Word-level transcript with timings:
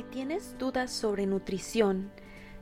si 0.00 0.04
tienes 0.04 0.56
dudas 0.58 0.90
sobre 0.90 1.26
nutrición, 1.26 2.10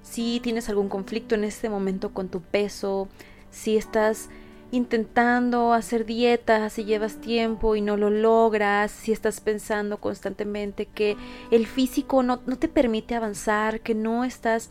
si 0.03 0.41
tienes 0.41 0.69
algún 0.69 0.89
conflicto 0.89 1.37
en 1.37 1.45
este 1.45 1.69
momento 1.69 2.13
con 2.13 2.29
tu 2.29 2.41
peso, 2.41 3.07
si 3.53 3.77
estás 3.77 4.29
intentando 4.73 5.73
hacer 5.73 6.05
dietas, 6.05 6.73
si 6.73 6.85
llevas 6.85 7.21
tiempo 7.21 7.77
y 7.77 7.81
no 7.81 7.97
lo 7.97 8.11
logras, 8.11 8.91
si 8.91 9.13
estás 9.13 9.41
pensando 9.41 9.99
constantemente 9.99 10.87
que 10.87 11.17
el 11.53 11.69
físico 11.69 12.25
no, 12.25 12.41
no 12.47 12.59
te 12.59 12.67
permite 12.67 13.15
avanzar, 13.15 13.83
que 13.83 13.95
no 13.95 14.25
estás 14.25 14.71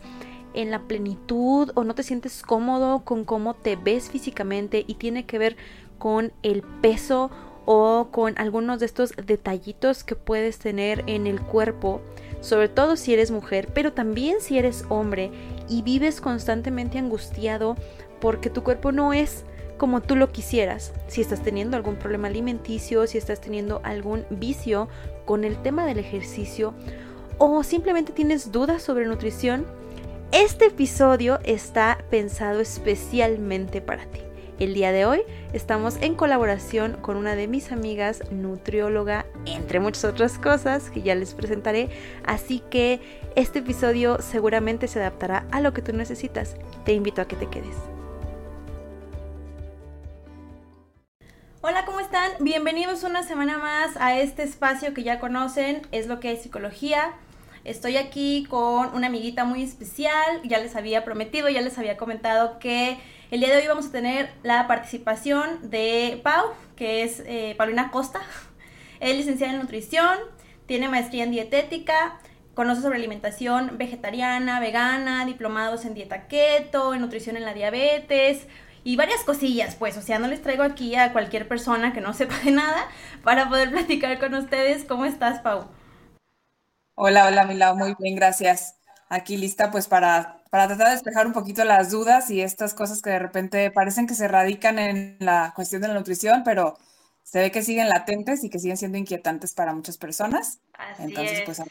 en 0.52 0.70
la 0.70 0.80
plenitud 0.80 1.70
o 1.74 1.84
no 1.84 1.94
te 1.94 2.02
sientes 2.02 2.42
cómodo 2.42 3.02
con 3.02 3.24
cómo 3.24 3.54
te 3.54 3.76
ves 3.76 4.10
físicamente 4.10 4.84
y 4.86 4.96
tiene 4.96 5.24
que 5.24 5.38
ver 5.38 5.56
con 5.98 6.32
el 6.42 6.62
peso 6.82 7.30
o 7.70 8.08
con 8.10 8.32
algunos 8.38 8.80
de 8.80 8.86
estos 8.86 9.12
detallitos 9.26 10.02
que 10.02 10.16
puedes 10.16 10.58
tener 10.58 11.04
en 11.06 11.26
el 11.26 11.38
cuerpo, 11.42 12.00
sobre 12.40 12.70
todo 12.70 12.96
si 12.96 13.12
eres 13.12 13.30
mujer, 13.30 13.68
pero 13.74 13.92
también 13.92 14.36
si 14.40 14.56
eres 14.56 14.86
hombre 14.88 15.30
y 15.68 15.82
vives 15.82 16.22
constantemente 16.22 16.96
angustiado 16.96 17.76
porque 18.22 18.48
tu 18.48 18.62
cuerpo 18.62 18.90
no 18.90 19.12
es 19.12 19.44
como 19.76 20.00
tú 20.00 20.16
lo 20.16 20.32
quisieras. 20.32 20.94
Si 21.08 21.20
estás 21.20 21.42
teniendo 21.42 21.76
algún 21.76 21.96
problema 21.96 22.28
alimenticio, 22.28 23.06
si 23.06 23.18
estás 23.18 23.38
teniendo 23.38 23.82
algún 23.84 24.24
vicio 24.30 24.88
con 25.26 25.44
el 25.44 25.60
tema 25.60 25.84
del 25.84 25.98
ejercicio 25.98 26.72
o 27.36 27.62
simplemente 27.62 28.14
tienes 28.14 28.50
dudas 28.50 28.82
sobre 28.82 29.04
nutrición, 29.04 29.66
este 30.32 30.68
episodio 30.68 31.38
está 31.44 31.98
pensado 32.08 32.60
especialmente 32.60 33.82
para 33.82 34.06
ti. 34.06 34.27
El 34.58 34.74
día 34.74 34.90
de 34.90 35.06
hoy 35.06 35.22
estamos 35.52 35.98
en 36.00 36.16
colaboración 36.16 36.94
con 37.00 37.16
una 37.16 37.36
de 37.36 37.46
mis 37.46 37.70
amigas, 37.70 38.24
nutrióloga, 38.32 39.24
entre 39.46 39.78
muchas 39.78 40.04
otras 40.04 40.36
cosas 40.36 40.90
que 40.90 41.00
ya 41.00 41.14
les 41.14 41.32
presentaré. 41.34 41.90
Así 42.26 42.60
que 42.68 43.00
este 43.36 43.60
episodio 43.60 44.20
seguramente 44.20 44.88
se 44.88 44.98
adaptará 44.98 45.46
a 45.52 45.60
lo 45.60 45.72
que 45.72 45.80
tú 45.80 45.92
necesitas. 45.92 46.56
Te 46.84 46.92
invito 46.92 47.22
a 47.22 47.28
que 47.28 47.36
te 47.36 47.46
quedes. 47.46 47.76
Hola, 51.60 51.84
¿cómo 51.84 52.00
están? 52.00 52.32
Bienvenidos 52.40 53.04
una 53.04 53.22
semana 53.22 53.58
más 53.58 53.96
a 53.96 54.18
este 54.18 54.42
espacio 54.42 54.92
que 54.92 55.04
ya 55.04 55.20
conocen, 55.20 55.82
es 55.92 56.08
lo 56.08 56.18
que 56.18 56.32
es 56.32 56.42
psicología. 56.42 57.12
Estoy 57.62 57.96
aquí 57.96 58.44
con 58.50 58.92
una 58.92 59.06
amiguita 59.06 59.44
muy 59.44 59.62
especial, 59.62 60.42
ya 60.42 60.58
les 60.58 60.74
había 60.74 61.04
prometido, 61.04 61.48
ya 61.48 61.60
les 61.60 61.78
había 61.78 61.96
comentado 61.96 62.58
que 62.58 62.98
el 63.30 63.40
día 63.40 63.50
de 63.50 63.58
hoy 63.58 63.66
vamos 63.68 63.86
a 63.86 63.92
tener 63.92 64.30
la 64.42 64.66
participación 64.66 65.70
de 65.70 66.20
Pau, 66.24 66.46
que 66.76 67.02
es 67.02 67.22
eh, 67.26 67.54
Paulina 67.56 67.90
Costa. 67.90 68.20
Es 69.00 69.16
licenciada 69.16 69.52
en 69.52 69.60
nutrición, 69.60 70.18
tiene 70.66 70.88
maestría 70.88 71.22
en 71.22 71.30
dietética, 71.30 72.18
conoce 72.54 72.82
sobre 72.82 72.96
alimentación 72.96 73.78
vegetariana, 73.78 74.58
vegana, 74.58 75.24
diplomados 75.24 75.84
en 75.84 75.94
dieta 75.94 76.26
keto, 76.26 76.94
en 76.94 77.00
nutrición 77.00 77.36
en 77.36 77.44
la 77.44 77.54
diabetes 77.54 78.48
y 78.82 78.96
varias 78.96 79.22
cosillas, 79.22 79.76
pues, 79.76 79.96
o 79.96 80.02
sea, 80.02 80.18
no 80.18 80.26
les 80.26 80.42
traigo 80.42 80.64
aquí 80.64 80.96
a 80.96 81.12
cualquier 81.12 81.46
persona 81.46 81.92
que 81.92 82.00
no 82.00 82.12
sepa 82.14 82.40
de 82.40 82.50
nada 82.50 82.88
para 83.22 83.48
poder 83.48 83.70
platicar 83.70 84.18
con 84.18 84.34
ustedes. 84.34 84.84
¿Cómo 84.84 85.04
estás, 85.04 85.38
Pau? 85.42 85.68
Hola, 86.96 87.28
hola, 87.28 87.44
Milao, 87.44 87.76
muy 87.76 87.94
bien, 88.00 88.16
gracias. 88.16 88.80
Aquí 89.08 89.36
lista 89.36 89.70
pues 89.70 89.86
para 89.86 90.37
para 90.50 90.66
tratar 90.66 90.88
de 90.88 90.92
despejar 90.94 91.26
un 91.26 91.32
poquito 91.32 91.64
las 91.64 91.90
dudas 91.90 92.30
y 92.30 92.40
estas 92.40 92.74
cosas 92.74 93.02
que 93.02 93.10
de 93.10 93.18
repente 93.18 93.70
parecen 93.70 94.06
que 94.06 94.14
se 94.14 94.28
radican 94.28 94.78
en 94.78 95.16
la 95.20 95.52
cuestión 95.54 95.82
de 95.82 95.88
la 95.88 95.94
nutrición, 95.94 96.42
pero 96.44 96.76
se 97.22 97.40
ve 97.40 97.50
que 97.50 97.62
siguen 97.62 97.88
latentes 97.88 98.42
y 98.44 98.50
que 98.50 98.58
siguen 98.58 98.76
siendo 98.76 98.96
inquietantes 98.96 99.52
para 99.52 99.74
muchas 99.74 99.98
personas. 99.98 100.60
Así 100.72 101.02
Entonces, 101.02 101.42
pues 101.44 101.62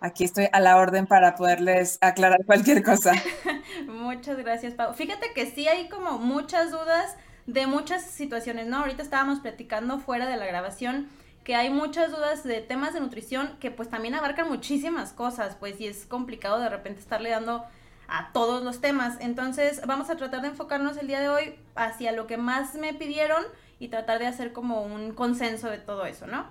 aquí 0.00 0.24
estoy 0.24 0.48
a 0.52 0.60
la 0.60 0.76
orden 0.76 1.06
para 1.06 1.34
poderles 1.34 1.98
aclarar 2.00 2.44
cualquier 2.46 2.82
cosa. 2.82 3.12
Muchas 3.86 4.38
gracias, 4.38 4.74
Pau. 4.74 4.94
Fíjate 4.94 5.32
que 5.34 5.46
sí 5.46 5.66
hay 5.68 5.88
como 5.88 6.18
muchas 6.18 6.70
dudas 6.70 7.16
de 7.46 7.66
muchas 7.66 8.04
situaciones, 8.04 8.66
¿no? 8.66 8.78
Ahorita 8.78 9.02
estábamos 9.02 9.40
platicando 9.40 9.98
fuera 9.98 10.28
de 10.28 10.36
la 10.36 10.46
grabación 10.46 11.08
que 11.44 11.54
hay 11.54 11.70
muchas 11.70 12.10
dudas 12.10 12.44
de 12.44 12.60
temas 12.60 12.94
de 12.94 13.00
nutrición 13.00 13.56
que 13.60 13.70
pues 13.70 13.88
también 13.88 14.14
abarcan 14.14 14.48
muchísimas 14.48 15.12
cosas, 15.12 15.56
pues 15.58 15.80
y 15.80 15.86
es 15.86 16.06
complicado 16.06 16.58
de 16.58 16.68
repente 16.68 17.00
estarle 17.00 17.30
dando 17.30 17.64
a 18.08 18.32
todos 18.32 18.62
los 18.62 18.80
temas. 18.80 19.16
Entonces 19.20 19.80
vamos 19.86 20.10
a 20.10 20.16
tratar 20.16 20.42
de 20.42 20.48
enfocarnos 20.48 20.96
el 20.98 21.06
día 21.06 21.20
de 21.20 21.28
hoy 21.28 21.54
hacia 21.76 22.12
lo 22.12 22.26
que 22.26 22.36
más 22.36 22.74
me 22.74 22.92
pidieron 22.92 23.44
y 23.78 23.88
tratar 23.88 24.18
de 24.18 24.26
hacer 24.26 24.52
como 24.52 24.82
un 24.82 25.12
consenso 25.14 25.70
de 25.70 25.78
todo 25.78 26.04
eso, 26.04 26.26
¿no? 26.26 26.46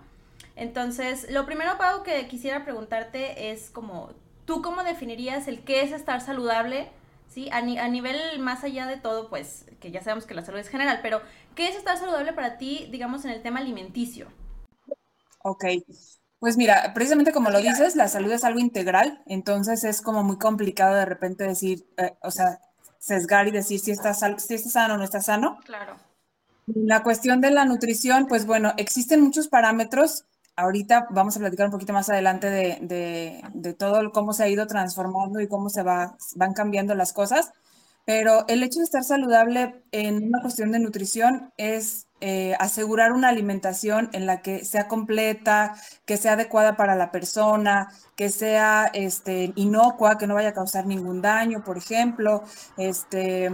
Entonces, 0.55 1.31
lo 1.31 1.45
primero, 1.45 1.77
Pau, 1.77 2.03
que 2.03 2.27
quisiera 2.27 2.65
preguntarte 2.65 3.51
es 3.51 3.69
como, 3.69 4.11
¿tú 4.45 4.61
cómo 4.61 4.83
definirías 4.83 5.47
el 5.47 5.61
qué 5.61 5.83
es 5.83 5.91
estar 5.91 6.19
saludable? 6.21 6.89
¿Sí? 7.29 7.49
A, 7.51 7.57
a 7.57 7.87
nivel 7.87 8.39
más 8.39 8.63
allá 8.63 8.87
de 8.87 8.97
todo, 8.97 9.29
pues, 9.29 9.65
que 9.79 9.91
ya 9.91 10.01
sabemos 10.01 10.25
que 10.25 10.33
la 10.33 10.43
salud 10.43 10.59
es 10.59 10.67
general, 10.67 10.99
pero 11.03 11.21
¿qué 11.55 11.69
es 11.69 11.75
estar 11.75 11.97
saludable 11.97 12.33
para 12.33 12.57
ti, 12.57 12.87
digamos, 12.91 13.23
en 13.23 13.31
el 13.31 13.41
tema 13.41 13.59
alimenticio? 13.59 14.27
Ok, 15.41 15.65
pues 16.39 16.57
mira, 16.57 16.93
precisamente 16.93 17.31
como 17.31 17.49
lo 17.49 17.59
dices, 17.59 17.95
la 17.95 18.07
salud 18.07 18.31
es 18.31 18.43
algo 18.43 18.59
integral, 18.59 19.21
entonces 19.25 19.83
es 19.83 20.01
como 20.01 20.23
muy 20.23 20.37
complicado 20.37 20.95
de 20.95 21.05
repente 21.05 21.45
decir, 21.45 21.85
eh, 21.97 22.13
o 22.21 22.31
sea, 22.31 22.59
sesgar 22.97 23.47
y 23.47 23.51
decir 23.51 23.79
si 23.79 23.91
estás, 23.91 24.19
si 24.37 24.53
estás 24.53 24.73
sano 24.73 24.95
o 24.95 24.97
no 24.97 25.03
estás 25.03 25.25
sano. 25.25 25.59
Claro. 25.65 25.95
La 26.67 27.03
cuestión 27.03 27.41
de 27.41 27.51
la 27.51 27.65
nutrición, 27.65 28.27
pues 28.27 28.45
bueno, 28.45 28.73
existen 28.77 29.21
muchos 29.21 29.47
parámetros. 29.47 30.25
Ahorita 30.55 31.07
vamos 31.09 31.35
a 31.35 31.39
platicar 31.39 31.65
un 31.67 31.71
poquito 31.71 31.93
más 31.93 32.09
adelante 32.09 32.49
de, 32.49 32.77
de, 32.81 33.41
de 33.53 33.73
todo 33.73 34.11
cómo 34.11 34.33
se 34.33 34.43
ha 34.43 34.49
ido 34.49 34.67
transformando 34.67 35.39
y 35.41 35.47
cómo 35.47 35.69
se 35.69 35.83
va, 35.83 36.15
van 36.35 36.53
cambiando 36.53 36.95
las 36.95 37.11
cosas. 37.13 37.51
Pero 38.09 38.43
el 38.47 38.63
hecho 38.63 38.79
de 38.79 38.85
estar 38.85 39.03
saludable 39.03 39.83
en 39.91 40.29
una 40.29 40.41
cuestión 40.41 40.71
de 40.71 40.79
nutrición 40.79 41.53
es 41.57 42.07
eh, 42.21 42.55
asegurar 42.57 43.11
una 43.11 43.29
alimentación 43.29 44.09
en 44.13 44.25
la 44.25 44.41
que 44.41 44.65
sea 44.65 44.87
completa, 44.87 45.75
que 46.07 46.17
sea 46.17 46.33
adecuada 46.33 46.75
para 46.75 46.95
la 46.95 47.11
persona, 47.11 47.91
que 48.15 48.29
sea 48.29 48.89
este, 48.95 49.53
inocua, 49.53 50.17
que 50.17 50.25
no 50.25 50.33
vaya 50.33 50.49
a 50.49 50.53
causar 50.53 50.87
ningún 50.87 51.21
daño, 51.21 51.63
por 51.63 51.77
ejemplo, 51.77 52.41
este, 52.77 53.51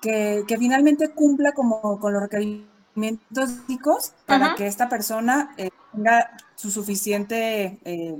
que, 0.00 0.44
finalmente 0.46 1.10
cumpla 1.10 1.50
como 1.50 1.98
con 1.98 2.12
los 2.12 2.22
requerimientos 2.22 3.64
básicos 3.66 4.12
para 4.26 4.54
que 4.54 4.68
esta 4.68 4.88
persona 4.88 5.56
eh, 5.56 5.70
tenga 5.92 6.30
su 6.54 6.70
suficiente 6.70 7.80
eh, 7.84 8.16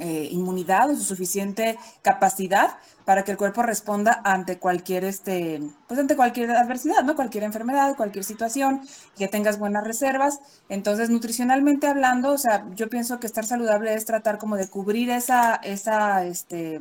inmunidad 0.00 0.90
o 0.90 0.96
su 0.96 1.04
suficiente 1.04 1.78
capacidad 2.02 2.78
para 3.04 3.24
que 3.24 3.32
el 3.32 3.36
cuerpo 3.36 3.62
responda 3.62 4.20
ante 4.24 4.58
cualquier, 4.58 5.04
este, 5.04 5.60
pues 5.88 5.98
ante 5.98 6.14
cualquier 6.14 6.50
adversidad, 6.52 7.02
¿no? 7.02 7.16
Cualquier 7.16 7.44
enfermedad, 7.44 7.96
cualquier 7.96 8.24
situación, 8.24 8.82
que 9.18 9.26
tengas 9.26 9.58
buenas 9.58 9.84
reservas. 9.84 10.38
Entonces, 10.68 11.10
nutricionalmente 11.10 11.88
hablando, 11.88 12.32
o 12.32 12.38
sea, 12.38 12.66
yo 12.74 12.88
pienso 12.88 13.18
que 13.18 13.26
estar 13.26 13.44
saludable 13.44 13.94
es 13.94 14.04
tratar 14.04 14.38
como 14.38 14.56
de 14.56 14.68
cubrir 14.68 15.10
esa, 15.10 15.56
esa, 15.56 16.24
este, 16.24 16.80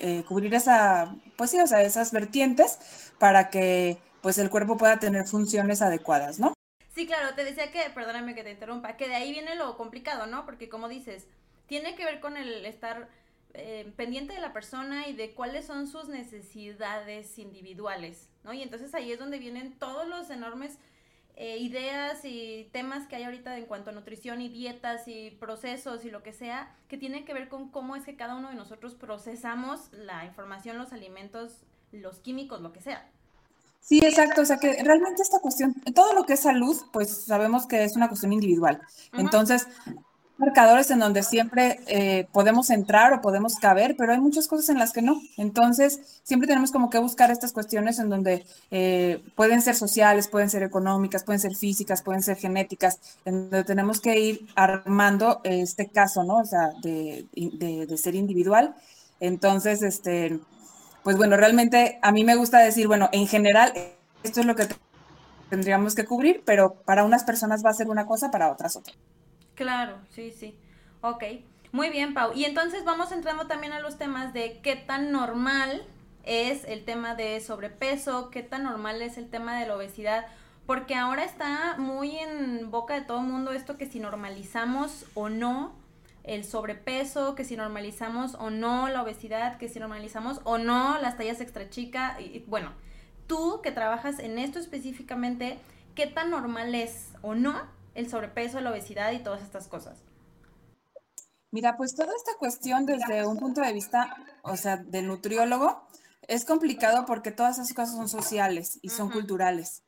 eh, 0.00 0.22
cubrir 0.28 0.54
esa, 0.54 1.16
pues 1.36 1.50
sí, 1.50 1.58
o 1.60 1.66
sea, 1.66 1.82
esas 1.82 2.12
vertientes 2.12 2.78
para 3.18 3.48
que, 3.48 3.98
pues, 4.20 4.36
el 4.38 4.50
cuerpo 4.50 4.76
pueda 4.76 4.98
tener 4.98 5.26
funciones 5.26 5.80
adecuadas, 5.80 6.38
¿no? 6.38 6.52
Sí, 6.94 7.06
claro, 7.06 7.34
te 7.34 7.42
decía 7.42 7.72
que, 7.72 7.90
perdóname 7.94 8.34
que 8.34 8.44
te 8.44 8.52
interrumpa, 8.52 8.96
que 8.96 9.08
de 9.08 9.16
ahí 9.16 9.32
viene 9.32 9.56
lo 9.56 9.76
complicado, 9.76 10.26
¿no? 10.26 10.44
Porque 10.44 10.68
como 10.68 10.88
dices, 10.88 11.26
tiene 11.66 11.94
que 11.94 12.04
ver 12.04 12.20
con 12.20 12.36
el 12.36 12.64
estar 12.64 13.08
eh, 13.54 13.92
pendiente 13.96 14.34
de 14.34 14.40
la 14.40 14.52
persona 14.52 15.06
y 15.08 15.14
de 15.14 15.32
cuáles 15.32 15.66
son 15.66 15.86
sus 15.86 16.08
necesidades 16.08 17.38
individuales, 17.38 18.28
¿no? 18.42 18.52
Y 18.52 18.62
entonces 18.62 18.94
ahí 18.94 19.12
es 19.12 19.18
donde 19.18 19.38
vienen 19.38 19.78
todos 19.78 20.08
los 20.08 20.30
enormes 20.30 20.78
eh, 21.36 21.58
ideas 21.58 22.24
y 22.24 22.68
temas 22.72 23.06
que 23.06 23.16
hay 23.16 23.24
ahorita 23.24 23.56
en 23.56 23.66
cuanto 23.66 23.90
a 23.90 23.92
nutrición 23.92 24.40
y 24.40 24.48
dietas 24.48 25.08
y 25.08 25.30
procesos 25.32 26.04
y 26.04 26.10
lo 26.10 26.22
que 26.22 26.32
sea, 26.32 26.74
que 26.88 26.96
tienen 26.96 27.24
que 27.24 27.34
ver 27.34 27.48
con 27.48 27.70
cómo 27.70 27.96
es 27.96 28.04
que 28.04 28.16
cada 28.16 28.36
uno 28.36 28.50
de 28.50 28.54
nosotros 28.54 28.94
procesamos 28.94 29.92
la 29.92 30.24
información, 30.24 30.78
los 30.78 30.92
alimentos, 30.92 31.64
los 31.92 32.18
químicos, 32.18 32.60
lo 32.60 32.72
que 32.72 32.80
sea. 32.80 33.08
Sí, 33.80 33.98
exacto. 33.98 34.42
O 34.42 34.44
sea 34.44 34.58
que 34.58 34.82
realmente 34.82 35.22
esta 35.22 35.40
cuestión, 35.40 35.74
todo 35.94 36.14
lo 36.14 36.24
que 36.24 36.34
es 36.34 36.40
salud, 36.40 36.76
pues 36.92 37.24
sabemos 37.24 37.66
que 37.66 37.84
es 37.84 37.96
una 37.96 38.08
cuestión 38.08 38.32
individual. 38.32 38.80
Entonces, 39.12 39.68
marcadores 40.36 40.90
en 40.90 40.98
donde 40.98 41.22
siempre 41.22 41.80
eh, 41.86 42.26
podemos 42.32 42.70
entrar 42.70 43.12
o 43.12 43.20
podemos 43.20 43.56
caber, 43.56 43.94
pero 43.96 44.12
hay 44.12 44.18
muchas 44.18 44.48
cosas 44.48 44.68
en 44.68 44.78
las 44.78 44.92
que 44.92 45.02
no. 45.02 45.20
Entonces, 45.36 46.20
siempre 46.22 46.48
tenemos 46.48 46.72
como 46.72 46.90
que 46.90 46.98
buscar 46.98 47.30
estas 47.30 47.52
cuestiones 47.52 47.98
en 47.98 48.08
donde 48.08 48.44
eh, 48.70 49.22
pueden 49.36 49.62
ser 49.62 49.76
sociales, 49.76 50.28
pueden 50.28 50.50
ser 50.50 50.62
económicas, 50.62 51.24
pueden 51.24 51.40
ser 51.40 51.54
físicas, 51.54 52.02
pueden 52.02 52.22
ser 52.22 52.36
genéticas, 52.36 52.98
en 53.24 53.50
donde 53.50 53.64
tenemos 53.64 54.00
que 54.00 54.18
ir 54.18 54.46
armando 54.56 55.40
este 55.44 55.88
caso, 55.88 56.24
¿no? 56.24 56.38
O 56.38 56.44
sea, 56.44 56.72
de, 56.82 57.26
de 57.32 57.96
ser 57.96 58.14
individual. 58.14 58.74
Entonces, 59.20 59.82
este, 59.82 60.40
pues 61.04 61.16
bueno, 61.16 61.36
realmente 61.36 61.98
a 62.02 62.12
mí 62.12 62.24
me 62.24 62.34
gusta 62.34 62.58
decir, 62.58 62.88
bueno, 62.88 63.08
en 63.12 63.26
general, 63.26 63.72
esto 64.22 64.40
es 64.40 64.46
lo 64.46 64.56
que 64.56 64.66
tendríamos 65.50 65.94
que 65.94 66.04
cubrir, 66.04 66.42
pero 66.44 66.74
para 66.84 67.04
unas 67.04 67.24
personas 67.24 67.64
va 67.64 67.70
a 67.70 67.74
ser 67.74 67.88
una 67.88 68.06
cosa, 68.06 68.30
para 68.30 68.50
otras 68.50 68.76
otra. 68.76 68.94
Claro, 69.54 69.98
sí, 70.10 70.32
sí. 70.32 70.56
Ok. 71.00 71.24
Muy 71.72 71.90
bien, 71.90 72.14
Pau. 72.14 72.32
Y 72.34 72.44
entonces 72.44 72.84
vamos 72.84 73.10
entrando 73.10 73.48
también 73.48 73.72
a 73.72 73.80
los 73.80 73.98
temas 73.98 74.32
de 74.32 74.60
qué 74.62 74.76
tan 74.76 75.10
normal 75.10 75.84
es 76.22 76.64
el 76.64 76.84
tema 76.84 77.16
de 77.16 77.40
sobrepeso, 77.40 78.30
qué 78.30 78.42
tan 78.44 78.62
normal 78.62 79.02
es 79.02 79.18
el 79.18 79.28
tema 79.28 79.58
de 79.58 79.66
la 79.66 79.76
obesidad, 79.76 80.26
porque 80.66 80.94
ahora 80.94 81.24
está 81.24 81.74
muy 81.76 82.16
en 82.16 82.70
boca 82.70 82.94
de 82.94 83.02
todo 83.02 83.18
el 83.18 83.26
mundo 83.26 83.52
esto 83.52 83.76
que 83.76 83.86
si 83.86 83.98
normalizamos 83.98 85.04
o 85.14 85.28
no 85.28 85.74
el 86.22 86.44
sobrepeso, 86.44 87.34
que 87.34 87.44
si 87.44 87.56
normalizamos 87.56 88.34
o 88.36 88.50
no 88.50 88.88
la 88.88 89.02
obesidad, 89.02 89.58
que 89.58 89.68
si 89.68 89.78
normalizamos 89.78 90.40
o 90.44 90.58
no 90.58 90.98
las 90.98 91.16
tallas 91.16 91.40
extra 91.40 91.68
chica, 91.68 92.18
y, 92.20 92.44
bueno, 92.46 92.70
tú 93.26 93.60
que 93.62 93.72
trabajas 93.72 94.20
en 94.20 94.38
esto 94.38 94.58
específicamente, 94.58 95.58
¿qué 95.94 96.06
tan 96.06 96.30
normal 96.30 96.74
es 96.74 97.10
o 97.20 97.34
no 97.34 97.60
el 97.94 98.08
sobrepeso, 98.08 98.60
la 98.60 98.70
obesidad 98.70 99.12
y 99.12 99.20
todas 99.20 99.42
estas 99.42 99.68
cosas? 99.68 100.02
Mira, 101.50 101.76
pues 101.76 101.94
toda 101.94 102.12
esta 102.16 102.32
cuestión 102.38 102.84
desde 102.84 103.24
un 103.26 103.38
punto 103.38 103.60
de 103.60 103.72
vista, 103.72 104.16
o 104.42 104.56
sea, 104.56 104.76
del 104.76 105.06
nutriólogo, 105.06 105.86
es 106.26 106.44
complicado 106.44 107.04
porque 107.06 107.30
todas 107.30 107.58
esas 107.58 107.72
cosas 107.74 107.94
son 107.94 108.08
sociales 108.08 108.78
y 108.82 108.88
son 108.88 109.10
culturales. 109.10 109.84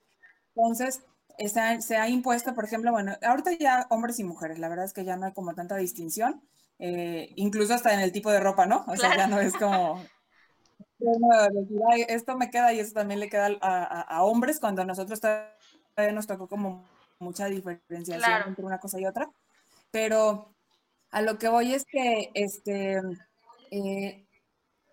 Entonces, 0.55 1.03
se 1.39 1.97
ha, 1.97 2.09
impuesto, 2.09 2.55
por 2.55 2.65
ejemplo, 2.65 2.93
bueno, 2.93 3.15
ahorita 3.23 3.53
ya 3.59 3.87
hombres 3.91 4.19
y 4.19 4.25
mujeres, 4.25 4.59
la 4.59 4.69
verdad 4.69 4.85
es 4.85 4.93
que 4.93 5.05
ya 5.05 5.17
no 5.17 5.27
hay 5.27 5.33
como 5.33 5.55
tanta 5.55 5.77
distinción, 5.77 6.43
eh, 6.79 7.33
incluso 7.37 7.75
hasta 7.75 7.93
en 7.93 8.01
el 8.01 8.13
tipo 8.13 8.31
de 8.31 8.41
ropa, 8.41 8.67
¿no? 8.67 8.85
O 8.87 8.97
sea, 8.97 9.17
ya 9.17 9.27
no 9.27 9.41
es 9.41 9.53
como, 9.55 10.01
esto 12.09 12.37
me 12.37 12.51
queda 12.51 12.73
y 12.73 12.81
esto 12.81 13.01
también 13.01 13.21
le 13.21 13.29
queda 13.29 13.51
a, 13.61 14.23
hombres 14.23 14.61
cuando 14.61 14.83
a 14.83 14.87
nosotros 14.87 15.21
todavía 15.21 16.13
nos 16.13 16.27
tocó 16.27 16.49
como 16.49 16.85
mucha 17.19 17.47
diferenciación 17.47 18.43
entre 18.47 18.65
una 18.65 18.79
cosa 18.79 19.01
y 19.01 19.07
otra, 19.07 19.31
pero 19.91 20.55
a 21.11 21.23
lo 21.23 21.39
que 21.39 21.49
voy 21.49 21.75
es 21.75 21.85
que, 21.85 22.31
este, 22.35 23.01
eh, 23.71 24.27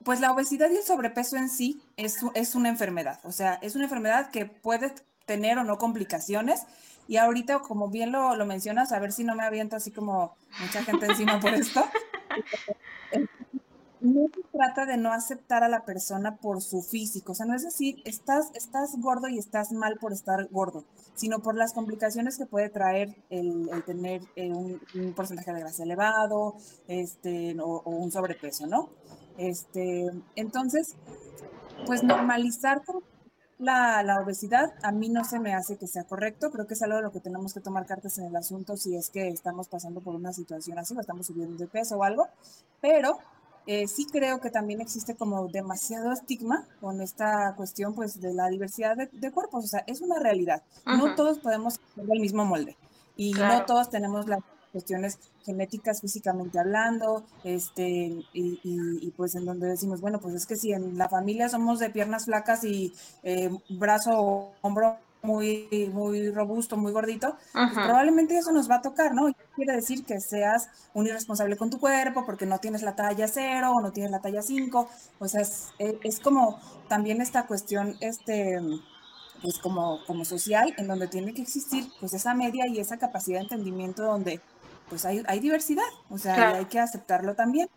pues 0.04 0.20
la 0.20 0.32
obesidad 0.32 0.70
y 0.70 0.78
el 0.78 0.84
sobrepeso 0.84 1.38
en 1.38 1.50
sí 1.50 1.82
es, 1.98 2.20
es 2.34 2.56
una 2.56 2.70
enfermedad, 2.70 3.20
o 3.24 3.32
sea, 3.32 3.56
es 3.62 3.76
una 3.76 3.86
enfermedad 3.86 4.32
que 4.32 4.46
puede 4.46 4.94
tener 5.26 5.58
o 5.58 5.64
no 5.64 5.78
complicaciones. 5.78 6.66
Y 7.06 7.18
ahorita, 7.18 7.60
como 7.60 7.90
bien 7.90 8.14
lo, 8.14 8.36
lo 8.36 8.46
mencionas, 8.46 8.94
a 8.94 9.00
ver 9.00 9.12
si 9.12 9.26
no 9.26 9.36
me 9.36 9.44
aviento 9.44 9.76
así 9.76 9.92
como 9.92 10.38
mucha 10.60 10.84
gente 10.84 11.06
encima 11.06 11.40
por 11.40 11.54
esto. 11.54 11.84
No 14.04 14.28
se 14.34 14.42
trata 14.52 14.86
de 14.86 14.98
no 14.98 15.14
aceptar 15.14 15.64
a 15.64 15.70
la 15.70 15.86
persona 15.86 16.36
por 16.36 16.62
su 16.62 16.82
físico, 16.82 17.32
o 17.32 17.36
sea, 17.36 17.46
no 17.46 17.56
es 17.56 17.64
decir, 17.64 18.02
estás, 18.04 18.52
estás 18.54 19.00
gordo 19.00 19.30
y 19.30 19.40
estás 19.40 19.72
mal 19.72 19.98
por 19.98 20.12
estar 20.12 20.46
gordo, 20.50 20.84
sino 21.16 21.40
por 21.40 21.56
las 21.56 21.72
complicaciones 21.72 22.38
que 22.38 22.46
puede 22.46 22.70
traer 22.70 23.16
el, 23.30 23.70
tener 23.86 24.22
eh, 24.36 24.52
un, 24.52 24.82
porcentaje 25.16 25.54
de 25.54 25.62
grasa 25.62 25.84
elevado 25.84 26.56
este, 26.88 27.58
o, 27.62 27.82
o, 27.86 27.92
un 27.92 28.12
sobrepeso, 28.12 28.68
¿no? 28.68 28.90
Este, 29.38 30.12
entonces, 30.36 30.96
pues 31.86 32.04
normalizar 32.04 32.82
la, 33.64 34.20
obesidad 34.22 34.74
a 34.84 34.92
mí 34.92 35.10
no 35.10 35.24
se 35.24 35.40
me 35.40 35.54
hace 35.54 35.78
que 35.78 35.88
sea 35.88 36.04
correcto. 36.04 36.52
Creo 36.52 36.68
que 36.68 36.74
es 36.74 36.82
algo 36.82 36.98
de 36.98 37.04
lo 37.04 37.12
que 37.12 37.20
tenemos 37.20 37.54
que 37.54 37.62
tomar 37.62 37.86
cartas 37.86 38.18
en 38.18 38.26
el 38.26 38.36
asunto 38.36 38.76
si 38.78 38.96
es 38.96 39.10
que 39.10 39.30
estamos 39.30 39.68
pasando 39.68 40.02
por 40.02 40.16
una 40.16 40.34
situación 40.34 40.80
así 40.80 40.94
o 40.96 41.00
estamos 41.00 41.28
subiendo 41.28 41.58
de 41.58 41.68
peso 41.68 41.98
o 41.98 42.04
algo. 42.04 42.28
Pero 42.82 43.18
eh, 43.66 43.88
sí 43.88 44.06
creo 44.06 44.40
que 44.40 44.50
también 44.50 44.82
existe 44.82 45.16
como 45.16 45.48
demasiado 45.48 46.12
estigma 46.12 46.66
con 46.82 47.02
esta 47.02 47.54
cuestión 47.56 47.94
pues 47.96 48.20
de 48.22 48.34
la 48.34 48.50
diversidad 48.50 48.96
de, 48.96 49.32
cuerpos. 49.32 49.66
O 49.66 49.68
sea, 49.68 49.84
es 49.88 50.02
una 50.02 50.20
realidad. 50.20 50.64
No 50.86 51.16
todos 51.16 51.40
podemos 51.40 51.80
tener 51.96 52.12
el 52.12 52.20
mismo 52.20 52.46
molde 52.46 52.78
y 53.16 53.34
no 53.34 53.66
todos 53.66 53.90
tenemos 53.90 54.28
la 54.28 54.40
cuestiones 54.74 55.20
genéticas 55.46 56.02
físicamente 56.02 56.60
hablando, 56.60 57.24
este, 57.44 58.12
y, 58.34 59.14
pues 59.16 59.36
en 59.36 59.46
donde 59.46 59.68
decimos, 59.68 60.02
bueno, 60.02 60.20
pues 60.20 60.34
es 60.34 60.46
que 60.48 60.56
si 60.56 60.74
en 60.74 60.98
la 60.98 61.08
familia 61.08 61.48
somos 61.48 61.80
de 61.80 61.92
piernas 61.92 62.26
flacas 62.26 62.64
y 62.64 62.92
eh, 63.22 63.52
brazo 63.70 64.10
o 64.14 64.54
hombro 64.62 64.98
muy, 65.22 65.70
muy 65.94 66.32
robusto, 66.32 66.76
muy 66.76 66.92
gordito, 66.92 67.38
pues 67.54 67.72
probablemente 67.74 68.38
eso 68.38 68.52
nos 68.52 68.70
va 68.70 68.76
a 68.76 68.82
tocar, 68.82 69.14
¿no? 69.14 69.30
Quiere 69.56 69.74
decir 69.74 70.04
que 70.04 70.20
seas 70.20 70.70
un 70.94 71.06
irresponsable 71.06 71.58
con 71.58 71.70
tu 71.70 71.80
cuerpo 71.80 72.26
porque 72.26 72.46
no 72.46 72.58
tienes 72.60 72.82
la 72.82 72.96
talla 72.96 73.28
cero 73.28 73.74
o 73.76 73.82
no 73.82 73.92
tienes 73.92 74.12
la 74.12 74.20
talla 74.20 74.42
5, 74.42 74.90
o 75.20 75.28
sea, 75.28 75.42
es, 75.42 75.68
es 75.80 76.20
como 76.20 76.60
también 76.88 77.22
esta 77.22 77.46
cuestión, 77.46 77.96
este 78.00 78.60
pues 79.44 79.60
como, 79.60 80.00
como 80.08 80.24
social, 80.24 80.74
en 80.78 80.88
donde 80.88 81.08
tiene 81.08 81.34
que 81.34 81.42
existir 81.42 81.92
pues 82.00 82.14
esa 82.14 82.34
media 82.34 82.66
y 82.68 82.80
esa 82.80 82.98
capacidad 82.98 83.40
de 83.40 83.44
entendimiento 83.44 84.04
donde 84.04 84.40
pues 84.94 85.06
hay, 85.06 85.40
diversidad, 85.40 85.82
o 86.12 86.20
sea, 86.20 86.50
hay 86.50 86.66
que 86.66 86.80
aceptarlo 86.80 87.34
también. 87.34 87.68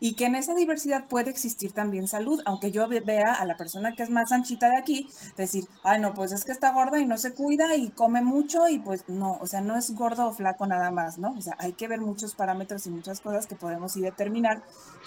Y 0.00 0.14
que 0.14 0.26
en 0.26 0.34
esa 0.34 0.56
diversidad 0.56 1.06
puede 1.06 1.30
existir 1.30 1.70
también 1.70 2.08
salud, 2.08 2.42
aunque 2.46 2.72
yo 2.72 2.88
vea 2.88 3.32
a 3.32 3.44
la 3.44 3.56
persona 3.56 3.94
que 3.94 4.02
es 4.02 4.10
más 4.10 4.32
anchita 4.32 4.68
de 4.68 4.76
aquí, 4.76 5.08
decir, 5.36 5.68
ay, 5.84 6.00
no, 6.00 6.14
pues 6.14 6.32
es 6.32 6.44
que 6.44 6.50
está 6.50 6.72
gorda 6.72 6.98
y 6.98 7.06
no 7.06 7.16
se 7.16 7.32
cuida 7.32 7.76
y 7.76 7.90
come 7.90 8.22
mucho 8.22 8.68
y 8.68 8.80
pues 8.80 9.04
no, 9.08 9.38
o 9.40 9.46
sea, 9.46 9.60
no 9.60 9.76
es 9.76 9.94
gordo 9.94 10.26
o 10.26 10.32
flaco 10.32 10.66
nada 10.66 10.90
más, 10.90 11.18
¿no? 11.18 11.32
O 11.38 11.40
sea, 11.40 11.54
hay 11.60 11.74
que 11.74 11.86
ver 11.86 12.00
muchos 12.00 12.34
parámetros 12.34 12.88
y 12.88 12.90
muchas 12.90 13.20
cosas 13.20 13.46
que 13.46 13.54
podemos 13.54 13.96
ir 13.96 14.08
determinar 14.08 14.64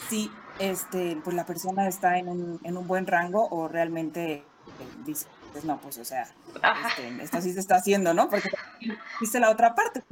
si 0.09 0.31
este, 0.59 1.17
pues 1.21 1.35
la 1.35 1.45
persona 1.45 1.89
está 1.89 2.17
en 2.17 2.29
un, 2.29 2.61
en 2.63 2.77
un 2.77 2.87
buen 2.87 3.07
rango 3.07 3.45
o 3.49 3.67
realmente 3.67 4.35
eh, 4.35 4.43
dice, 5.05 5.25
pues 5.51 5.65
no, 5.65 5.79
pues 5.81 5.97
o 5.97 6.05
sea, 6.05 6.23
este, 6.23 7.23
esto 7.23 7.41
sí 7.41 7.53
se 7.53 7.59
está 7.59 7.75
haciendo, 7.75 8.13
¿no? 8.13 8.29
Porque 8.29 8.49
dice 9.19 9.39
la 9.39 9.49
otra 9.49 9.75
parte, 9.75 10.03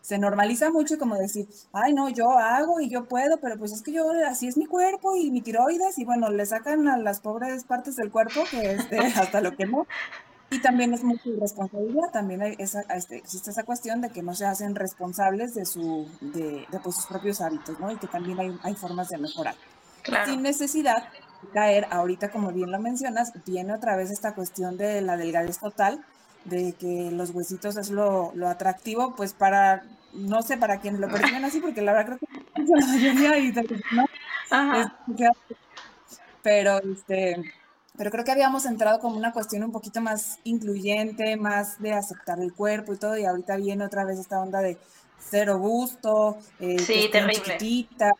se 0.00 0.18
normaliza 0.18 0.70
mucho 0.70 0.98
como 0.98 1.16
decir, 1.16 1.48
ay, 1.72 1.92
no, 1.92 2.08
yo 2.08 2.30
hago 2.30 2.80
y 2.80 2.88
yo 2.88 3.06
puedo, 3.06 3.38
pero 3.40 3.58
pues 3.58 3.72
es 3.72 3.82
que 3.82 3.92
yo, 3.92 4.10
así 4.28 4.46
es 4.46 4.56
mi 4.56 4.66
cuerpo 4.66 5.16
y 5.16 5.30
mi 5.30 5.40
tiroides, 5.40 5.98
y 5.98 6.04
bueno, 6.04 6.30
le 6.30 6.46
sacan 6.46 6.88
a 6.88 6.96
las 6.96 7.20
pobres 7.20 7.64
partes 7.64 7.96
del 7.96 8.10
cuerpo, 8.10 8.42
que 8.50 8.72
este, 8.72 8.98
hasta 9.16 9.40
lo 9.40 9.56
que 9.56 9.66
no. 9.66 9.86
Y 10.52 10.60
también 10.60 10.92
es 10.92 11.04
mucha 11.04 11.28
irresponsabilidad, 11.28 12.10
también 12.12 12.42
hay 12.42 12.56
esa, 12.58 12.80
este, 12.94 13.18
existe 13.18 13.50
esa 13.50 13.62
cuestión 13.62 14.00
de 14.00 14.10
que 14.10 14.20
no 14.20 14.34
se 14.34 14.46
hacen 14.46 14.74
responsables 14.74 15.54
de, 15.54 15.64
su, 15.64 16.08
de, 16.20 16.66
de 16.68 16.80
pues, 16.82 16.96
sus 16.96 17.06
propios 17.06 17.40
hábitos, 17.40 17.78
¿no? 17.78 17.92
Y 17.92 17.96
que 17.98 18.08
también 18.08 18.40
hay, 18.40 18.58
hay 18.64 18.74
formas 18.74 19.08
de 19.10 19.18
mejorar. 19.18 19.54
Sin 20.26 20.42
necesidad 20.42 21.04
caer, 21.48 21.86
ahorita 21.90 22.30
como 22.30 22.52
bien 22.52 22.70
lo 22.70 22.78
mencionas, 22.78 23.32
viene 23.46 23.72
otra 23.72 23.96
vez 23.96 24.10
esta 24.10 24.34
cuestión 24.34 24.76
de 24.76 25.00
la 25.00 25.16
delgadez 25.16 25.58
total, 25.58 26.04
de 26.44 26.72
que 26.74 27.10
los 27.10 27.30
huesitos 27.30 27.76
es 27.76 27.90
lo, 27.90 28.32
lo 28.34 28.48
atractivo, 28.48 29.14
pues 29.16 29.32
para, 29.32 29.82
no 30.12 30.42
sé, 30.42 30.56
para 30.56 30.80
quien 30.80 31.00
lo 31.00 31.08
perciben 31.08 31.44
así, 31.44 31.60
porque 31.60 31.82
la 31.82 31.92
verdad 31.92 32.18
creo 32.18 32.18
que 32.18 32.62
la 32.62 32.86
mayoría 32.86 33.38
y 33.38 33.52
¿no? 33.92 34.04
pero 36.42 36.78
este 36.82 37.36
pero 37.96 38.10
creo 38.10 38.24
que 38.24 38.32
habíamos 38.32 38.64
entrado 38.64 38.98
como 38.98 39.18
una 39.18 39.32
cuestión 39.32 39.62
un 39.62 39.72
poquito 39.72 40.00
más 40.00 40.38
incluyente, 40.44 41.36
más 41.36 41.78
de 41.82 41.92
aceptar 41.92 42.40
el 42.40 42.54
cuerpo 42.54 42.94
y 42.94 42.96
todo, 42.96 43.18
y 43.18 43.26
ahorita 43.26 43.56
viene 43.56 43.84
otra 43.84 44.04
vez 44.04 44.18
esta 44.18 44.40
onda 44.40 44.60
de 44.60 44.78
cero 45.18 45.58
gusto, 45.58 46.38
eh, 46.60 46.78
sí, 46.78 47.10
terrible. 47.12 47.34
chiquitita. 47.58 48.12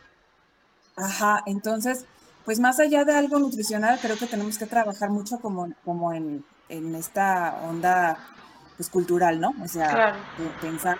Ajá, 0.97 1.43
entonces, 1.47 2.05
pues 2.45 2.59
más 2.61 2.81
allá 2.81 3.05
de 3.05 3.13
algo 3.13 3.39
nutricional, 3.39 3.99
creo 4.01 4.17
que 4.17 4.27
tenemos 4.27 4.59
que 4.59 4.67
trabajar 4.67 5.11
mucho 5.11 5.39
como, 5.41 5.73
como 5.85 6.13
en, 6.13 6.45
esta 6.69 7.61
onda 7.69 8.17
pues, 8.77 8.89
cultural, 8.89 9.41
¿no? 9.41 9.55
O 9.63 9.69
sea, 9.69 10.15
pensar 10.61 10.99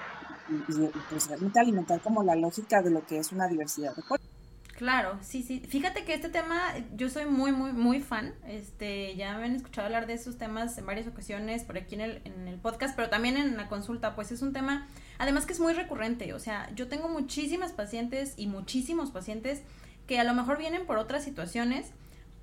y, 0.51 0.89
pues 1.09 1.29
realmente 1.29 1.61
alimentar 1.61 2.01
como 2.01 2.23
la 2.23 2.35
lógica 2.35 2.83
de 2.83 2.91
lo 2.91 3.07
que 3.07 3.19
es 3.19 3.33
una 3.33 3.49
diversidad 3.49 3.95
de 3.95 4.03
cuerpos. 4.03 4.29
Claro, 4.77 5.19
sí, 5.21 5.43
sí. 5.43 5.61
Fíjate 5.61 6.05
que 6.07 6.15
este 6.15 6.31
tema, 6.31 6.59
yo 6.97 7.11
soy 7.11 7.27
muy, 7.27 7.53
muy, 7.53 7.73
muy 7.73 8.01
fan. 8.01 8.35
Este, 8.47 9.15
ya 9.15 9.37
me 9.37 9.45
han 9.45 9.55
escuchado 9.55 9.85
hablar 9.85 10.07
de 10.07 10.15
esos 10.15 10.39
temas 10.39 10.79
en 10.79 10.87
varias 10.87 11.07
ocasiones 11.07 11.65
por 11.65 11.77
aquí 11.77 11.97
en 11.97 12.01
el, 12.01 12.23
en 12.25 12.49
el 12.49 12.59
podcast, 12.59 12.97
pero 12.97 13.11
también 13.11 13.37
en 13.37 13.59
la 13.59 13.69
consulta, 13.69 14.15
pues 14.15 14.33
es 14.33 14.41
un 14.41 14.55
tema, 14.55 14.89
además 15.19 15.45
que 15.45 15.53
es 15.53 15.61
muy 15.61 15.75
recurrente. 15.75 16.33
O 16.33 16.39
sea, 16.39 16.71
yo 16.75 16.89
tengo 16.89 17.11
muchísimas 17.11 17.73
pacientes 17.73 18.33
y 18.39 18.47
muchísimos 18.47 19.11
pacientes 19.11 19.63
que 20.11 20.19
a 20.19 20.25
lo 20.25 20.35
mejor 20.35 20.59
vienen 20.59 20.87
por 20.87 20.99
otras 20.99 21.23
situaciones, 21.23 21.93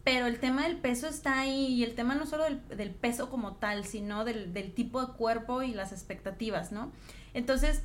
pero 0.05 0.25
el 0.25 0.39
tema 0.39 0.63
del 0.63 0.77
peso 0.77 1.05
está 1.05 1.37
ahí 1.37 1.65
y 1.65 1.83
el 1.83 1.95
tema 1.95 2.15
no 2.15 2.25
solo 2.25 2.45
del, 2.45 2.91
peso 2.91 3.29
como 3.29 3.55
tal, 3.55 3.83
sino 3.83 4.23
del, 4.23 4.71
tipo 4.73 5.05
de 5.05 5.11
cuerpo 5.11 5.63
y 5.63 5.73
las 5.73 5.91
expectativas, 5.91 6.71
¿no? 6.71 6.93
Entonces, 7.33 7.81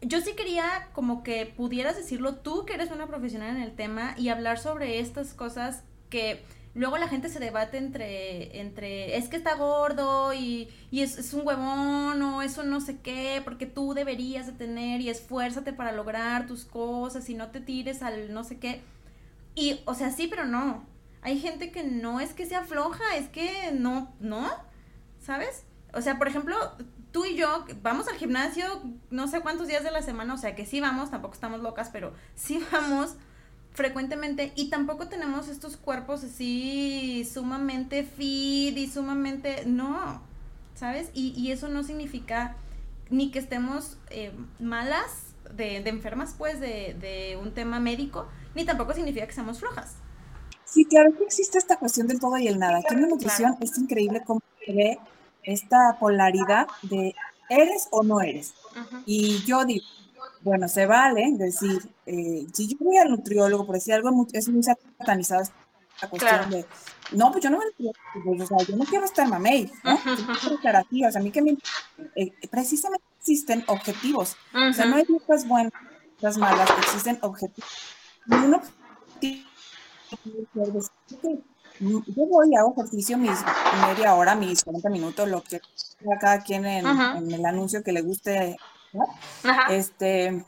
yo 0.00 0.20
sí 0.20 0.32
quería 0.32 0.88
como 0.92 1.22
que 1.22 1.46
pudieras 1.46 1.96
decirlo 1.96 2.34
tú, 2.34 2.66
que 2.66 2.74
eres 2.74 2.90
una 2.90 3.06
profesional 3.06 3.54
en 3.54 3.62
el 3.62 3.76
tema, 3.76 4.16
y 4.18 4.28
hablar 4.28 4.58
sobre 4.58 4.98
estas 4.98 5.34
cosas 5.34 5.84
que 6.10 6.42
luego 6.74 6.98
la 6.98 7.06
gente 7.06 7.28
se 7.28 7.38
debate 7.38 7.78
entre, 7.78 8.58
entre 8.60 9.16
es 9.16 9.28
que 9.28 9.36
está 9.36 9.54
gordo 9.54 10.34
y, 10.34 10.68
es, 10.90 11.16
es, 11.16 11.32
un 11.32 11.46
huevón 11.46 12.20
o 12.22 12.42
eso 12.42 12.64
no 12.64 12.80
sé 12.80 12.98
qué, 12.98 13.40
porque 13.44 13.66
tú 13.66 13.94
deberías 13.94 14.46
de 14.48 14.52
tener 14.52 15.00
y 15.00 15.10
esfuérzate 15.10 15.72
para 15.72 15.92
lograr 15.92 16.48
tus 16.48 16.64
cosas 16.64 17.30
y 17.30 17.34
no 17.34 17.52
te 17.52 17.60
tires 17.60 18.02
al 18.02 18.34
no 18.34 18.42
sé 18.42 18.58
qué. 18.58 18.82
Y, 19.54 19.80
o 19.84 19.94
sea, 19.94 20.10
sí, 20.10 20.28
pero 20.28 20.46
no. 20.46 20.86
Hay 21.22 21.38
gente 21.38 21.70
que 21.70 21.84
no 21.84 22.20
es 22.20 22.32
que 22.32 22.46
sea 22.46 22.64
floja, 22.64 23.16
es 23.16 23.28
que 23.28 23.70
no, 23.72 24.12
¿no? 24.18 24.50
¿Sabes? 25.20 25.64
O 25.94 26.00
sea, 26.00 26.18
por 26.18 26.26
ejemplo, 26.26 26.56
tú 27.12 27.24
y 27.24 27.36
yo 27.36 27.64
vamos 27.82 28.08
al 28.08 28.16
gimnasio 28.16 28.64
no 29.10 29.28
sé 29.28 29.40
cuántos 29.40 29.68
días 29.68 29.84
de 29.84 29.90
la 29.90 30.02
semana, 30.02 30.34
o 30.34 30.38
sea 30.38 30.54
que 30.56 30.66
sí 30.66 30.80
vamos, 30.80 31.10
tampoco 31.10 31.34
estamos 31.34 31.60
locas, 31.60 31.90
pero 31.90 32.12
sí 32.34 32.60
vamos 32.72 33.14
frecuentemente 33.72 34.52
y 34.54 34.68
tampoco 34.68 35.08
tenemos 35.08 35.48
estos 35.48 35.76
cuerpos 35.76 36.24
así 36.24 37.28
sumamente 37.30 38.04
fit 38.04 38.76
y 38.76 38.88
sumamente, 38.88 39.64
no, 39.66 40.20
¿sabes? 40.74 41.10
Y, 41.14 41.50
eso 41.52 41.68
no 41.68 41.82
significa 41.82 42.56
ni 43.10 43.30
que 43.30 43.38
estemos 43.38 43.98
eh, 44.10 44.32
malas, 44.58 45.28
de, 45.54 45.76
enfermas, 45.88 46.34
pues, 46.36 46.60
de, 46.60 46.96
de 46.98 47.38
un 47.40 47.52
tema 47.52 47.78
médico, 47.78 48.26
ni 48.54 48.64
tampoco 48.64 48.94
significa 48.94 49.26
que 49.26 49.32
seamos 49.32 49.58
flojas. 49.58 49.94
Sí, 50.64 50.84
claro 50.86 51.14
que 51.16 51.24
existe 51.24 51.58
esta 51.58 51.76
cuestión 51.76 52.06
del 52.06 52.18
todo 52.18 52.38
y 52.38 52.48
el 52.48 52.58
nada. 52.58 52.78
Aquí 52.78 52.94
en 52.94 53.02
la 53.02 53.08
nutrición 53.08 53.56
es 53.60 53.76
increíble 53.76 54.22
cómo 54.24 54.40
se 54.64 54.72
ve 54.72 54.98
esta 55.42 55.98
polaridad 55.98 56.66
de 56.82 57.14
eres 57.50 57.88
o 57.90 58.02
no 58.02 58.20
eres. 58.20 58.54
Y 59.04 59.44
yo 59.44 59.64
digo, 59.64 59.84
bueno, 60.40 60.68
se 60.68 60.86
vale 60.86 61.30
decir, 61.32 61.82
eh, 62.06 62.46
si 62.52 62.68
yo 62.68 62.76
voy 62.80 62.96
al 62.96 63.10
nutriólogo, 63.10 63.66
por 63.66 63.74
decir 63.74 63.94
algo, 63.94 64.26
es 64.32 64.48
muy 64.48 64.62
satanizado 64.62 65.42
esta 65.42 66.08
cuestión 66.08 66.50
de, 66.50 66.66
no, 67.12 67.30
pues 67.30 67.44
yo 67.44 67.50
no 67.50 67.58
me 67.58 67.92
pues, 68.24 68.40
o 68.40 68.46
sea, 68.46 68.66
yo 68.66 68.76
no 68.76 68.84
quiero 68.84 69.04
estar 69.04 69.28
mamey, 69.28 69.70
¿no? 69.84 69.98
Yo 70.04 70.58
quiero 70.60 70.78
o 70.80 71.12
sea, 71.12 71.20
a 71.20 71.22
mí 71.22 71.30
que 71.30 71.42
me, 71.42 71.58
eh, 72.16 72.32
precisamente 72.50 73.04
existen 73.18 73.62
objetivos, 73.68 74.36
o 74.54 74.72
sea, 74.72 74.86
no 74.86 74.96
hay 74.96 75.04
cosas 75.04 75.46
buenas, 75.46 75.72
cosas 76.18 76.38
malas, 76.38 76.70
existen 76.78 77.18
objetivos. 77.20 77.70
Uno 78.26 78.60
yo 81.80 82.26
voy, 82.26 82.54
hago 82.54 82.74
ejercicio 82.76 83.18
mis 83.18 83.38
media 83.86 84.14
hora, 84.14 84.34
mis 84.34 84.62
40 84.62 84.88
minutos, 84.90 85.28
lo 85.28 85.42
que 85.42 85.60
cada 86.20 86.42
quien 86.42 86.64
en, 86.64 86.86
el 86.86 87.44
anuncio 87.44 87.82
que 87.82 87.92
le 87.92 88.02
guste. 88.02 88.56
Este, 89.70 90.44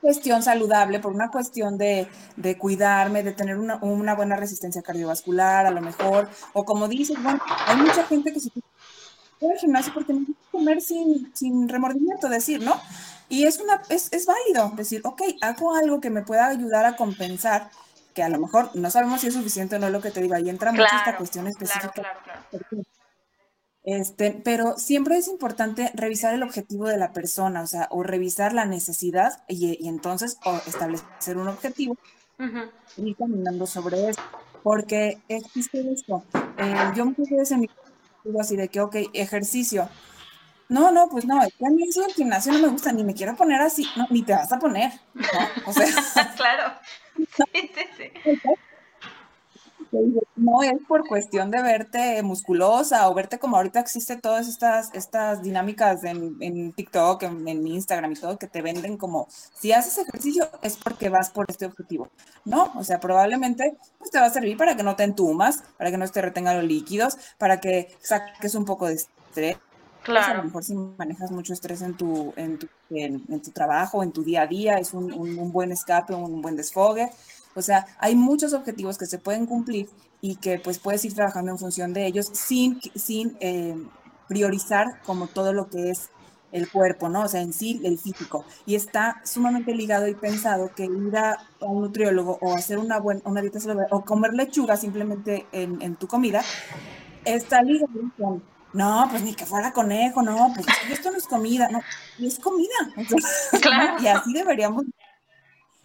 cuestión 0.00 0.42
saludable, 0.42 0.98
por 0.98 1.12
una 1.12 1.30
cuestión 1.30 1.78
de, 1.78 2.08
de 2.36 2.58
cuidarme, 2.58 3.22
de 3.22 3.32
tener 3.32 3.56
una, 3.56 3.76
una, 3.76 4.16
buena 4.16 4.34
resistencia 4.34 4.82
cardiovascular, 4.82 5.64
a 5.64 5.70
lo 5.70 5.80
mejor, 5.80 6.28
o 6.54 6.64
como 6.64 6.88
dices, 6.88 7.22
bueno, 7.22 7.40
hay 7.66 7.76
mucha 7.76 8.04
gente 8.04 8.32
que 8.32 8.40
se 8.40 8.50
al 9.48 9.58
gimnasio 9.58 9.92
porque 9.94 10.12
no 10.12 10.26
comer 10.50 10.80
sin, 10.80 11.30
sin 11.34 11.68
remordimiento, 11.68 12.28
decir, 12.28 12.62
¿no? 12.62 12.80
Y 13.32 13.46
es, 13.46 13.58
una, 13.60 13.80
es, 13.88 14.12
es 14.12 14.26
válido 14.26 14.72
decir, 14.76 15.00
ok, 15.04 15.22
hago 15.40 15.74
algo 15.74 16.02
que 16.02 16.10
me 16.10 16.20
pueda 16.20 16.48
ayudar 16.48 16.84
a 16.84 16.96
compensar 16.96 17.70
que 18.12 18.22
a 18.22 18.28
lo 18.28 18.38
mejor 18.38 18.68
no 18.74 18.90
sabemos 18.90 19.22
si 19.22 19.28
es 19.28 19.32
suficiente 19.32 19.76
o 19.76 19.78
no 19.78 19.88
lo 19.88 20.02
que 20.02 20.10
te 20.10 20.20
digo, 20.20 20.34
ahí 20.34 20.50
entra 20.50 20.70
mucho 20.70 20.84
esta 20.84 21.16
cuestión 21.16 21.46
específica. 21.46 22.02
Este, 23.84 24.32
pero 24.44 24.76
siempre 24.76 25.16
es 25.16 25.28
importante 25.28 25.90
revisar 25.94 26.34
el 26.34 26.42
objetivo 26.42 26.86
de 26.88 26.98
la 26.98 27.14
persona, 27.14 27.62
o 27.62 27.66
sea, 27.66 27.88
o 27.90 28.02
revisar 28.02 28.52
la 28.52 28.66
necesidad 28.66 29.42
y, 29.48 29.88
entonces 29.88 30.36
o 30.44 30.60
establecer 30.66 31.38
un 31.38 31.48
objetivo 31.48 31.96
y 32.98 33.08
ir 33.08 33.16
caminando 33.16 33.66
sobre 33.66 34.10
eso. 34.10 34.20
Porque 34.62 35.22
existe 35.28 35.90
esto. 35.90 36.22
Eh, 36.58 36.92
yo 36.94 37.06
muchas 37.06 37.30
veces 37.30 37.52
en 37.52 37.60
mi 37.60 37.70
digo 38.24 38.42
así 38.42 38.56
de 38.56 38.68
que, 38.68 38.80
ok, 38.80 38.96
ejercicio. 39.14 39.88
No, 40.72 40.90
no, 40.90 41.06
pues 41.10 41.26
no, 41.26 41.38
a 41.38 41.70
mí 41.70 41.86
eso 41.86 42.00
del 42.00 42.14
gimnasio 42.14 42.50
no 42.50 42.58
me 42.58 42.68
gusta, 42.68 42.92
ni 42.92 43.04
me 43.04 43.12
quiero 43.12 43.36
poner 43.36 43.60
así, 43.60 43.86
no, 43.94 44.06
ni 44.08 44.22
te 44.22 44.32
vas 44.32 44.50
a 44.50 44.58
poner, 44.58 44.90
¿no? 45.12 45.22
O 45.66 45.72
sea, 45.74 45.84
claro. 46.36 46.72
No 50.34 50.62
es 50.62 50.72
por 50.88 51.06
cuestión 51.06 51.50
de 51.50 51.60
verte 51.60 52.22
musculosa 52.22 53.06
o 53.10 53.12
verte 53.12 53.38
como 53.38 53.58
ahorita 53.58 53.80
existe 53.80 54.16
todas 54.16 54.48
estas, 54.48 54.88
estas 54.94 55.42
dinámicas 55.42 56.04
en, 56.04 56.72
TikTok, 56.72 57.22
en, 57.24 57.66
Instagram 57.66 58.12
y 58.12 58.16
todo, 58.16 58.38
que 58.38 58.46
te 58.46 58.62
venden 58.62 58.96
como, 58.96 59.28
si 59.28 59.72
haces 59.72 59.98
ejercicio 59.98 60.48
es 60.62 60.78
porque 60.78 61.10
vas 61.10 61.28
por 61.28 61.44
este 61.50 61.66
objetivo. 61.66 62.08
No, 62.46 62.72
o 62.76 62.82
sea, 62.82 62.98
probablemente 62.98 63.76
pues, 63.98 64.10
te 64.10 64.18
va 64.18 64.24
a 64.24 64.30
servir 64.30 64.56
para 64.56 64.74
que 64.74 64.82
no 64.82 64.96
te 64.96 65.02
entumas, 65.02 65.64
para 65.76 65.90
que 65.90 65.98
no 65.98 66.08
te 66.08 66.22
retenga 66.22 66.54
los 66.54 66.64
líquidos, 66.64 67.18
para 67.36 67.60
que 67.60 67.94
saques 68.00 68.54
un 68.54 68.64
poco 68.64 68.86
de 68.86 68.94
estrés. 68.94 69.58
Claro. 70.02 70.32
a 70.32 70.36
lo 70.38 70.44
mejor 70.44 70.64
si 70.64 70.74
manejas 70.74 71.30
mucho 71.30 71.52
estrés 71.52 71.82
en 71.82 71.96
tu, 71.96 72.32
en 72.36 72.58
tu, 72.58 72.66
en, 72.90 73.40
tu 73.40 73.50
trabajo, 73.52 74.02
en 74.02 74.12
tu 74.12 74.24
día 74.24 74.42
a 74.42 74.46
día, 74.46 74.78
es 74.78 74.94
un, 74.94 75.12
un, 75.12 75.52
buen 75.52 75.70
escape, 75.72 76.14
un 76.14 76.42
buen 76.42 76.56
desfogue. 76.56 77.10
O 77.54 77.62
sea, 77.62 77.86
hay 77.98 78.16
muchos 78.16 78.52
objetivos 78.52 78.98
que 78.98 79.06
se 79.06 79.18
pueden 79.18 79.46
cumplir 79.46 79.88
y 80.20 80.36
que 80.36 80.58
pues 80.58 80.78
puedes 80.78 81.04
ir 81.04 81.14
trabajando 81.14 81.52
en 81.52 81.58
función 81.58 81.92
de 81.92 82.06
ellos 82.06 82.30
sin, 82.32 82.80
sin 82.94 83.36
eh, 83.40 83.76
priorizar 84.28 85.00
como 85.04 85.26
todo 85.26 85.52
lo 85.52 85.68
que 85.68 85.90
es 85.90 86.10
el 86.52 86.70
cuerpo, 86.70 87.08
¿no? 87.08 87.22
O 87.22 87.28
sea, 87.28 87.40
en 87.40 87.52
sí, 87.52 87.80
el 87.82 87.98
físico. 87.98 88.44
Y 88.66 88.74
está 88.74 89.20
sumamente 89.24 89.74
ligado 89.74 90.06
y 90.06 90.14
pensado 90.14 90.70
que 90.74 90.84
ir 90.84 91.16
a, 91.16 91.38
un 91.60 91.80
nutriólogo 91.82 92.38
o 92.40 92.54
hacer 92.54 92.78
una, 92.78 92.98
buena, 92.98 93.22
una 93.24 93.40
dieta 93.40 93.58
saludable 93.58 93.88
o 93.90 94.04
comer 94.04 94.34
lechuga 94.34 94.76
simplemente 94.76 95.46
en, 95.52 95.80
en 95.82 95.96
tu 95.96 96.06
comida, 96.06 96.42
está 97.24 97.62
ligado 97.62 98.00
con 98.18 98.42
no, 98.72 99.06
pues 99.10 99.22
ni 99.22 99.34
que 99.34 99.46
fuera 99.46 99.72
conejo, 99.72 100.22
no, 100.22 100.52
pues 100.54 100.66
esto 100.90 101.10
no 101.10 101.18
es 101.18 101.26
comida, 101.26 101.68
no, 101.68 101.80
es 102.18 102.38
comida. 102.38 102.68
claro. 103.60 104.02
Y 104.02 104.06
así 104.06 104.32
deberíamos. 104.32 104.84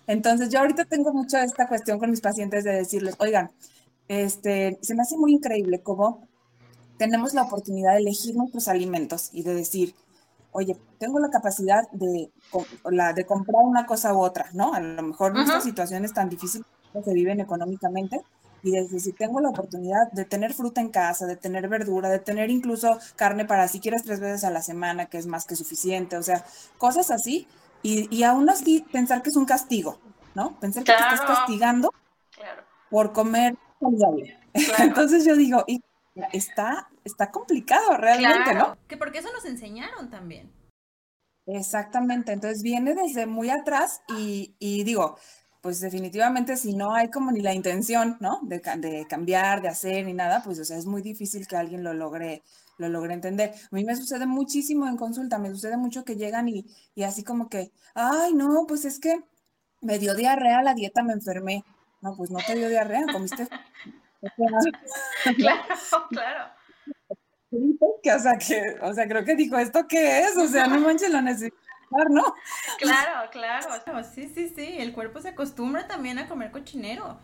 Entonces, 0.08 0.50
yo 0.50 0.60
ahorita 0.60 0.86
tengo 0.86 1.12
mucha 1.14 1.44
esta 1.44 1.68
cuestión 1.68 2.00
con 2.00 2.10
mis 2.10 2.22
pacientes 2.22 2.64
de 2.64 2.72
decirles, 2.72 3.16
oigan, 3.20 3.52
este, 4.08 4.78
se 4.82 4.96
me 4.96 5.02
hace 5.02 5.18
muy 5.18 5.34
increíble 5.34 5.82
cómo 5.82 6.28
tenemos 6.98 7.34
la 7.34 7.44
oportunidad 7.44 7.94
de 7.94 8.00
elegir 8.00 8.36
nuestros 8.36 8.68
alimentos 8.68 9.30
y 9.34 9.44
de 9.44 9.54
decir, 9.54 9.94
oye, 10.52 10.78
tengo 10.98 11.20
la 11.20 11.30
capacidad 11.30 11.84
de, 11.92 12.32
la, 12.90 13.14
de 13.14 13.26
comprar 13.26 13.64
una 13.64 13.86
cosa 13.86 14.14
u 14.14 14.22
otra, 14.22 14.50
¿no? 14.54 14.74
A 14.74 14.80
lo 14.80 15.04
mejor 15.04 15.34
uh 15.34 15.40
-huh. 15.40 15.62
situaciones 15.62 16.14
tan 16.14 16.30
difíciles 16.30 16.66
que 16.94 17.04
se 17.04 17.14
viven 17.14 17.40
económicamente, 17.40 18.22
y 18.64 18.72
desde 18.72 19.00
si 19.00 19.14
tengo 19.14 19.40
la 19.40 19.50
oportunidad 19.50 20.12
de 20.12 20.26
tener 20.26 20.54
fruta 20.54 20.82
en 20.82 20.90
casa, 20.90 21.26
de 21.26 21.36
tener 21.36 21.68
verdura, 21.68 22.10
de 22.10 22.20
tener 22.20 22.50
incluso 22.50 23.00
carne 23.16 23.46
para 23.46 23.68
si 23.68 23.80
quieres 23.80 24.04
tres 24.04 24.20
veces 24.20 24.44
a 24.44 24.52
la 24.52 24.62
semana, 24.62 25.08
que 25.08 25.18
es 25.18 25.28
más 25.28 25.46
que 25.46 25.56
suficiente, 25.56 26.18
o 26.18 26.24
sea, 26.24 26.46
cosas 26.78 27.12
así, 27.12 27.48
y, 27.84 28.14
y 28.16 28.24
aún 28.24 28.50
así 28.50 28.86
pensar 28.92 29.22
que 29.22 29.30
es 29.30 29.36
un 29.36 29.46
castigo, 29.46 30.00
¿no? 30.36 30.60
Pensar 30.60 30.84
que 30.84 30.92
te 30.92 30.98
estás 30.98 31.22
castigando 31.22 31.94
por 32.90 33.14
comer 33.14 33.56
saludable. 33.80 34.38
Entonces 34.80 35.26
yo 35.26 35.36
digo, 35.36 35.64
y 35.68 35.82
está, 36.34 36.90
está 37.04 37.32
complicado 37.32 37.98
realmente, 37.98 38.54
¿no? 38.56 38.76
Que 38.88 38.98
porque 38.98 39.20
eso 39.20 39.32
nos 39.34 39.46
enseñaron 39.46 40.10
también. 40.10 40.52
Exactamente, 41.50 42.34
entonces 42.34 42.62
viene 42.62 42.94
desde 42.94 43.26
muy 43.26 43.50
atrás 43.50 44.02
y, 44.10 44.54
y 44.60 44.84
digo, 44.84 45.18
pues 45.68 45.82
definitivamente 45.82 46.56
si 46.56 46.74
no 46.74 46.94
hay 46.94 47.10
como 47.10 47.30
ni 47.30 47.42
la 47.42 47.54
intención, 47.54 48.16
¿no? 48.22 48.40
De, 48.44 48.62
de, 48.78 49.06
cambiar, 49.06 49.62
de 49.62 49.68
hacer 49.68 50.06
ni 50.06 50.14
nada, 50.14 50.42
pues 50.42 50.58
o 50.60 50.64
sea, 50.64 50.78
es 50.78 50.86
muy 50.86 51.02
difícil 51.02 51.46
que 51.46 51.58
alguien 51.58 51.84
lo 51.84 51.94
logre, 51.94 52.42
lo 52.78 52.88
logre 52.88 53.14
entender. 53.14 53.50
A 53.50 53.76
mí 53.76 53.84
me 53.84 53.94
sucede 53.98 54.26
muchísimo 54.26 54.88
en 54.88 54.96
consulta, 54.96 55.38
me 55.40 55.50
sucede 55.50 55.76
mucho 55.76 56.06
que 56.06 56.16
llegan 56.16 56.48
y, 56.48 56.66
y 56.96 57.04
así 57.04 57.22
como 57.22 57.50
que, 57.50 57.74
ay, 57.96 58.34
no, 58.34 58.64
pues 58.66 58.86
es 58.86 58.98
que 58.98 59.20
me 59.82 60.00
dio 60.00 60.16
diarrea 60.16 60.64
la 60.64 60.74
dieta, 60.74 61.04
me 61.04 61.12
enfermé. 61.12 61.66
No, 62.00 62.16
pues 62.16 62.32
no 62.32 62.40
te 62.48 62.56
dio 62.56 62.70
diarrea, 62.70 63.04
comiste. 63.12 63.50
claro, 65.36 65.66
claro. 66.10 66.46
Que, 68.04 68.14
o 68.14 68.20
sea, 68.20 68.38
que, 68.38 68.78
o 68.82 68.94
sea, 68.94 69.06
creo 69.06 69.26
que 69.26 69.36
dijo, 69.36 69.58
¿esto 69.58 69.86
qué 69.86 70.20
es? 70.20 70.38
O 70.38 70.48
sea, 70.48 70.68
no 70.68 70.80
manches, 70.80 71.10
lo 71.10 71.22
necesito 71.22 71.58
¿no? 72.10 72.24
Claro, 72.78 73.30
claro, 73.32 74.04
sí, 74.14 74.30
sí, 74.30 74.50
sí, 74.50 74.76
el 74.78 74.94
cuerpo 74.94 75.22
se 75.22 75.30
acostumbra 75.30 75.88
también 75.88 76.20
a 76.20 76.28
comer 76.28 76.52
cochinero. 76.52 77.18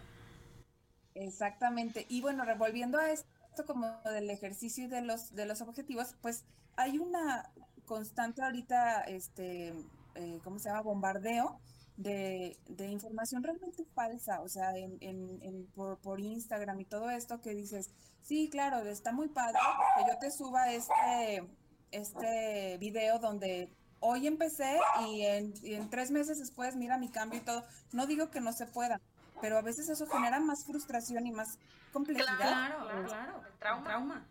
Exactamente, 1.15 2.05
y 2.09 2.21
bueno, 2.21 2.43
revolviendo 2.43 2.97
a 2.97 3.11
esto 3.11 3.65
como 3.65 3.87
del 4.05 4.29
ejercicio 4.29 4.85
y 4.85 4.87
de 4.87 5.01
los, 5.01 5.35
de 5.35 5.45
los 5.45 5.61
objetivos, 5.61 6.15
pues 6.21 6.43
hay 6.75 6.97
una 6.97 7.51
constante 7.85 8.41
ahorita, 8.41 9.01
este, 9.01 9.73
eh, 10.15 10.39
¿cómo 10.43 10.59
se 10.59 10.69
llama? 10.69 10.81
Bombardeo 10.81 11.59
de, 11.97 12.57
de, 12.67 12.87
información 12.87 13.43
realmente 13.43 13.85
falsa, 13.93 14.41
o 14.41 14.49
sea, 14.49 14.75
en, 14.75 14.97
en, 15.01 15.67
por, 15.75 15.99
por, 15.99 16.19
Instagram 16.19 16.79
y 16.79 16.85
todo 16.85 17.09
esto 17.11 17.41
que 17.41 17.53
dices, 17.53 17.91
sí, 18.21 18.49
claro, 18.49 18.79
está 18.79 19.11
muy 19.11 19.27
padre 19.27 19.59
que 19.97 20.11
yo 20.11 20.17
te 20.19 20.31
suba 20.31 20.71
este, 20.71 21.43
este 21.91 22.77
video 22.79 23.19
donde 23.19 23.69
hoy 24.03 24.27
empecé 24.27 24.79
y 25.07 25.21
en, 25.21 25.89
tres 25.89 26.11
meses 26.11 26.37
después, 26.37 26.75
mira 26.75 26.97
mi 26.97 27.09
cambio 27.09 27.39
y 27.39 27.43
todo. 27.43 27.63
No 27.93 28.05
digo 28.05 28.29
que 28.29 28.41
no 28.41 28.51
se 28.51 28.65
pueda, 28.65 28.99
pero 29.41 29.57
a 29.57 29.61
veces 29.61 29.89
eso 29.89 30.05
genera 30.07 30.39
más 30.39 30.65
frustración 30.65 31.25
y 31.25 31.31
más 31.31 31.57
complejidad. 31.93 32.35
Claro, 32.37 33.05
claro, 33.07 33.41
trauma. 33.59 33.83
trauma. 33.83 34.27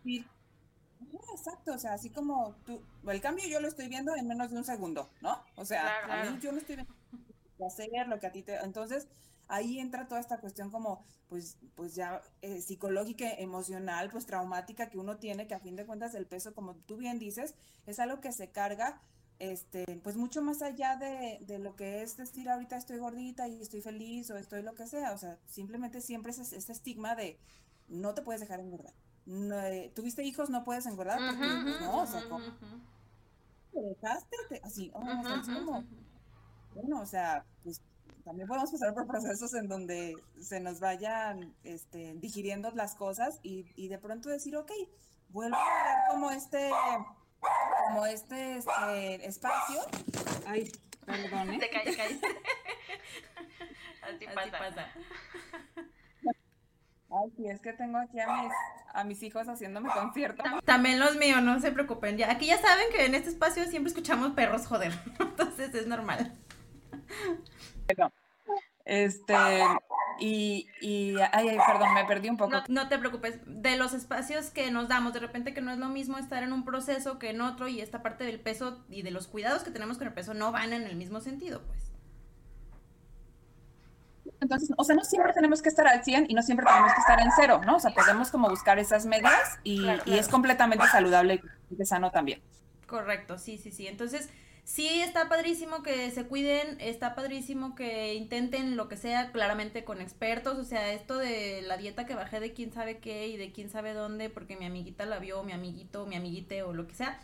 exacto, 1.33 1.73
o 1.73 1.77
sea, 1.79 1.93
así 1.93 2.11
como 2.11 2.55
tú, 2.65 2.81
el 3.07 3.21
cambio 3.21 3.47
yo 3.47 3.59
lo 3.59 3.67
estoy 3.67 3.87
viendo 3.87 4.15
en 4.15 4.27
menos 4.27 4.51
de 4.51 4.57
un 4.57 4.63
segundo, 4.63 5.09
¿no? 5.21 5.43
O 5.55 5.65
sea, 5.65 5.91
a 6.05 6.29
mí 6.29 6.39
yo 6.39 6.51
no 6.51 6.59
estoy 6.59 6.75
viendo 6.75 6.93
hacer, 7.65 7.89
lo 8.07 8.19
que 8.19 8.27
a 8.27 8.31
ti 8.31 8.43
te... 8.43 8.55
Entonces, 8.57 9.07
ahí 9.47 9.79
entra 9.79 10.07
toda 10.07 10.21
esta 10.21 10.39
cuestión 10.39 10.69
como, 10.69 11.03
pues, 11.29 11.57
pues 11.75 11.95
ya 11.95 12.21
eh, 12.41 12.61
psicológica, 12.61 13.27
emocional, 13.33 14.09
pues 14.11 14.25
traumática 14.25 14.89
que 14.89 14.99
uno 14.99 15.17
tiene, 15.17 15.47
que 15.47 15.55
a 15.55 15.59
fin 15.59 15.75
de 15.75 15.85
cuentas 15.85 16.13
el 16.13 16.27
peso, 16.27 16.53
como 16.53 16.75
tú 16.75 16.97
bien 16.97 17.17
dices, 17.17 17.55
es 17.85 17.99
algo 17.99 18.21
que 18.21 18.31
se 18.31 18.51
carga, 18.51 19.01
este, 19.51 19.99
pues 20.03 20.15
mucho 20.15 20.41
más 20.41 20.61
allá 20.61 20.95
de, 20.95 21.39
de 21.41 21.59
lo 21.59 21.75
que 21.75 22.01
es 22.01 22.15
decir 22.15 22.49
ahorita 22.49 22.77
estoy 22.77 22.97
gordita 22.97 23.47
y 23.47 23.61
estoy 23.61 23.81
feliz 23.81 24.29
o 24.31 24.37
estoy 24.37 24.63
lo 24.63 24.73
que 24.73 24.87
sea, 24.87 25.11
o 25.11 25.17
sea, 25.17 25.37
simplemente 25.47 25.99
siempre 25.99 26.31
es 26.31 26.39
ese 26.39 26.71
estigma 26.71 27.15
de 27.15 27.37
no 27.89 28.13
te 28.13 28.21
puedes 28.21 28.39
dejar 28.39 28.61
engordar. 28.61 28.93
No, 29.25 29.59
eh, 29.59 29.91
¿Tuviste 29.95 30.23
hijos? 30.23 30.49
No 30.49 30.63
puedes 30.63 30.85
engordar. 30.85 31.19
Porque, 31.19 31.45
pues, 31.63 31.81
no, 31.81 32.01
o 32.01 32.07
sea, 32.07 32.21
¿cómo? 32.29 32.45
¿Te 33.71 33.81
dejaste? 33.81 34.61
Así, 34.63 34.91
oh, 34.93 34.99
o 34.99 35.23
sea, 35.23 35.41
es 35.41 35.47
como, 35.47 35.83
bueno, 36.75 37.01
o 37.01 37.05
sea, 37.05 37.45
pues 37.63 37.81
también 38.23 38.47
podemos 38.47 38.71
pasar 38.71 38.93
por 38.93 39.07
procesos 39.07 39.53
en 39.53 39.67
donde 39.67 40.15
se 40.39 40.59
nos 40.59 40.79
vayan 40.79 41.53
este, 41.63 42.13
digiriendo 42.15 42.71
las 42.71 42.95
cosas 42.95 43.39
y, 43.43 43.65
y 43.75 43.89
de 43.89 43.97
pronto 43.97 44.29
decir, 44.29 44.55
ok, 44.55 44.71
vuelvo 45.29 45.55
a 45.55 45.83
ver 45.83 45.97
como 46.11 46.31
este, 46.31 46.69
como 47.87 48.05
este, 48.05 48.57
este 48.57 49.25
espacio. 49.25 49.81
Ay, 50.47 50.71
perdón, 51.05 51.53
¿eh? 51.53 51.59
Te 51.59 51.69
caes, 51.69 51.95
caes. 51.95 52.19
Así, 54.01 54.25
Así 54.25 54.51
pasa. 54.51 54.87
Ay, 57.15 57.31
sí, 57.37 57.47
es 57.47 57.61
que 57.61 57.73
tengo 57.73 57.99
aquí 57.99 58.19
a 58.19 58.27
mis, 58.27 58.51
a 58.93 59.03
mis 59.03 59.21
hijos 59.23 59.47
haciéndome 59.47 59.89
concierto. 59.91 60.43
También 60.65 60.99
los 60.99 61.15
míos, 61.15 61.41
no 61.43 61.59
se 61.59 61.71
preocupen. 61.71 62.17
Ya, 62.17 62.31
aquí 62.31 62.47
ya 62.47 62.57
saben 62.57 62.85
que 62.91 63.05
en 63.05 63.15
este 63.15 63.29
espacio 63.29 63.65
siempre 63.65 63.89
escuchamos 63.89 64.31
perros, 64.31 64.65
joder. 64.65 64.93
Entonces 65.19 65.73
es 65.75 65.87
normal. 65.87 66.33
Bueno, 67.87 68.11
este, 68.85 69.33
y, 70.25 70.69
y 70.79 71.15
ay, 71.33 71.49
ay, 71.49 71.57
perdón, 71.67 71.93
me 71.93 72.05
perdí 72.05 72.29
un 72.29 72.37
poco. 72.37 72.51
No, 72.51 72.63
no, 72.69 72.87
te 72.87 72.97
preocupes, 72.97 73.39
de 73.45 73.75
los 73.75 73.93
espacios 73.93 74.51
que 74.51 74.71
nos 74.71 74.87
damos, 74.87 75.11
de 75.11 75.19
repente 75.19 75.53
que 75.53 75.59
no 75.59 75.69
es 75.69 75.79
lo 75.79 75.89
mismo 75.89 76.17
estar 76.17 76.43
en 76.43 76.53
un 76.53 76.63
proceso 76.63 77.19
que 77.19 77.31
en 77.31 77.41
otro 77.41 77.67
y 77.67 77.81
esta 77.81 78.01
parte 78.01 78.23
del 78.23 78.39
peso 78.39 78.85
y 78.87 79.01
de 79.01 79.11
los 79.11 79.27
cuidados 79.27 79.63
que 79.63 79.71
tenemos 79.71 79.97
con 79.97 80.07
el 80.07 80.13
peso 80.13 80.33
no 80.33 80.53
van 80.53 80.71
en 80.71 80.83
el 80.83 80.95
mismo 80.95 81.19
sentido, 81.19 81.61
pues. 81.63 81.91
Entonces, 84.39 84.71
o 84.77 84.83
sea, 84.85 84.95
no 84.95 85.03
siempre 85.03 85.33
tenemos 85.33 85.61
que 85.61 85.67
estar 85.67 85.87
al 85.87 86.05
100 86.05 86.27
y 86.29 86.35
no 86.35 86.41
siempre 86.41 86.65
tenemos 86.65 86.93
que 86.93 87.01
estar 87.01 87.19
en 87.19 87.29
cero, 87.35 87.59
¿no? 87.65 87.75
O 87.75 87.79
sea, 87.81 87.93
podemos 87.93 88.31
como 88.31 88.49
buscar 88.49 88.79
esas 88.79 89.05
medias 89.05 89.59
y, 89.63 89.81
claro, 89.81 90.03
claro. 90.03 90.17
y 90.17 90.19
es 90.19 90.29
completamente 90.29 90.87
saludable 90.87 91.41
y 91.69 91.85
sano 91.85 92.11
también. 92.11 92.41
Correcto, 92.87 93.37
sí, 93.37 93.57
sí, 93.57 93.71
sí. 93.71 93.87
Entonces, 93.87 94.29
sí 94.63 94.87
está 95.01 95.27
padrísimo 95.29 95.83
que 95.83 96.09
se 96.11 96.25
cuiden, 96.25 96.77
está 96.79 97.15
padrísimo 97.15 97.75
que 97.75 98.13
intenten 98.15 98.77
lo 98.77 98.87
que 98.87 98.97
sea, 98.97 99.31
claramente 99.31 99.83
con 99.83 100.01
expertos, 100.01 100.57
o 100.57 100.63
sea, 100.63 100.93
esto 100.93 101.17
de 101.17 101.61
la 101.61 101.77
dieta 101.77 102.05
que 102.05 102.15
bajé 102.15 102.39
de 102.39 102.53
quién 102.53 102.71
sabe 102.71 102.99
qué 102.99 103.27
y 103.27 103.37
de 103.37 103.51
quién 103.51 103.69
sabe 103.69 103.93
dónde, 103.93 104.29
porque 104.29 104.55
mi 104.55 104.65
amiguita 104.65 105.05
la 105.05 105.19
vio, 105.19 105.43
mi 105.43 105.51
amiguito, 105.51 106.05
mi 106.05 106.15
amiguite 106.15 106.63
o 106.63 106.73
lo 106.73 106.87
que 106.87 106.95
sea. 106.95 107.19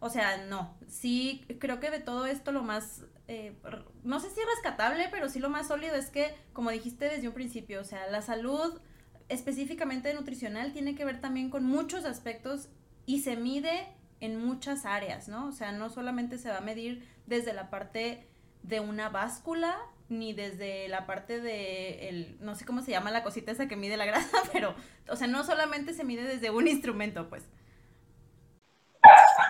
O 0.00 0.10
sea, 0.10 0.46
no, 0.46 0.76
sí 0.88 1.44
creo 1.60 1.78
que 1.78 1.90
de 1.90 2.00
todo 2.00 2.26
esto 2.26 2.50
lo 2.50 2.62
más, 2.62 3.04
eh, 3.28 3.54
no 4.02 4.18
sé 4.18 4.30
si 4.30 4.40
rescatable, 4.56 5.06
pero 5.12 5.28
sí 5.28 5.38
lo 5.38 5.48
más 5.48 5.68
sólido 5.68 5.94
es 5.94 6.10
que, 6.10 6.34
como 6.52 6.70
dijiste 6.70 7.08
desde 7.08 7.28
un 7.28 7.34
principio, 7.34 7.80
o 7.80 7.84
sea, 7.84 8.10
la 8.10 8.20
salud 8.20 8.80
específicamente 9.28 10.12
nutricional 10.12 10.72
tiene 10.72 10.96
que 10.96 11.04
ver 11.04 11.20
también 11.20 11.50
con 11.50 11.64
muchos 11.64 12.04
aspectos 12.04 12.68
y 13.06 13.20
se 13.20 13.36
mide 13.36 13.86
en 14.22 14.42
muchas 14.42 14.86
áreas, 14.86 15.26
¿no? 15.26 15.48
O 15.48 15.52
sea, 15.52 15.72
no 15.72 15.90
solamente 15.90 16.38
se 16.38 16.48
va 16.48 16.58
a 16.58 16.60
medir 16.62 17.06
desde 17.26 17.52
la 17.52 17.70
parte 17.70 18.28
de 18.62 18.78
una 18.78 19.08
báscula, 19.08 19.76
ni 20.08 20.32
desde 20.32 20.86
la 20.86 21.06
parte 21.06 21.40
de 21.40 22.08
el, 22.08 22.36
no 22.40 22.54
sé 22.54 22.64
cómo 22.64 22.82
se 22.82 22.92
llama 22.92 23.10
la 23.10 23.24
cosita 23.24 23.50
esa 23.50 23.66
que 23.66 23.74
mide 23.74 23.96
la 23.96 24.06
grasa, 24.06 24.38
pero, 24.52 24.76
o 25.08 25.16
sea, 25.16 25.26
no 25.26 25.42
solamente 25.42 25.92
se 25.92 26.04
mide 26.04 26.22
desde 26.22 26.50
un 26.50 26.68
instrumento, 26.68 27.28
pues. 27.28 27.42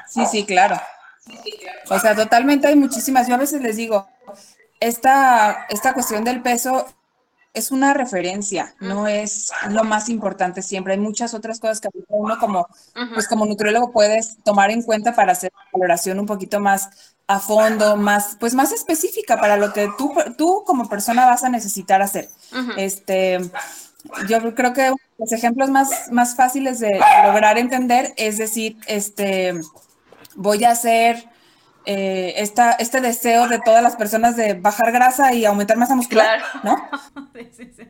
Sí, 0.09 0.25
sí, 0.25 0.47
claro. 0.47 0.81
O 1.91 1.99
sea, 1.99 2.17
totalmente 2.17 2.67
hay 2.67 2.75
muchísimas. 2.75 3.29
Yo 3.29 3.35
a 3.35 3.39
veces 3.39 3.61
les 3.61 3.77
digo, 3.77 4.09
esta, 4.81 5.67
esta 5.69 5.93
cuestión 5.93 6.25
del 6.25 6.41
peso 6.41 6.87
es 7.55 7.71
una 7.71 7.93
referencia, 7.93 8.75
no 8.81 9.07
es 9.07 9.53
lo 9.69 9.85
más 9.85 10.09
importante 10.09 10.63
siempre. 10.63 10.95
Hay 10.95 10.99
muchas 10.99 11.35
otras 11.35 11.61
cosas 11.61 11.81
que 11.81 11.89
uno 12.09 12.39
como, 12.39 12.67
pues 13.13 13.29
como 13.29 13.45
nutriólogo 13.45 13.93
puedes 13.93 14.39
tomar 14.43 14.71
en 14.71 14.83
cuenta 14.83 15.15
para 15.15 15.33
hacer 15.33 15.53
una 15.55 15.69
valoración 15.73 16.19
un 16.19 16.27
poquito 16.27 16.61
más 16.61 17.15
a 17.27 17.41
fondo, 17.41 17.97
más, 17.97 18.37
pues 18.41 18.55
más 18.55 18.73
específica 18.73 19.39
para 19.39 19.57
lo 19.57 19.73
que 19.73 19.91
tú, 19.99 20.15
tú 20.39 20.65
como 20.67 20.89
persona 20.89 21.27
vas 21.27 21.45
a 21.45 21.51
necesitar 21.51 22.01
hacer. 22.01 22.29
Este, 22.79 23.39
yo 24.29 24.55
creo 24.55 24.73
que 24.73 24.93
los 25.19 25.33
ejemplos 25.33 25.69
más, 25.69 26.11
más 26.11 26.35
fáciles 26.35 26.81
de 26.81 27.01
lograr 27.25 27.59
entender 27.59 28.15
es 28.17 28.39
decir, 28.39 28.79
este, 28.87 29.61
voy 30.35 30.65
a 30.65 30.71
hacer 30.71 31.32
eh, 31.85 32.35
esta, 32.37 32.73
este 32.73 33.01
deseo 33.01 33.49
de 33.49 33.59
todas 33.59 33.83
las 33.83 33.97
personas 33.97 34.37
de 34.37 34.55
bajar 34.55 34.93
grasa 34.93 35.35
y 35.35 35.45
aumentar 35.45 35.77
masa 35.77 35.97
muscular, 35.97 36.41
¿no? 36.63 36.77
sí, 37.35 37.73
sí, 37.75 37.83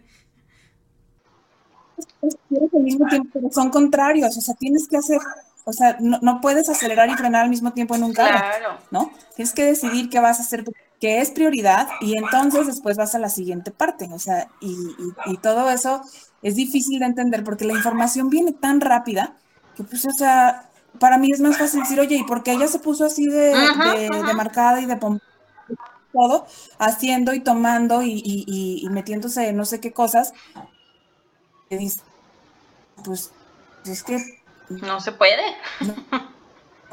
Al 2.75 2.83
mismo 2.83 3.07
tiempo, 3.09 3.31
pero 3.33 3.51
son 3.51 3.71
contrarios, 3.71 4.37
o 4.37 4.41
sea, 4.41 4.55
tienes 4.55 4.89
que 4.89 4.97
hacer, 4.97 5.19
o 5.65 5.73
sea, 5.73 5.97
no, 6.01 6.19
no, 6.23 6.41
puedes 6.41 6.69
acelerar 6.69 7.11
y 7.11 7.15
frenar 7.15 7.45
al 7.45 7.51
mismo 7.51 7.73
tiempo 7.73 7.95
en 7.95 8.05
un 8.05 8.15
carro, 8.15 8.39
claro. 8.39 8.79
¿no? 8.91 9.13
Tienes 9.37 9.53
que 9.53 9.65
decidir 9.65 10.09
qué 10.09 10.21
vas 10.21 10.39
a 10.39 10.43
hacer, 10.43 10.65
qué 10.99 11.21
es 11.21 11.31
prioridad, 11.31 11.89
y 12.01 12.17
entonces 12.17 12.67
después 12.67 12.97
vas 12.97 13.15
a 13.15 13.19
la 13.19 13.29
siguiente 13.29 13.73
parte, 13.73 14.09
o 14.13 14.19
sea, 14.19 14.49
y, 14.61 14.73
y, 14.73 15.33
y 15.33 15.37
todo 15.37 15.71
eso 15.71 16.03
es 16.43 16.57
difícil 16.57 17.01
de 17.01 17.07
entender 17.07 17.45
porque 17.45 17.65
la 17.65 17.75
información 17.75 18.31
viene 18.31 18.53
tan 18.53 18.81
rápida 18.81 19.37
que, 19.77 19.85
pues, 19.85 20.05
o 20.07 20.13
sea, 20.13 20.69
para 21.03 21.19
mí 21.19 21.33
es 21.33 21.41
más 21.41 21.59
fácil 21.59 21.81
decir, 21.81 21.99
oye, 21.99 22.15
¿y 22.15 22.23
por 22.23 22.45
qué 22.45 22.53
ella 22.53 22.69
se 22.69 22.79
puso 22.79 23.05
así 23.05 23.27
de, 23.27 23.53
ajá, 23.53 23.95
de, 23.97 24.07
ajá. 24.07 24.23
de 24.25 24.35
marcada 24.35 24.81
y 24.81 24.87
de 24.87 24.97
todo, 26.13 26.47
haciendo 26.79 27.35
y 27.35 27.41
tomando 27.41 28.03
y, 28.03 28.23
y, 28.25 28.85
y, 28.87 28.89
metiéndose 28.89 29.49
en 29.49 29.57
no 29.57 29.65
sé 29.65 29.81
qué 29.81 29.93
cosas? 29.93 30.33
Pues 31.69 33.33
es 33.85 34.05
que... 34.05 34.43
No 34.69 35.01
se 35.01 35.11
puede. 35.11 35.43
No, 35.81 35.97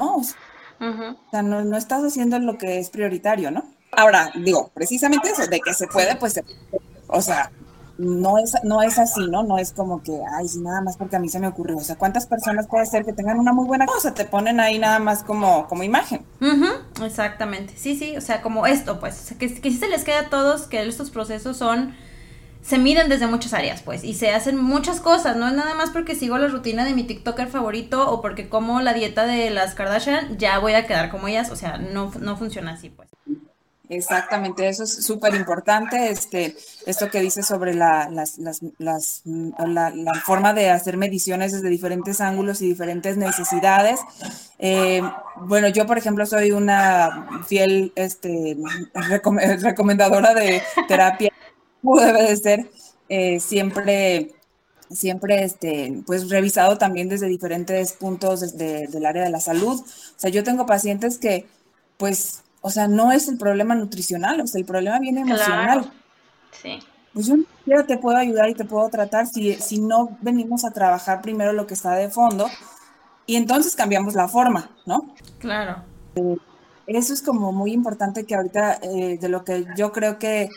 no 0.00 0.16
o 0.16 0.24
sea, 1.30 1.42
no, 1.42 1.62
no 1.62 1.76
estás 1.76 2.02
haciendo 2.02 2.36
lo 2.40 2.58
que 2.58 2.80
es 2.80 2.90
prioritario, 2.90 3.52
¿no? 3.52 3.62
Ahora, 3.92 4.32
digo, 4.34 4.72
precisamente 4.74 5.30
eso, 5.30 5.46
de 5.46 5.60
que 5.60 5.72
se 5.72 5.86
puede, 5.86 6.16
pues, 6.16 6.32
se, 6.32 6.44
o 7.06 7.22
sea, 7.22 7.52
no 8.00 8.38
es, 8.38 8.54
no 8.64 8.82
es 8.82 8.98
así, 8.98 9.28
¿no? 9.28 9.42
No 9.42 9.58
es 9.58 9.72
como 9.72 10.02
que, 10.02 10.18
ay, 10.38 10.48
sí, 10.48 10.60
nada 10.60 10.80
más 10.80 10.96
porque 10.96 11.16
a 11.16 11.18
mí 11.18 11.28
se 11.28 11.38
me 11.38 11.46
ocurrió. 11.46 11.76
O 11.76 11.82
sea, 11.82 11.96
¿cuántas 11.96 12.26
personas 12.26 12.66
puede 12.66 12.86
ser 12.86 13.04
que 13.04 13.12
tengan 13.12 13.38
una 13.38 13.52
muy 13.52 13.66
buena 13.66 13.86
cosa? 13.86 14.14
Te 14.14 14.24
ponen 14.24 14.58
ahí 14.58 14.78
nada 14.78 14.98
más 14.98 15.22
como, 15.22 15.68
como 15.68 15.82
imagen. 15.82 16.24
Exactamente. 17.04 17.74
Sí, 17.76 17.96
sí, 17.96 18.16
o 18.16 18.20
sea, 18.20 18.40
como 18.40 18.66
esto, 18.66 18.98
pues, 19.00 19.20
o 19.20 19.24
sea, 19.26 19.38
que, 19.38 19.48
sí 19.48 19.76
se 19.76 19.88
les 19.88 20.04
queda 20.04 20.20
a 20.20 20.28
todos 20.30 20.62
que 20.62 20.82
estos 20.86 21.10
procesos 21.10 21.56
son 21.56 21.94
se 22.62 22.76
miden 22.76 23.08
desde 23.08 23.26
muchas 23.26 23.54
áreas, 23.54 23.80
pues, 23.82 24.04
y 24.04 24.12
se 24.12 24.32
hacen 24.32 24.58
muchas 24.58 25.00
cosas, 25.00 25.34
no 25.36 25.48
es 25.48 25.54
nada 25.54 25.74
más 25.74 25.88
porque 25.90 26.14
sigo 26.14 26.36
la 26.36 26.46
rutina 26.46 26.84
de 26.84 26.92
mi 26.92 27.04
TikToker 27.04 27.48
favorito 27.48 28.10
o 28.10 28.20
porque 28.20 28.50
como 28.50 28.82
la 28.82 28.92
dieta 28.92 29.24
de 29.24 29.48
las 29.48 29.74
Kardashian, 29.74 30.36
ya 30.36 30.58
voy 30.58 30.74
a 30.74 30.86
quedar 30.86 31.10
como 31.10 31.28
ellas, 31.28 31.50
o 31.50 31.56
sea, 31.56 31.78
no, 31.78 32.12
no 32.20 32.36
funciona 32.36 32.72
así, 32.72 32.90
pues. 32.90 33.08
Exactamente, 33.90 34.68
eso 34.68 34.84
es 34.84 35.04
súper 35.04 35.34
importante, 35.34 36.10
este, 36.10 36.56
esto 36.86 37.10
que 37.10 37.20
dice 37.20 37.42
sobre 37.42 37.74
la, 37.74 38.08
las, 38.08 38.38
las, 38.38 38.60
la, 38.78 39.90
la, 39.90 40.14
forma 40.24 40.54
de 40.54 40.70
hacer 40.70 40.96
mediciones 40.96 41.50
desde 41.50 41.68
diferentes 41.68 42.20
ángulos 42.20 42.62
y 42.62 42.68
diferentes 42.68 43.16
necesidades. 43.16 43.98
Eh, 44.60 45.02
bueno, 45.38 45.66
yo, 45.70 45.86
por 45.86 45.98
ejemplo, 45.98 46.24
soy 46.24 46.52
una 46.52 47.42
fiel 47.48 47.92
este, 47.96 48.56
recom 48.94 49.38
recomendadora 49.38 50.34
de 50.34 50.62
terapia, 50.86 51.32
debe 51.82 52.22
de 52.22 52.36
ser 52.36 52.70
eh, 53.08 53.40
siempre 53.40 54.30
siempre 54.88 55.42
este, 55.42 56.02
pues 56.06 56.30
revisado 56.30 56.78
también 56.78 57.08
desde 57.08 57.26
diferentes 57.26 57.92
puntos 57.94 58.56
del 58.56 59.04
área 59.06 59.24
de 59.24 59.30
la 59.30 59.40
salud. 59.40 59.80
O 59.80 60.18
sea, 60.18 60.30
yo 60.30 60.44
tengo 60.44 60.64
pacientes 60.64 61.18
que 61.18 61.46
pues 61.96 62.42
o 62.60 62.70
sea, 62.70 62.88
no 62.88 63.12
es 63.12 63.28
el 63.28 63.38
problema 63.38 63.74
nutricional, 63.74 64.40
o 64.40 64.46
sea, 64.46 64.60
el 64.60 64.66
problema 64.66 64.98
viene 64.98 65.22
emocional. 65.22 65.80
Claro. 65.80 65.90
Sí. 66.62 66.78
Pues 67.12 67.26
yo 67.26 67.86
te 67.86 67.98
puedo 67.98 68.16
ayudar 68.16 68.48
y 68.50 68.54
te 68.54 68.64
puedo 68.64 68.88
tratar 68.88 69.26
si, 69.26 69.54
si 69.54 69.80
no 69.80 70.16
venimos 70.20 70.64
a 70.64 70.70
trabajar 70.70 71.22
primero 71.22 71.52
lo 71.52 71.66
que 71.66 71.74
está 71.74 71.94
de 71.94 72.08
fondo 72.08 72.48
y 73.26 73.36
entonces 73.36 73.74
cambiamos 73.74 74.14
la 74.14 74.28
forma, 74.28 74.70
¿no? 74.86 75.14
Claro. 75.38 75.82
Eh, 76.14 76.36
eso 76.86 77.12
es 77.12 77.22
como 77.22 77.52
muy 77.52 77.72
importante 77.72 78.24
que 78.24 78.34
ahorita, 78.34 78.78
eh, 78.82 79.18
de 79.20 79.28
lo 79.28 79.44
que 79.44 79.66
yo 79.76 79.92
creo 79.92 80.18
que, 80.18 80.50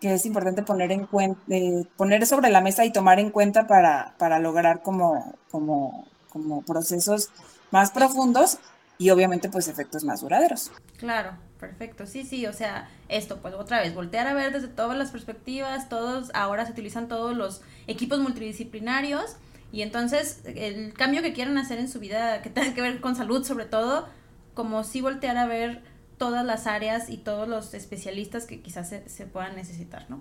que 0.00 0.14
es 0.14 0.26
importante 0.26 0.62
poner 0.62 0.92
en 0.92 1.06
cuenta, 1.06 1.40
eh, 1.48 1.84
poner 1.96 2.26
sobre 2.26 2.50
la 2.50 2.60
mesa 2.60 2.84
y 2.84 2.92
tomar 2.92 3.18
en 3.18 3.30
cuenta 3.30 3.66
para, 3.66 4.14
para 4.18 4.38
lograr 4.38 4.82
como, 4.82 5.34
como, 5.50 6.06
como 6.30 6.62
procesos 6.62 7.30
más 7.70 7.90
profundos 7.90 8.58
y 8.98 9.10
obviamente 9.10 9.48
pues 9.48 9.68
efectos 9.68 10.04
más 10.04 10.20
duraderos. 10.20 10.72
Claro, 10.96 11.36
perfecto. 11.58 12.06
Sí, 12.06 12.24
sí, 12.24 12.46
o 12.46 12.52
sea, 12.52 12.90
esto 13.08 13.40
pues 13.40 13.54
otra 13.54 13.80
vez, 13.80 13.94
voltear 13.94 14.26
a 14.26 14.34
ver 14.34 14.52
desde 14.52 14.68
todas 14.68 14.98
las 14.98 15.10
perspectivas, 15.10 15.88
todos, 15.88 16.30
ahora 16.34 16.66
se 16.66 16.72
utilizan 16.72 17.08
todos 17.08 17.36
los 17.36 17.62
equipos 17.86 18.18
multidisciplinarios 18.18 19.36
y 19.70 19.82
entonces 19.82 20.40
el 20.44 20.92
cambio 20.94 21.22
que 21.22 21.32
quieran 21.32 21.58
hacer 21.58 21.78
en 21.78 21.88
su 21.88 22.00
vida, 22.00 22.42
que 22.42 22.50
tenga 22.50 22.74
que 22.74 22.82
ver 22.82 23.00
con 23.00 23.14
salud 23.14 23.44
sobre 23.44 23.66
todo, 23.66 24.08
como 24.54 24.82
si 24.82 25.00
voltear 25.00 25.36
a 25.36 25.46
ver 25.46 25.82
todas 26.16 26.44
las 26.44 26.66
áreas 26.66 27.08
y 27.08 27.18
todos 27.18 27.48
los 27.48 27.74
especialistas 27.74 28.44
que 28.44 28.60
quizás 28.60 28.88
se, 28.88 29.08
se 29.08 29.26
puedan 29.26 29.54
necesitar, 29.54 30.06
¿no? 30.10 30.20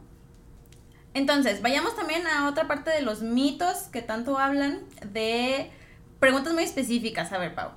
Entonces, 1.16 1.64
vayamos 1.64 1.96
también 1.96 2.28
a 2.28 2.48
otra 2.48 2.68
parte 2.68 2.92
de 2.92 3.02
los 3.02 3.24
mitos 3.24 3.88
que 3.92 4.04
tanto 4.04 4.38
hablan 4.38 4.82
de 5.12 5.72
preguntas 6.20 6.54
muy 6.54 6.62
específicas. 6.62 7.32
A 7.32 7.40
ver, 7.40 7.56
Pau. 7.56 7.72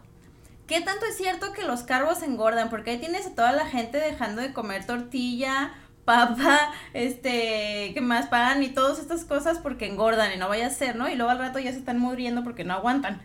¿Qué 0.70 0.80
tanto 0.80 1.04
es 1.04 1.16
cierto 1.16 1.52
que 1.52 1.64
los 1.64 1.82
carbos 1.82 2.22
engordan? 2.22 2.70
Porque 2.70 2.92
ahí 2.92 2.98
tienes 3.00 3.26
a 3.26 3.34
toda 3.34 3.50
la 3.50 3.66
gente 3.66 3.98
dejando 3.98 4.40
de 4.40 4.52
comer 4.52 4.86
tortilla, 4.86 5.72
papa, 6.04 6.60
este, 6.94 7.90
¿qué 7.92 8.00
más? 8.00 8.28
Pan 8.28 8.62
y 8.62 8.68
todas 8.68 9.00
estas 9.00 9.24
cosas 9.24 9.58
porque 9.58 9.86
engordan 9.86 10.32
y 10.32 10.36
no 10.36 10.48
vaya 10.48 10.68
a 10.68 10.70
ser, 10.70 10.94
¿no? 10.94 11.08
Y 11.08 11.16
luego 11.16 11.32
al 11.32 11.40
rato 11.40 11.58
ya 11.58 11.72
se 11.72 11.78
están 11.78 11.98
muriendo 11.98 12.44
porque 12.44 12.62
no 12.62 12.74
aguantan. 12.74 13.20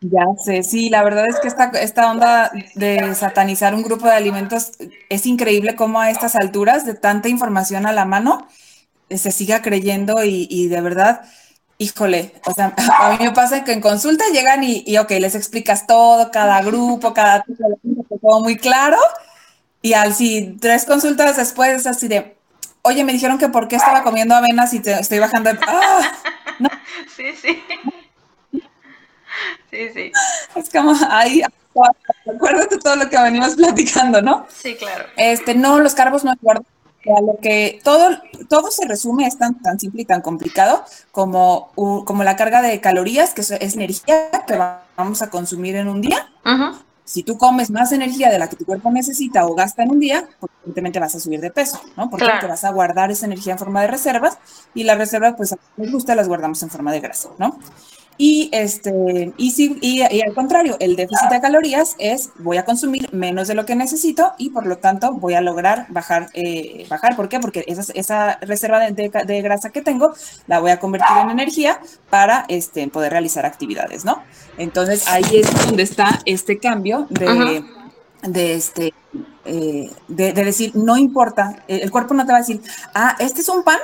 Ya 0.00 0.24
sé, 0.44 0.64
sí, 0.64 0.90
la 0.90 1.04
verdad 1.04 1.26
es 1.28 1.38
que 1.38 1.46
esta, 1.46 1.66
esta 1.66 2.10
onda 2.10 2.50
de 2.74 3.14
satanizar 3.14 3.72
un 3.72 3.84
grupo 3.84 4.06
de 4.06 4.14
alimentos 4.14 4.72
es 5.08 5.26
increíble 5.26 5.76
cómo 5.76 6.00
a 6.00 6.10
estas 6.10 6.34
alturas 6.34 6.84
de 6.84 6.94
tanta 6.94 7.28
información 7.28 7.86
a 7.86 7.92
la 7.92 8.06
mano 8.06 8.48
se 9.08 9.30
siga 9.30 9.62
creyendo 9.62 10.24
y, 10.24 10.68
de 10.68 10.80
verdad, 10.80 11.22
híjole, 11.80 12.34
o 12.44 12.52
sea, 12.52 12.74
a 13.00 13.16
mí 13.16 13.24
me 13.24 13.32
pasa 13.32 13.64
que 13.64 13.72
en 13.72 13.80
consulta 13.80 14.24
llegan 14.32 14.62
y, 14.62 14.84
y 14.86 14.98
ok, 14.98 15.10
les 15.12 15.34
explicas 15.34 15.86
todo, 15.86 16.30
cada 16.30 16.60
grupo, 16.62 17.12
cada 17.14 17.44
todo 18.20 18.40
muy 18.40 18.56
claro, 18.56 18.98
y 19.82 19.94
al 19.94 20.14
si 20.14 20.58
tres 20.60 20.84
consultas 20.84 21.38
después 21.38 21.70
es 21.70 21.86
así 21.86 22.06
de, 22.06 22.36
oye, 22.82 23.02
me 23.02 23.12
dijeron 23.12 23.38
que 23.38 23.48
por 23.48 23.66
qué 23.66 23.76
estaba 23.76 24.02
comiendo 24.02 24.34
avena 24.34 24.66
si 24.66 24.80
te 24.80 24.92
estoy 24.92 25.18
bajando 25.18 25.52
de... 25.52 25.58
¡Ah! 25.66 26.12
Sí, 27.16 27.32
sí. 27.40 27.62
Sí, 29.70 29.88
sí. 29.94 30.12
Es 30.54 30.70
como 30.70 30.94
ahí, 31.08 31.42
acuérdate 32.26 32.78
todo 32.78 32.96
lo 32.96 33.08
que 33.08 33.18
venimos 33.20 33.54
platicando, 33.56 34.20
¿no? 34.20 34.46
Sí, 34.50 34.74
claro. 34.74 35.06
Este, 35.16 35.54
no, 35.54 35.78
los 35.78 35.94
carbos 35.94 36.24
no 36.24 36.32
engordan 36.32 36.64
a 37.06 37.20
lo 37.20 37.38
que 37.40 37.80
todo, 37.82 38.18
todo 38.48 38.70
se 38.70 38.86
resume, 38.86 39.26
es 39.26 39.38
tan, 39.38 39.60
tan 39.62 39.78
simple 39.78 40.02
y 40.02 40.04
tan 40.04 40.20
complicado 40.20 40.84
como, 41.12 41.72
como 41.74 42.24
la 42.24 42.36
carga 42.36 42.62
de 42.62 42.80
calorías, 42.80 43.32
que 43.32 43.40
es, 43.40 43.50
energía 43.50 44.30
que 44.46 44.58
vamos 44.96 45.22
a 45.22 45.30
consumir 45.30 45.76
en 45.76 45.88
un 45.88 46.00
día. 46.00 46.28
Si 47.04 47.24
tú 47.24 47.38
comes 47.38 47.70
más 47.70 47.90
energía 47.90 48.30
de 48.30 48.38
la 48.38 48.48
que 48.48 48.54
tu 48.54 48.64
cuerpo 48.64 48.88
necesita 48.92 49.44
o 49.44 49.54
gasta 49.54 49.82
en 49.82 49.90
un 49.90 49.98
día, 49.98 50.28
pues 50.38 50.52
evidentemente 50.62 51.00
vas 51.00 51.14
a 51.16 51.20
subir 51.20 51.40
de 51.40 51.50
peso, 51.50 51.80
¿no? 51.96 52.08
Porque 52.08 52.28
te 52.40 52.46
vas 52.46 52.62
a 52.62 52.70
guardar 52.70 53.10
esa 53.10 53.26
energía 53.26 53.54
en 53.54 53.58
forma 53.58 53.80
de 53.80 53.88
reservas 53.88 54.38
y 54.74 54.84
las 54.84 54.96
reservas, 54.96 55.34
pues 55.36 55.52
a 55.52 55.58
nos 55.76 55.90
gusta, 55.90 56.14
las 56.14 56.28
guardamos 56.28 56.62
en 56.62 56.70
forma 56.70 56.92
de 56.92 57.00
grasa, 57.00 57.30
¿no? 57.38 57.58
Y, 58.22 58.50
este, 58.52 59.32
y, 59.38 59.50
si, 59.52 59.78
y, 59.80 60.02
al 60.02 60.34
contrario, 60.34 60.76
el 60.78 60.94
déficit 60.94 61.30
de 61.30 61.40
calorías 61.40 61.96
es 61.98 62.28
voy 62.36 62.58
a 62.58 62.66
consumir 62.66 63.08
menos 63.14 63.48
de 63.48 63.54
lo 63.54 63.64
que 63.64 63.74
necesito 63.74 64.34
y 64.36 64.50
por 64.50 64.66
lo 64.66 64.76
tanto 64.76 65.14
voy 65.14 65.32
a 65.32 65.40
lograr 65.40 65.86
bajar. 65.88 66.28
Eh, 66.34 66.86
bajar. 66.90 67.16
¿Por 67.16 67.30
qué? 67.30 67.40
Porque 67.40 67.64
esa, 67.66 67.90
esa 67.94 68.36
reserva 68.42 68.80
de, 68.80 69.08
de, 69.08 69.40
grasa 69.40 69.70
que 69.70 69.80
tengo 69.80 70.12
la 70.48 70.60
voy 70.60 70.70
a 70.70 70.78
convertir 70.78 71.16
en 71.16 71.30
energía 71.30 71.80
para 72.10 72.44
este, 72.48 72.86
poder 72.88 73.12
realizar 73.12 73.46
actividades, 73.46 74.04
¿no? 74.04 74.22
Entonces 74.58 75.08
ahí 75.08 75.38
es 75.38 75.66
donde 75.66 75.82
está 75.82 76.20
este 76.26 76.58
cambio 76.58 77.06
de, 77.08 77.64
de 78.24 78.52
este, 78.52 78.92
eh, 79.46 79.90
de, 80.08 80.32
decir, 80.34 80.72
no 80.76 80.98
importa, 80.98 81.64
el 81.68 81.90
cuerpo 81.90 82.12
no 82.12 82.26
te 82.26 82.32
va 82.32 82.36
a 82.36 82.42
decir, 82.42 82.60
ah, 82.92 83.16
este 83.18 83.40
es 83.40 83.48
un 83.48 83.64
pan, 83.64 83.78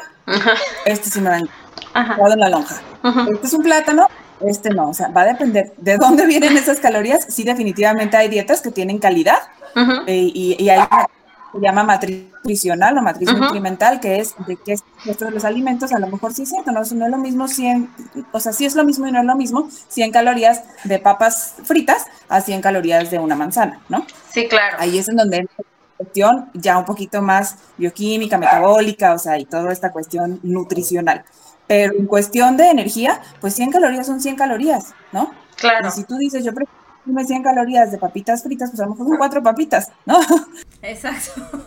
este 0.84 1.08
sí 1.08 1.22
me 1.22 1.30
va 1.30 1.36
a 1.36 1.40
en 1.94 2.40
la 2.40 2.50
lonja. 2.50 2.82
Este 3.32 3.46
es 3.46 3.54
un 3.54 3.62
plátano, 3.62 4.08
este 4.40 4.70
no, 4.70 4.90
o 4.90 4.94
sea, 4.94 5.08
va 5.08 5.22
a 5.22 5.26
depender 5.26 5.72
de 5.76 5.96
dónde 5.96 6.26
vienen 6.26 6.56
esas 6.56 6.80
calorías. 6.80 7.26
Sí, 7.28 7.44
definitivamente 7.44 8.16
hay 8.16 8.28
dietas 8.28 8.60
que 8.60 8.70
tienen 8.70 8.98
calidad 8.98 9.38
eh, 10.06 10.30
y, 10.32 10.56
y, 10.58 10.68
hay 10.70 10.80
se 11.52 11.60
llama 11.60 11.84
matriz 11.84 12.24
nutricional 12.34 12.98
o 12.98 13.02
matriz 13.02 13.32
nutrimental, 13.32 14.00
que 14.00 14.20
es 14.20 14.34
de 14.46 14.56
que 14.56 14.74
estos 15.06 15.32
los 15.32 15.44
alimentos, 15.44 15.92
a 15.92 15.98
lo 15.98 16.06
mejor 16.08 16.34
sí 16.34 16.42
es 16.42 16.50
cierto, 16.50 16.70
no, 16.70 16.80
no 16.80 17.04
es 17.06 17.10
lo 17.10 17.18
mismo 17.18 17.48
100, 17.48 17.90
o 18.32 18.40
sea, 18.40 18.52
sí 18.52 18.64
es 18.66 18.74
lo 18.74 18.84
mismo 18.84 19.06
y 19.06 19.12
no 19.12 19.20
es 19.20 19.24
lo 19.24 19.36
mismo 19.36 19.68
100 19.88 20.12
calorías 20.12 20.62
de 20.84 20.98
papas 20.98 21.54
fritas 21.64 22.04
a 22.28 22.40
100 22.40 22.60
calorías 22.60 23.10
de 23.10 23.18
una 23.18 23.36
manzana, 23.36 23.80
¿no? 23.88 24.06
Sí, 24.32 24.48
claro. 24.48 24.76
Ahí 24.80 24.98
es 24.98 25.08
en 25.08 25.16
donde 25.16 25.48
cuestión 25.96 26.50
ya 26.54 26.78
un 26.78 26.84
poquito 26.84 27.22
más 27.22 27.56
bioquímica, 27.78 28.36
metabólica, 28.38 29.14
o 29.14 29.18
sea, 29.18 29.38
y 29.38 29.46
toda 29.46 29.72
esta 29.72 29.92
cuestión 29.92 30.40
nutricional. 30.42 31.24
Pero 31.66 31.94
en 31.94 32.06
cuestión 32.06 32.56
de 32.56 32.70
energía, 32.70 33.20
pues 33.40 33.54
100 33.54 33.72
calorías 33.72 34.06
son 34.06 34.20
100 34.20 34.36
calorías, 34.36 34.94
¿no? 35.12 35.32
Claro. 35.56 35.88
Y 35.88 35.90
si 35.90 36.04
tú 36.04 36.16
dices, 36.16 36.44
yo 36.44 36.54
prefiero 36.54 36.86
100 37.24 37.42
calorías 37.42 37.90
de 37.90 37.98
papitas 37.98 38.42
fritas, 38.42 38.70
pues 38.70 38.80
a 38.80 38.84
lo 38.84 38.90
mejor 38.92 39.08
son 39.08 39.16
cuatro 39.16 39.42
papitas, 39.42 39.90
¿no? 40.04 40.20
Exacto. 40.82 41.66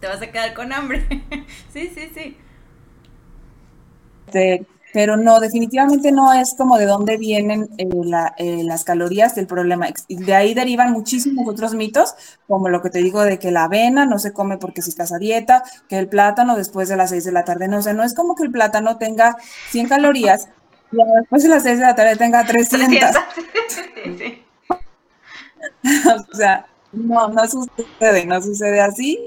Te 0.00 0.06
vas 0.06 0.22
a 0.22 0.30
quedar 0.30 0.54
con 0.54 0.72
hambre. 0.72 1.06
sí, 1.72 1.90
sí, 1.94 2.10
sí. 2.14 2.36
Este, 4.26 4.66
pero 4.92 5.16
no, 5.16 5.40
definitivamente 5.40 6.12
no 6.12 6.32
es 6.32 6.54
como 6.54 6.78
de 6.78 6.86
dónde 6.86 7.16
vienen 7.16 7.68
eh, 7.78 7.88
eh, 8.38 8.62
las 8.64 8.84
calorías 8.84 9.34
del 9.34 9.46
problema. 9.46 9.88
De 10.08 10.34
ahí 10.34 10.54
derivan 10.54 10.92
muchísimos 10.92 11.46
otros 11.46 11.74
mitos, 11.74 12.14
como 12.46 12.68
lo 12.68 12.82
que 12.82 12.90
te 12.90 13.00
digo 13.00 13.22
de 13.22 13.38
que 13.38 13.50
la 13.50 13.64
avena 13.64 14.06
no 14.06 14.18
se 14.18 14.32
come 14.32 14.58
porque 14.58 14.82
si 14.82 14.90
estás 14.90 15.12
a 15.12 15.18
dieta, 15.18 15.62
que 15.88 15.98
el 15.98 16.08
plátano 16.08 16.56
después 16.56 16.88
de 16.88 16.96
las 16.96 17.10
6 17.10 17.24
de 17.24 17.32
la 17.32 17.44
tarde, 17.44 17.68
no, 17.68 17.78
o 17.78 17.82
sea, 17.82 17.92
no 17.92 18.02
es 18.02 18.14
como 18.14 18.34
que 18.34 18.44
el 18.44 18.50
plátano 18.50 18.96
tenga 18.98 19.36
100 19.70 19.88
calorías 19.88 20.48
y 20.92 20.96
después 21.20 21.42
de 21.42 21.48
las 21.48 21.62
6 21.62 21.78
de 21.78 21.84
la 21.84 21.94
tarde 21.94 22.16
tenga 22.16 22.44
300. 22.44 22.98
o 26.32 26.36
sea, 26.36 26.66
no, 26.92 27.28
no 27.28 27.46
sucede, 27.46 28.26
no 28.26 28.40
sucede 28.40 28.80
así. 28.80 29.18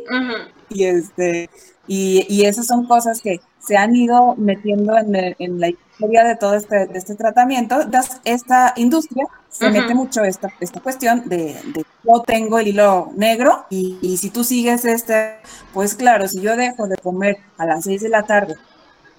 Y 0.70 0.86
este, 0.86 1.50
y, 1.88 2.26
y 2.30 2.46
esas 2.46 2.68
son 2.68 2.86
cosas 2.86 3.22
que 3.22 3.42
se 3.60 3.78
han 3.78 3.96
ido 3.96 4.36
metiendo 4.38 4.98
en, 4.98 5.60
la 5.60 5.70
historia 5.70 6.24
de 6.24 6.36
todo 6.36 6.56
este, 6.56 6.88
de 6.88 6.98
este 6.98 7.16
tratamiento. 7.16 7.78
Esta 8.24 8.74
industria 8.76 9.26
se 9.50 9.70
mete 9.70 9.94
mucho 9.94 10.24
esta, 10.24 10.50
esta 10.60 10.80
cuestión 10.80 11.28
de, 11.28 11.58
de, 11.74 11.86
yo 12.04 12.22
tengo 12.22 12.58
el 12.60 12.70
hilo 12.70 13.12
negro 13.16 13.66
y, 13.70 13.98
y, 14.02 14.18
si 14.18 14.30
tú 14.30 14.44
sigues 14.44 14.86
este, 14.86 15.36
pues 15.74 15.96
claro, 15.96 16.28
si 16.28 16.42
yo 16.42 16.56
dejo 16.56 16.88
de 16.88 16.98
comer 16.98 17.38
a 17.58 17.66
las 17.66 17.84
6 17.84 18.02
de 18.02 18.10
la 18.10 18.24
tarde 18.24 18.56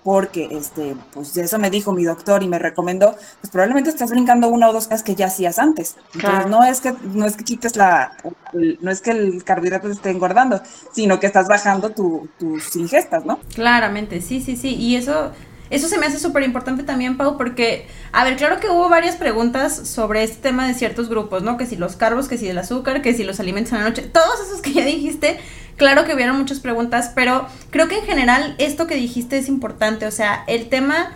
porque 0.05 0.49
este, 0.51 0.97
pues 1.13 1.37
eso 1.37 1.59
me 1.59 1.71
dijo 1.71 1.93
mi 1.93 2.05
doctor 2.05 2.43
y 2.43 2.49
me 2.49 2.59
recomendó, 2.59 3.15
pues 3.41 3.51
probablemente 3.51 3.91
estás 3.91 4.11
brincando 4.11 4.49
una 4.49 4.69
o 4.69 4.73
dos 4.73 4.85
cosas 4.85 5.03
que 5.03 5.15
ya 5.15 5.27
hacías 5.27 5.59
antes. 5.59 5.97
Entonces 6.15 6.47
no 6.49 6.65
es 6.65 6.81
que 6.81 6.95
no 7.15 7.25
es 7.25 7.37
que 7.37 7.45
quites 7.45 7.77
la, 7.77 8.17
no 8.53 8.91
es 8.91 9.01
que 9.01 9.11
el 9.11 9.45
carbohidrato 9.45 9.89
te 9.89 9.95
esté 9.95 10.11
engordando, 10.11 10.61
sino 10.93 11.21
que 11.21 11.27
estás 11.27 11.49
bajando 11.49 11.91
tus 11.91 12.77
ingestas, 12.77 13.25
¿no? 13.25 13.39
Claramente, 13.55 14.21
sí, 14.21 14.41
sí, 14.41 14.57
sí. 14.57 14.75
Y 14.75 14.97
eso, 14.97 15.31
eso 15.71 15.89
se 15.89 15.99
me 15.99 16.07
hace 16.07 16.19
súper 16.19 16.43
importante 16.43 16.83
también, 16.83 17.17
Pau, 17.17 17.37
porque, 17.37 17.87
a 18.13 18.25
ver, 18.25 18.37
claro 18.37 18.59
que 18.59 18.69
hubo 18.69 18.89
varias 18.89 19.17
preguntas 19.17 19.89
sobre 19.89 20.25
este 20.25 20.43
tema 20.43 20.67
de 20.67 20.75
ciertos 20.75 21.09
grupos, 21.09 21.43
¿no? 21.43 21.57
Que 21.57 21.67
si 21.67 21.77
los 21.77 21.97
carbos, 21.97 22.29
que 22.29 22.39
si 22.39 22.49
el 22.49 22.59
azúcar, 22.59 23.03
que 23.03 23.15
si 23.15 23.23
los 23.23 23.39
alimentos 23.39 23.73
en 23.73 23.79
la 23.79 23.89
noche, 23.89 24.03
todos 24.03 24.41
esos 24.41 24.61
que 24.61 24.73
ya 24.73 24.85
dijiste 24.85 25.39
Claro 25.77 26.05
que 26.05 26.15
hubieron 26.15 26.39
muchas 26.39 26.61
preguntas, 26.61 27.13
pero 27.15 27.47
creo 27.71 27.89
que 27.89 27.99
en 27.99 28.05
general 28.05 28.55
esto 28.59 28.87
que 28.87 28.95
dijiste 28.95 29.39
es 29.39 29.49
importante. 29.49 30.07
O 30.07 30.11
sea, 30.11 30.45
el 30.47 30.69
tema, 30.69 31.13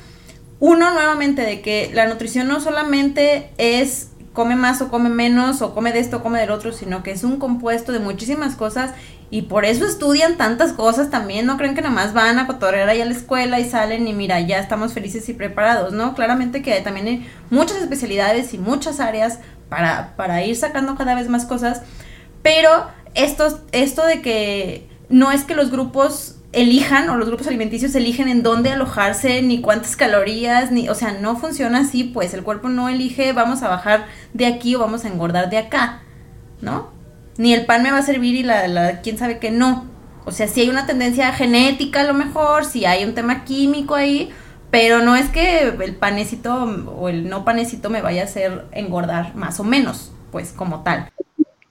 uno 0.60 0.90
nuevamente, 0.92 1.42
de 1.42 1.60
que 1.60 1.90
la 1.92 2.06
nutrición 2.06 2.48
no 2.48 2.60
solamente 2.60 3.50
es 3.58 4.08
come 4.32 4.54
más 4.54 4.82
o 4.82 4.90
come 4.90 5.08
menos 5.08 5.62
o 5.62 5.74
come 5.74 5.92
de 5.92 5.98
esto 5.98 6.18
o 6.18 6.22
come 6.22 6.38
del 6.38 6.50
otro, 6.50 6.70
sino 6.70 7.02
que 7.02 7.10
es 7.10 7.24
un 7.24 7.38
compuesto 7.38 7.90
de 7.90 8.00
muchísimas 8.00 8.54
cosas 8.54 8.92
y 9.30 9.42
por 9.42 9.64
eso 9.64 9.86
estudian 9.86 10.36
tantas 10.36 10.72
cosas 10.72 11.10
también, 11.10 11.46
no 11.46 11.56
creen 11.56 11.74
que 11.74 11.80
nada 11.80 11.94
más 11.94 12.12
van 12.12 12.38
a 12.38 12.46
cotorrear 12.46 12.88
ahí 12.88 13.00
a 13.00 13.06
la 13.06 13.12
escuela 13.12 13.58
y 13.58 13.68
salen 13.68 14.06
y 14.06 14.12
mira, 14.12 14.38
ya 14.40 14.58
estamos 14.58 14.92
felices 14.92 15.28
y 15.28 15.32
preparados, 15.32 15.92
¿no? 15.92 16.14
Claramente 16.14 16.62
que 16.62 16.78
también 16.82 17.06
hay 17.06 17.30
muchas 17.50 17.78
especialidades 17.78 18.54
y 18.54 18.58
muchas 18.58 19.00
áreas 19.00 19.40
para, 19.68 20.14
para 20.16 20.44
ir 20.44 20.54
sacando 20.54 20.96
cada 20.96 21.14
vez 21.14 21.28
más 21.28 21.46
cosas, 21.46 21.82
pero 22.42 22.86
esto, 23.16 23.60
esto 23.72 24.06
de 24.06 24.22
que 24.22 24.88
no 25.08 25.32
es 25.32 25.44
que 25.44 25.54
los 25.54 25.70
grupos 25.70 26.36
elijan 26.52 27.08
o 27.10 27.16
los 27.16 27.28
grupos 27.28 27.46
alimenticios 27.46 27.94
eligen 27.94 28.28
en 28.28 28.42
dónde 28.42 28.70
alojarse, 28.70 29.42
ni 29.42 29.60
cuántas 29.60 29.96
calorías, 29.96 30.70
ni, 30.70 30.88
o 30.88 30.94
sea, 30.94 31.12
no 31.12 31.36
funciona 31.36 31.80
así, 31.80 32.04
pues 32.04 32.32
el 32.34 32.42
cuerpo 32.42 32.68
no 32.68 32.88
elige 32.88 33.32
vamos 33.32 33.62
a 33.62 33.68
bajar 33.68 34.06
de 34.32 34.46
aquí 34.46 34.74
o 34.74 34.78
vamos 34.78 35.04
a 35.04 35.08
engordar 35.08 35.50
de 35.50 35.58
acá, 35.58 36.02
¿no? 36.60 36.90
Ni 37.36 37.52
el 37.52 37.66
pan 37.66 37.82
me 37.82 37.90
va 37.90 37.98
a 37.98 38.02
servir 38.02 38.34
y 38.34 38.42
la, 38.42 39.00
quién 39.02 39.18
sabe 39.18 39.38
que 39.38 39.50
no. 39.50 39.86
O 40.24 40.32
sea, 40.32 40.48
si 40.48 40.62
hay 40.62 40.70
una 40.70 40.86
tendencia 40.86 41.32
genética 41.32 42.00
a 42.00 42.04
lo 42.04 42.14
mejor, 42.14 42.64
si 42.64 42.86
hay 42.86 43.04
un 43.04 43.14
tema 43.14 43.44
químico 43.44 43.94
ahí, 43.94 44.30
pero 44.70 45.02
no 45.02 45.14
es 45.14 45.28
que 45.28 45.68
el 45.68 45.96
panecito 45.96 46.64
o 46.64 47.08
el 47.08 47.28
no 47.28 47.44
panecito 47.44 47.90
me 47.90 48.02
vaya 48.02 48.22
a 48.22 48.24
hacer 48.24 48.64
engordar 48.72 49.34
más 49.36 49.60
o 49.60 49.64
menos 49.64 50.12
pues 50.32 50.52
como 50.52 50.82
tal. 50.82 51.10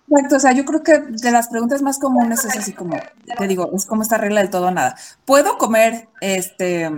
Exacto, 0.08 0.36
o 0.36 0.40
sea, 0.40 0.52
yo 0.52 0.66
creo 0.66 0.84
que 0.84 1.00
de 1.00 1.32
las 1.32 1.48
preguntas 1.48 1.82
más 1.82 1.98
comunes 1.98 2.46
es 2.46 2.56
así 2.58 2.74
como, 2.74 2.96
te 3.38 3.48
digo, 3.48 3.72
es 3.76 3.86
como 3.86 4.04
esta 4.04 4.18
regla 4.18 4.42
del 4.42 4.52
todo 4.52 4.68
o 4.68 4.72
nada. 4.72 4.96
¿Puedo 5.26 5.58
comer 5.58 6.08
este 6.22 6.92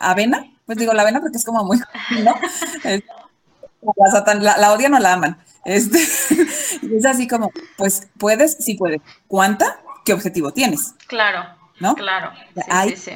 avena? 0.00 0.50
Pues 0.66 0.78
digo 0.78 0.92
la 0.94 1.02
avena 1.02 1.20
porque 1.20 1.36
es 1.36 1.44
como 1.44 1.64
muy, 1.64 1.78
¿no? 2.22 2.34
La, 4.40 4.56
la, 4.56 4.72
odian 4.72 4.94
o 4.94 4.98
la 4.98 5.12
aman. 5.12 5.36
Este, 5.66 5.98
es 6.96 7.04
así 7.04 7.28
como, 7.28 7.50
pues 7.76 8.08
puedes, 8.18 8.56
sí 8.58 8.76
puedes. 8.76 9.02
¿Cuánta? 9.28 9.78
¿Qué 10.06 10.14
objetivo 10.14 10.52
tienes? 10.52 10.94
Claro. 11.06 11.44
¿No? 11.80 11.94
Claro. 11.94 12.30
Sí, 12.86 12.96
sí, 12.96 13.10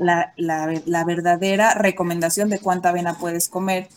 La, 0.00 0.32
la, 0.36 1.04
verdadera 1.04 1.74
recomendación 1.74 2.48
de 2.48 2.60
cuánta 2.60 2.90
avena 2.90 3.18
puedes 3.18 3.48
comer. 3.48 3.88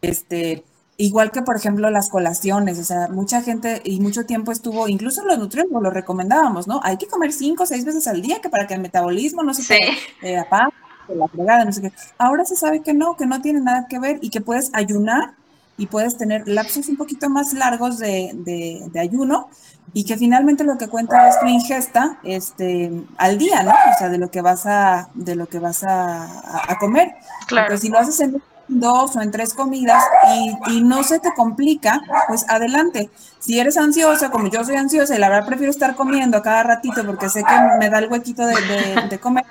Este, 0.00 0.64
igual 1.00 1.30
que, 1.30 1.42
por 1.42 1.56
ejemplo, 1.56 1.90
las 1.90 2.08
colaciones. 2.08 2.78
O 2.78 2.84
sea, 2.84 3.08
mucha 3.08 3.42
gente 3.42 3.80
y 3.84 4.00
mucho 4.00 4.26
tiempo 4.26 4.52
estuvo, 4.52 4.86
incluso 4.88 5.24
los 5.24 5.38
nutriólogos 5.38 5.82
lo 5.82 5.90
recomendábamos, 5.90 6.68
¿no? 6.68 6.80
Hay 6.84 6.98
que 6.98 7.06
comer 7.06 7.32
cinco 7.32 7.62
o 7.62 7.66
seis 7.66 7.84
veces 7.84 8.06
al 8.06 8.20
día 8.20 8.40
que 8.40 8.50
para 8.50 8.66
que 8.66 8.74
el 8.74 8.80
metabolismo 8.80 9.42
no 9.42 9.54
se 9.54 9.62
sí. 9.62 9.78
eh, 10.22 10.38
apague 10.38 10.72
la 11.08 11.26
fregada, 11.26 11.64
no 11.64 11.72
sé 11.72 11.82
qué. 11.82 11.92
Ahora 12.18 12.44
se 12.44 12.54
sabe 12.54 12.82
que 12.82 12.94
no, 12.94 13.16
que 13.16 13.26
no 13.26 13.40
tiene 13.40 13.60
nada 13.60 13.86
que 13.88 13.98
ver 13.98 14.18
y 14.20 14.30
que 14.30 14.40
puedes 14.40 14.70
ayunar 14.74 15.34
y 15.76 15.86
puedes 15.86 16.18
tener 16.18 16.46
lapsos 16.46 16.88
un 16.88 16.96
poquito 16.96 17.30
más 17.30 17.54
largos 17.54 17.98
de, 17.98 18.32
de, 18.34 19.00
ayuno 19.00 19.48
y 19.94 20.04
que 20.04 20.18
finalmente 20.18 20.62
lo 20.62 20.76
que 20.76 20.88
cuenta 20.88 21.28
es 21.28 21.40
tu 21.40 21.46
ingesta 21.46 22.18
este, 22.22 22.92
al 23.16 23.38
día, 23.38 23.62
¿no? 23.62 23.70
O 23.70 23.98
sea, 23.98 24.10
de 24.10 24.18
lo 24.18 24.30
que 24.30 24.42
vas 24.42 24.66
a, 24.66 25.08
de 25.14 25.34
lo 25.34 25.46
que 25.46 25.58
vas 25.58 25.82
a, 25.82 26.70
a 26.70 26.78
comer. 26.78 27.14
Claro. 27.48 27.68
Pero 27.68 27.80
si 27.80 27.88
lo 27.88 27.98
haces 27.98 28.20
en 28.20 28.42
dos 28.70 29.16
o 29.16 29.22
en 29.22 29.30
tres 29.30 29.54
comidas 29.54 30.02
y, 30.34 30.72
y, 30.72 30.82
no 30.82 31.02
se 31.02 31.18
te 31.18 31.32
complica, 31.34 32.00
pues 32.28 32.44
adelante. 32.48 33.10
Si 33.38 33.58
eres 33.58 33.76
ansiosa, 33.76 34.30
como 34.30 34.48
yo 34.48 34.64
soy 34.64 34.76
ansiosa 34.76 35.14
y 35.14 35.18
la 35.18 35.28
verdad 35.28 35.46
prefiero 35.46 35.70
estar 35.70 35.94
comiendo 35.94 36.40
cada 36.42 36.62
ratito 36.62 37.04
porque 37.04 37.28
sé 37.28 37.42
que 37.42 37.54
me 37.78 37.90
da 37.90 37.98
el 37.98 38.10
huequito 38.10 38.46
de, 38.46 38.54
de, 38.54 39.08
de 39.08 39.18
comer, 39.18 39.44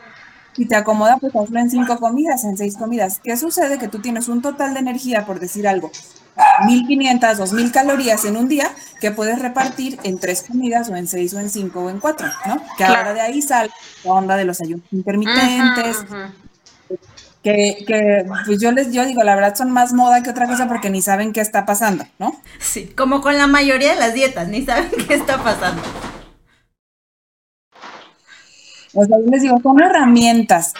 y 0.57 0.65
te 0.65 0.75
acomoda, 0.75 1.17
pues 1.17 1.33
hazlo 1.35 1.59
en 1.59 1.69
cinco 1.69 1.97
comidas, 1.97 2.43
en 2.43 2.57
seis 2.57 2.75
comidas. 2.75 3.19
¿Qué 3.23 3.37
sucede? 3.37 3.77
Que 3.77 3.87
tú 3.87 3.99
tienes 3.99 4.27
un 4.27 4.41
total 4.41 4.73
de 4.73 4.81
energía, 4.81 5.25
por 5.25 5.39
decir 5.39 5.67
algo, 5.67 5.89
1500, 6.65 7.37
2000 7.37 7.71
calorías 7.71 8.25
en 8.25 8.37
un 8.37 8.47
día 8.47 8.69
que 8.99 9.11
puedes 9.11 9.39
repartir 9.39 9.99
en 10.03 10.19
tres 10.19 10.43
comidas 10.47 10.89
o 10.89 10.95
en 10.95 11.07
seis 11.07 11.33
o 11.33 11.39
en 11.39 11.49
cinco 11.49 11.81
o 11.81 11.89
en 11.89 11.99
cuatro, 11.99 12.27
¿no? 12.45 12.61
Que 12.77 12.83
ahora 12.83 13.13
de 13.13 13.21
ahí 13.21 13.41
sale 13.41 13.69
la 14.03 14.13
onda 14.13 14.35
de 14.35 14.45
los 14.45 14.61
ayunos 14.61 14.85
intermitentes. 14.91 15.97
Que, 17.43 17.85
que, 17.87 18.25
pues 18.45 18.59
yo 18.59 18.71
les 18.73 18.91
yo 18.91 19.05
digo, 19.05 19.23
la 19.23 19.33
verdad 19.33 19.55
son 19.55 19.71
más 19.71 19.93
moda 19.93 20.21
que 20.21 20.29
otra 20.29 20.45
cosa 20.45 20.67
porque 20.67 20.89
ni 20.89 21.01
saben 21.01 21.31
qué 21.31 21.39
está 21.39 21.65
pasando, 21.65 22.05
¿no? 22.19 22.35
Sí, 22.59 22.87
como 22.97 23.21
con 23.21 23.37
la 23.37 23.47
mayoría 23.47 23.93
de 23.93 23.99
las 23.99 24.13
dietas, 24.13 24.49
ni 24.49 24.65
saben 24.65 24.91
qué 25.07 25.13
está 25.13 25.41
pasando. 25.41 25.81
O 28.93 29.05
sea, 29.05 29.17
yo 29.17 29.31
les 29.31 29.41
digo, 29.41 29.59
son 29.61 29.81
herramientas 29.81 30.73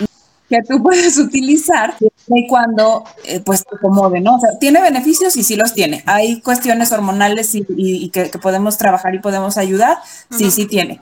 que 0.50 0.62
tú 0.68 0.82
puedes 0.82 1.18
utilizar 1.18 1.96
y 2.28 2.48
cuando 2.48 3.04
eh, 3.24 3.40
pues 3.40 3.64
te 3.64 3.76
acomode, 3.76 4.20
¿no? 4.20 4.36
O 4.36 4.40
sea, 4.40 4.58
tiene 4.60 4.82
beneficios 4.82 5.38
y 5.38 5.44
sí 5.44 5.56
los 5.56 5.74
tiene. 5.74 6.04
Hay 6.08 6.42
cuestiones 6.42 6.92
hormonales 6.92 7.54
y, 7.54 8.10
que, 8.10 8.26
podemos 8.42 8.78
trabajar 8.78 9.14
y 9.14 9.20
podemos 9.20 9.58
ayudar, 9.58 9.98
sí, 10.32 10.50
sí 10.50 10.66
tiene. 10.66 11.00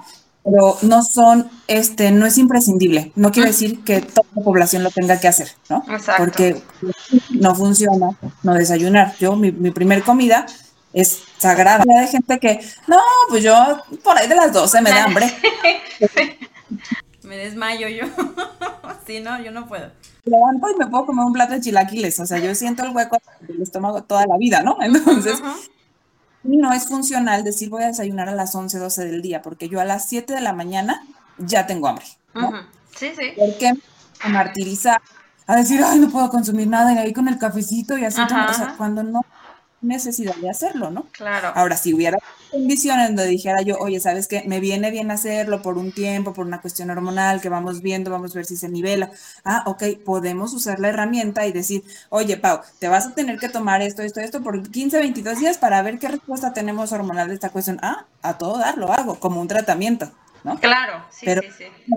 Pero 0.49 0.77
no 0.81 1.03
son, 1.03 1.49
este, 1.67 2.11
no 2.11 2.25
es 2.25 2.37
imprescindible. 2.37 3.11
No 3.15 3.31
quiere 3.31 3.49
decir 3.49 3.83
que 3.83 3.99
toda 3.99 4.27
la 4.33 4.43
población 4.43 4.81
lo 4.81 4.91
tenga 4.91 5.19
que 5.19 5.27
hacer, 5.27 5.49
¿no? 5.69 5.83
Exacto. 5.89 6.23
Porque 6.23 6.61
no 7.31 7.53
funciona 7.53 8.17
no 8.43 8.53
desayunar. 8.53 9.13
Yo, 9.19 9.35
mi, 9.35 9.51
mi 9.51 9.71
primer 9.71 10.03
comida 10.03 10.45
es 10.93 11.23
sagrada. 11.37 11.83
Hay 11.99 12.07
gente 12.07 12.39
que, 12.39 12.61
no, 12.87 12.97
pues 13.29 13.43
yo 13.43 13.53
por 14.03 14.17
ahí 14.17 14.27
de 14.27 14.35
las 14.35 14.53
12 14.53 14.81
me 14.81 14.89
da 14.89 15.03
hambre. 15.03 15.31
me 17.23 17.37
desmayo 17.37 17.87
yo. 17.89 18.05
sí, 19.05 19.19
no, 19.19 19.41
yo 19.43 19.51
no 19.51 19.67
puedo. 19.67 19.91
Levanto 20.23 20.69
y 20.71 20.75
me 20.75 20.87
puedo 20.87 21.05
comer 21.05 21.25
un 21.25 21.33
plato 21.33 21.53
de 21.53 21.61
chilaquiles, 21.61 22.19
o 22.19 22.25
sea, 22.25 22.39
yo 22.39 22.53
siento 22.55 22.83
el 22.83 22.95
hueco 22.95 23.17
del 23.41 23.61
estómago 23.61 24.03
toda 24.03 24.25
la 24.25 24.37
vida, 24.37 24.61
¿no? 24.63 24.77
Entonces, 24.81 25.41
no 26.43 26.73
es 26.73 26.87
funcional 26.87 27.43
decir 27.43 27.69
voy 27.69 27.83
a 27.83 27.87
desayunar 27.87 28.29
a 28.29 28.35
las 28.35 28.55
11, 28.55 28.77
12 28.79 29.05
del 29.05 29.21
día, 29.21 29.41
porque 29.41 29.69
yo 29.69 29.79
a 29.79 29.85
las 29.85 30.07
7 30.07 30.33
de 30.33 30.41
la 30.41 30.53
mañana 30.53 31.05
ya 31.37 31.67
tengo 31.67 31.87
hambre, 31.87 32.05
¿no? 32.33 32.51
Sí, 32.95 33.11
sí. 33.17 33.33
Porque 33.37 33.73
a 34.21 34.29
martirizar, 34.29 35.01
a 35.45 35.55
decir, 35.55 35.81
ay, 35.83 35.99
no 35.99 36.09
puedo 36.09 36.29
consumir 36.29 36.67
nada, 36.67 36.93
y 36.93 36.97
ahí 36.97 37.13
con 37.13 37.27
el 37.27 37.37
cafecito 37.37 37.97
y 37.97 38.05
así, 38.05 38.21
o 38.21 38.27
sea, 38.27 38.75
cuando 38.77 39.03
no 39.03 39.21
necesidad 39.87 40.35
de 40.35 40.49
hacerlo, 40.49 40.91
¿no? 40.91 41.07
Claro. 41.11 41.51
Ahora, 41.55 41.77
si 41.77 41.93
hubiera 41.93 42.17
condiciones 42.51 43.07
donde 43.07 43.25
dijera 43.25 43.61
yo, 43.61 43.77
oye, 43.77 43.99
¿sabes 43.99 44.27
qué? 44.27 44.43
Me 44.45 44.59
viene 44.59 44.91
bien 44.91 45.11
hacerlo 45.11 45.61
por 45.61 45.77
un 45.77 45.91
tiempo, 45.91 46.33
por 46.33 46.45
una 46.45 46.61
cuestión 46.61 46.89
hormonal 46.89 47.41
que 47.41 47.49
vamos 47.49 47.81
viendo, 47.81 48.11
vamos 48.11 48.31
a 48.31 48.35
ver 48.35 48.45
si 48.45 48.57
se 48.57 48.69
nivela. 48.69 49.11
Ah, 49.43 49.63
ok, 49.65 49.83
podemos 50.05 50.53
usar 50.53 50.79
la 50.79 50.89
herramienta 50.89 51.45
y 51.45 51.51
decir, 51.51 51.83
oye, 52.09 52.37
Pau, 52.37 52.61
te 52.79 52.87
vas 52.87 53.07
a 53.07 53.13
tener 53.13 53.39
que 53.39 53.49
tomar 53.49 53.81
esto, 53.81 54.01
esto, 54.01 54.19
esto 54.19 54.41
por 54.41 54.69
15, 54.69 54.99
22 54.99 55.39
días 55.39 55.57
para 55.57 55.81
ver 55.81 55.99
qué 55.99 56.07
respuesta 56.07 56.53
tenemos 56.53 56.91
hormonal 56.91 57.27
de 57.29 57.35
esta 57.35 57.49
cuestión. 57.49 57.79
Ah, 57.81 58.05
a 58.21 58.37
todo 58.37 58.57
dar 58.57 58.77
lo 58.77 58.91
hago, 58.91 59.19
como 59.19 59.41
un 59.41 59.47
tratamiento, 59.47 60.11
¿no? 60.43 60.57
Claro, 60.59 61.05
sí, 61.11 61.25
Pero 61.25 61.41
sí, 61.41 61.49
sí. 61.57 61.93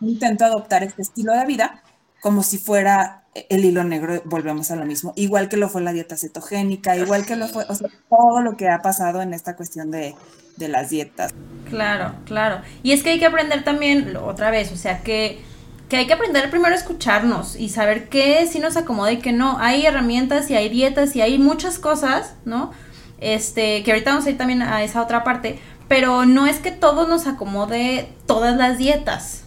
Intento 0.00 0.44
adoptar 0.44 0.82
este 0.82 1.02
estilo 1.02 1.34
de 1.34 1.44
vida 1.44 1.82
como 2.20 2.42
si 2.42 2.58
fuera 2.58 3.19
el 3.34 3.64
hilo 3.64 3.84
negro, 3.84 4.20
volvemos 4.24 4.70
a 4.70 4.76
lo 4.76 4.84
mismo, 4.84 5.12
igual 5.16 5.48
que 5.48 5.56
lo 5.56 5.68
fue 5.68 5.82
la 5.82 5.92
dieta 5.92 6.16
cetogénica, 6.16 6.96
igual 6.96 7.24
que 7.26 7.36
lo 7.36 7.46
fue, 7.46 7.64
o 7.68 7.74
sea, 7.74 7.88
todo 8.08 8.40
lo 8.40 8.56
que 8.56 8.68
ha 8.68 8.82
pasado 8.82 9.22
en 9.22 9.34
esta 9.34 9.54
cuestión 9.54 9.90
de, 9.90 10.16
de 10.56 10.68
las 10.68 10.90
dietas. 10.90 11.32
Claro, 11.68 12.14
claro. 12.24 12.60
Y 12.82 12.92
es 12.92 13.02
que 13.02 13.10
hay 13.10 13.18
que 13.18 13.26
aprender 13.26 13.62
también, 13.62 14.16
otra 14.16 14.50
vez, 14.50 14.72
o 14.72 14.76
sea, 14.76 15.02
que, 15.02 15.40
que 15.88 15.96
hay 15.96 16.06
que 16.06 16.12
aprender 16.14 16.50
primero 16.50 16.74
a 16.74 16.78
escucharnos 16.78 17.54
y 17.56 17.68
saber 17.68 18.08
qué 18.08 18.46
sí 18.46 18.58
nos 18.58 18.76
acomoda 18.76 19.12
y 19.12 19.18
qué 19.18 19.32
no. 19.32 19.58
Hay 19.58 19.86
herramientas 19.86 20.50
y 20.50 20.56
hay 20.56 20.68
dietas 20.68 21.14
y 21.14 21.22
hay 21.22 21.38
muchas 21.38 21.78
cosas, 21.78 22.34
¿no? 22.44 22.72
Este, 23.20 23.82
que 23.84 23.92
ahorita 23.92 24.10
vamos 24.10 24.26
a 24.26 24.30
ir 24.30 24.38
también 24.38 24.62
a 24.62 24.82
esa 24.82 25.02
otra 25.02 25.22
parte, 25.22 25.58
pero 25.88 26.26
no 26.26 26.46
es 26.46 26.58
que 26.58 26.72
todo 26.72 27.06
nos 27.06 27.26
acomode 27.26 28.08
todas 28.26 28.56
las 28.56 28.78
dietas. 28.78 29.44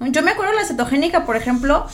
Yo 0.00 0.22
me 0.22 0.32
acuerdo 0.32 0.52
de 0.52 0.58
la 0.58 0.66
cetogénica, 0.66 1.24
por 1.24 1.36
ejemplo, 1.36 1.86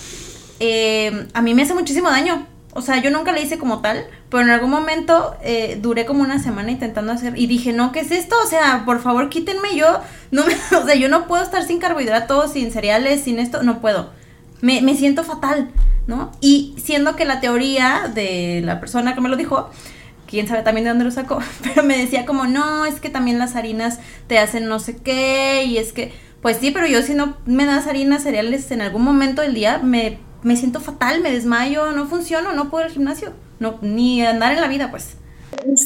eh, 0.60 1.26
a 1.32 1.42
mí 1.42 1.54
me 1.54 1.62
hace 1.62 1.74
muchísimo 1.74 2.10
daño. 2.10 2.46
O 2.72 2.82
sea, 2.82 3.02
yo 3.02 3.10
nunca 3.10 3.32
le 3.32 3.42
hice 3.42 3.58
como 3.58 3.80
tal, 3.80 4.06
pero 4.28 4.44
en 4.44 4.50
algún 4.50 4.70
momento 4.70 5.34
eh, 5.42 5.76
duré 5.82 6.06
como 6.06 6.22
una 6.22 6.38
semana 6.38 6.70
intentando 6.70 7.10
hacer 7.10 7.36
y 7.36 7.48
dije, 7.48 7.72
no, 7.72 7.90
¿qué 7.90 8.00
es 8.00 8.12
esto? 8.12 8.36
O 8.44 8.46
sea, 8.46 8.84
por 8.86 9.00
favor, 9.00 9.28
quítenme 9.28 9.74
yo. 9.74 10.00
No, 10.30 10.42
o 10.80 10.86
sea, 10.86 10.94
yo 10.94 11.08
no 11.08 11.26
puedo 11.26 11.42
estar 11.42 11.64
sin 11.64 11.80
carbohidratos, 11.80 12.52
sin 12.52 12.70
cereales, 12.70 13.22
sin 13.22 13.40
esto, 13.40 13.64
no 13.64 13.80
puedo. 13.80 14.10
Me, 14.60 14.82
me 14.82 14.94
siento 14.94 15.24
fatal, 15.24 15.70
¿no? 16.06 16.30
Y 16.40 16.76
siendo 16.80 17.16
que 17.16 17.24
la 17.24 17.40
teoría 17.40 18.10
de 18.14 18.60
la 18.64 18.78
persona 18.78 19.16
que 19.16 19.20
me 19.20 19.30
lo 19.30 19.36
dijo, 19.36 19.70
quién 20.28 20.46
sabe 20.46 20.62
también 20.62 20.84
de 20.84 20.90
dónde 20.90 21.04
lo 21.04 21.10
sacó, 21.10 21.40
pero 21.62 21.82
me 21.82 21.98
decía 21.98 22.24
como, 22.24 22.46
no, 22.46 22.86
es 22.86 23.00
que 23.00 23.10
también 23.10 23.40
las 23.40 23.56
harinas 23.56 23.98
te 24.28 24.38
hacen 24.38 24.68
no 24.68 24.78
sé 24.78 24.96
qué, 24.96 25.64
y 25.64 25.78
es 25.78 25.92
que, 25.92 26.12
pues 26.40 26.58
sí, 26.58 26.70
pero 26.70 26.86
yo 26.86 27.02
si 27.02 27.14
no 27.14 27.36
me 27.46 27.66
das 27.66 27.88
harinas, 27.88 28.22
cereales 28.22 28.70
en 28.70 28.80
algún 28.80 29.02
momento 29.02 29.42
del 29.42 29.54
día, 29.54 29.78
me 29.82 30.18
me 30.42 30.56
siento 30.56 30.80
fatal, 30.80 31.20
me 31.20 31.32
desmayo, 31.32 31.92
no 31.92 32.06
funciono, 32.06 32.52
no 32.52 32.70
puedo 32.70 32.84
ir 32.84 32.90
al 32.90 32.94
gimnasio, 32.94 33.32
no, 33.58 33.78
ni 33.82 34.24
andar 34.24 34.52
en 34.52 34.60
la 34.60 34.68
vida, 34.68 34.90
pues. 34.90 35.16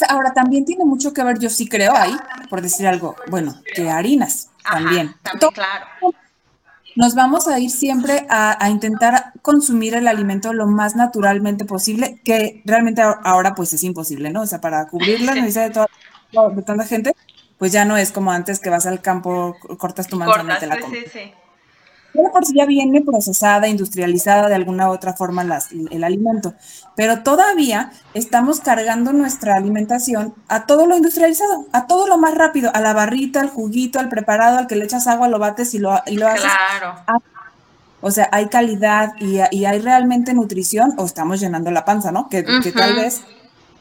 Ahora, 0.08 0.32
también 0.32 0.64
tiene 0.64 0.84
mucho 0.84 1.12
que 1.12 1.24
ver, 1.24 1.38
yo 1.38 1.50
sí 1.50 1.68
creo 1.68 1.94
ahí, 1.94 2.16
por 2.50 2.60
decir 2.60 2.86
algo, 2.86 3.16
bueno, 3.28 3.54
que 3.74 3.90
harinas 3.90 4.50
también. 4.62 5.14
también 5.22 5.50
claro. 5.52 5.86
Nos 6.96 7.16
vamos 7.16 7.48
a 7.48 7.58
ir 7.58 7.70
siempre 7.70 8.24
a, 8.30 8.68
intentar 8.70 9.32
consumir 9.42 9.96
el 9.96 10.06
alimento 10.06 10.52
lo 10.52 10.68
más 10.68 10.94
naturalmente 10.94 11.64
posible, 11.64 12.20
que 12.24 12.62
realmente 12.64 13.02
ahora 13.02 13.56
pues 13.56 13.72
es 13.72 13.82
imposible, 13.82 14.30
¿no? 14.30 14.42
O 14.42 14.46
sea, 14.46 14.60
para 14.60 14.86
cubrir 14.86 15.20
la 15.22 15.34
necesidad 15.34 15.64
de, 15.64 15.70
toda, 15.70 15.88
de 16.50 16.62
tanta 16.62 16.84
gente, 16.84 17.16
pues 17.58 17.72
ya 17.72 17.84
no 17.84 17.96
es 17.96 18.12
como 18.12 18.30
antes 18.30 18.60
que 18.60 18.70
vas 18.70 18.86
al 18.86 19.00
campo, 19.00 19.56
cortas 19.76 20.06
tu 20.06 20.16
manzana 20.16 20.54
y 20.56 20.60
te 20.60 20.66
la 20.68 20.78
comes. 20.78 21.04
Sí, 21.04 21.10
sí 21.12 21.32
por 22.14 22.44
sí 22.46 22.54
ya 22.56 22.66
viene 22.66 23.02
procesada, 23.02 23.68
industrializada 23.68 24.48
de 24.48 24.54
alguna 24.54 24.88
u 24.88 24.92
otra 24.92 25.14
forma 25.14 25.42
el 25.90 26.04
alimento, 26.04 26.54
pero 26.96 27.22
todavía 27.22 27.90
estamos 28.14 28.60
cargando 28.60 29.12
nuestra 29.12 29.54
alimentación 29.54 30.34
a 30.48 30.66
todo 30.66 30.86
lo 30.86 30.96
industrializado, 30.96 31.66
a 31.72 31.86
todo 31.86 32.06
lo 32.06 32.16
más 32.18 32.34
rápido, 32.34 32.70
a 32.72 32.80
la 32.80 32.92
barrita, 32.92 33.40
al 33.40 33.50
juguito, 33.50 33.98
al 33.98 34.08
preparado, 34.08 34.58
al 34.58 34.66
que 34.66 34.76
le 34.76 34.84
echas 34.84 35.06
agua, 35.06 35.28
lo 35.28 35.38
bates 35.38 35.74
y 35.74 35.78
lo, 35.78 36.00
y 36.06 36.16
lo 36.16 36.28
haces. 36.28 36.42
Claro. 36.78 37.22
o 38.00 38.10
sea, 38.10 38.28
hay 38.30 38.46
calidad 38.48 39.12
y, 39.18 39.38
hay 39.38 39.78
realmente 39.80 40.34
nutrición 40.34 40.94
o 40.96 41.04
estamos 41.04 41.40
llenando 41.40 41.70
la 41.72 41.84
panza, 41.84 42.12
¿no? 42.12 42.28
Que, 42.28 42.44
tal 42.44 42.94
vez 42.94 43.22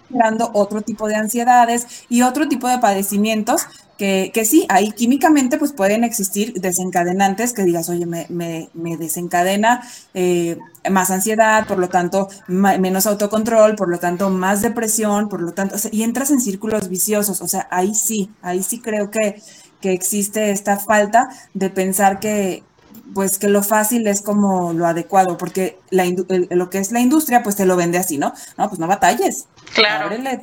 generando 0.10 0.50
otro 0.54 0.82
tipo 0.82 1.08
de 1.08 1.16
ansiedades 1.16 2.06
y 2.10 2.24
otro 2.24 2.48
tipo 2.48 2.68
de 2.68 2.80
padecimientos 2.80 3.68
que, 4.04 4.32
que, 4.34 4.44
sí, 4.44 4.66
ahí 4.68 4.92
químicamente 4.92 5.58
pues 5.58 5.72
pueden 5.72 6.04
existir 6.04 6.52
desencadenantes 6.56 7.54
que 7.54 7.64
digas, 7.64 7.88
oye, 7.88 8.06
me, 8.06 8.26
me, 8.28 8.70
me 8.74 8.98
desencadena 8.98 9.82
eh, 10.14 10.58
más 10.92 11.10
ansiedad, 11.10 11.66
por 11.66 11.80
lo 11.80 11.88
tanto, 11.88 12.28
menos 12.48 13.08
autocontrol, 13.08 13.78
por 13.78 13.88
lo 13.88 14.00
tanto, 14.00 14.30
más 14.30 14.62
depresión, 14.62 15.30
por 15.30 15.42
lo 15.42 15.54
tanto, 15.54 15.78
y 15.90 16.04
entras 16.04 16.32
en 16.32 16.42
círculos 16.42 16.90
viciosos, 16.90 17.40
o 17.40 17.48
sea, 17.48 17.70
ahí 17.72 17.96
sí, 17.96 18.30
ahí 18.42 18.62
sí 18.62 18.82
creo 18.82 19.10
que, 19.10 19.42
que 19.80 19.94
existe 19.94 20.52
esta 20.52 20.78
falta 20.78 21.30
de 21.54 21.70
pensar 21.70 22.20
que, 22.20 22.62
pues 23.14 23.38
que 23.38 23.48
lo 23.48 23.64
fácil 23.64 24.06
es 24.08 24.22
como 24.22 24.74
lo 24.74 24.86
adecuado, 24.86 25.38
porque 25.38 25.80
la, 25.92 26.04
lo 26.50 26.70
que 26.70 26.80
es 26.80 26.92
la 26.92 27.00
industria, 27.00 27.42
pues 27.42 27.56
te 27.56 27.66
lo 27.66 27.78
vende 27.78 28.00
así, 28.00 28.18
¿no? 28.18 28.34
No, 28.58 28.68
pues 28.68 28.80
no 28.80 28.88
batalles. 28.88 29.46
Claro. 29.74 30.08
Ábrele, 30.08 30.42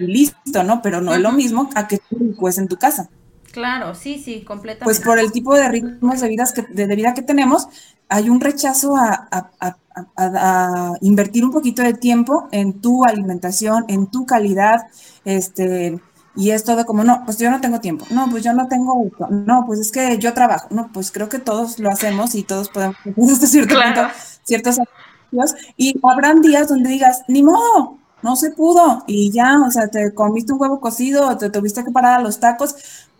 y 0.00 0.06
listo, 0.06 0.62
¿no? 0.64 0.82
Pero 0.82 1.00
no 1.00 1.14
es 1.14 1.20
lo 1.20 1.32
mismo 1.32 1.70
a 1.74 1.88
que 1.88 1.98
tú 1.98 2.34
pues 2.38 2.58
en 2.58 2.68
tu 2.68 2.76
casa. 2.76 3.08
Claro, 3.52 3.94
sí, 3.94 4.20
sí, 4.24 4.42
completamente. 4.42 4.84
Pues 4.84 5.00
por 5.00 5.18
el 5.18 5.32
tipo 5.32 5.54
de 5.54 5.68
ritmos 5.68 6.20
de, 6.20 6.28
vidas 6.28 6.52
que, 6.52 6.62
de, 6.62 6.94
vida 6.94 7.14
que 7.14 7.22
tenemos, 7.22 7.66
hay 8.08 8.30
un 8.30 8.40
rechazo 8.40 8.96
a, 8.96 9.28
a, 9.30 9.76
a, 10.16 10.92
invertir 11.00 11.44
un 11.44 11.50
poquito 11.50 11.82
de 11.82 11.94
tiempo 11.94 12.48
en 12.52 12.80
tu 12.80 13.04
alimentación, 13.04 13.84
en 13.88 14.06
tu 14.06 14.24
calidad, 14.24 14.86
este, 15.24 16.00
y 16.36 16.50
es 16.50 16.62
todo 16.62 16.86
como, 16.86 17.02
no, 17.02 17.24
pues 17.24 17.38
yo 17.38 17.50
no 17.50 17.60
tengo 17.60 17.80
tiempo, 17.80 18.06
no, 18.10 18.28
pues 18.30 18.44
yo 18.44 18.52
no 18.52 18.68
tengo, 18.68 19.10
no, 19.30 19.64
pues 19.66 19.80
es 19.80 19.90
que 19.90 20.16
yo 20.18 20.32
trabajo, 20.32 20.68
no, 20.70 20.90
pues 20.92 21.10
creo 21.10 21.28
que 21.28 21.40
todos 21.40 21.80
lo 21.80 21.90
hacemos 21.90 22.36
y 22.36 22.44
todos 22.44 22.68
podemos, 22.68 22.96
hasta 23.32 23.46
cierto 23.46 23.74
punto, 23.74 24.02
ciertos 24.44 24.78
y 25.76 25.94
habrán 26.02 26.42
días 26.42 26.68
donde 26.68 26.90
digas, 26.90 27.22
ni 27.28 27.42
modo, 27.42 27.98
no 28.22 28.36
se 28.36 28.50
pudo 28.50 29.04
y 29.06 29.30
ya, 29.30 29.60
o 29.66 29.70
sea, 29.70 29.88
te 29.88 30.14
comiste 30.14 30.52
un 30.52 30.60
huevo 30.60 30.80
cocido, 30.80 31.36
te 31.36 31.50
tuviste 31.50 31.84
que 31.84 31.90
parar 31.90 32.20
a 32.20 32.22
los 32.22 32.40
tacos, 32.40 32.76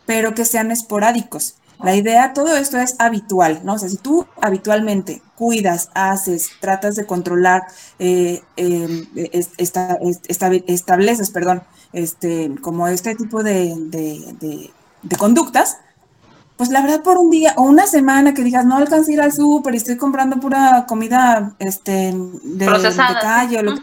pero 0.07 0.35
que 0.35 0.45
sean 0.45 0.71
esporádicos. 0.71 1.57
La 1.83 1.97
idea, 1.97 2.35
todo 2.35 2.57
esto 2.57 2.79
es 2.79 2.97
habitual, 2.99 3.61
¿no? 3.65 3.75
O 3.75 3.79
sea, 3.79 3.89
si 3.89 3.97
tú 3.97 4.27
habitualmente 4.43 5.23
cuidas, 5.35 5.89
haces, 5.95 6.51
tratas 6.61 6.95
de 6.95 7.07
controlar, 7.07 7.63
eh, 7.99 8.43
em, 8.57 9.07
estableces, 9.57 11.31
perdón, 11.31 11.63
este, 11.95 12.55
como 12.61 12.87
este 12.87 13.15
tipo 13.15 13.43
de, 13.43 13.75
de, 13.79 15.17
conductas, 15.17 15.79
pues 16.59 16.69
la 16.69 16.83
verdad 16.83 17.03
por 17.03 17.17
un 17.17 17.31
día 17.31 17.55
o 17.57 17.63
una 17.63 17.87
semana 17.87 18.35
que 18.35 18.45
digas, 18.45 18.67
no 18.67 18.77
alcancé 18.77 19.13
a 19.13 19.15
ir 19.15 19.21
al 19.23 19.33
súper 19.33 19.73
y 19.73 19.79
estoy 19.79 19.97
comprando 19.97 20.39
pura 20.39 20.85
comida 20.87 21.55
este, 21.59 22.15
de, 22.15 22.67
calle 23.23 23.59
o 23.59 23.63
lo 23.63 23.75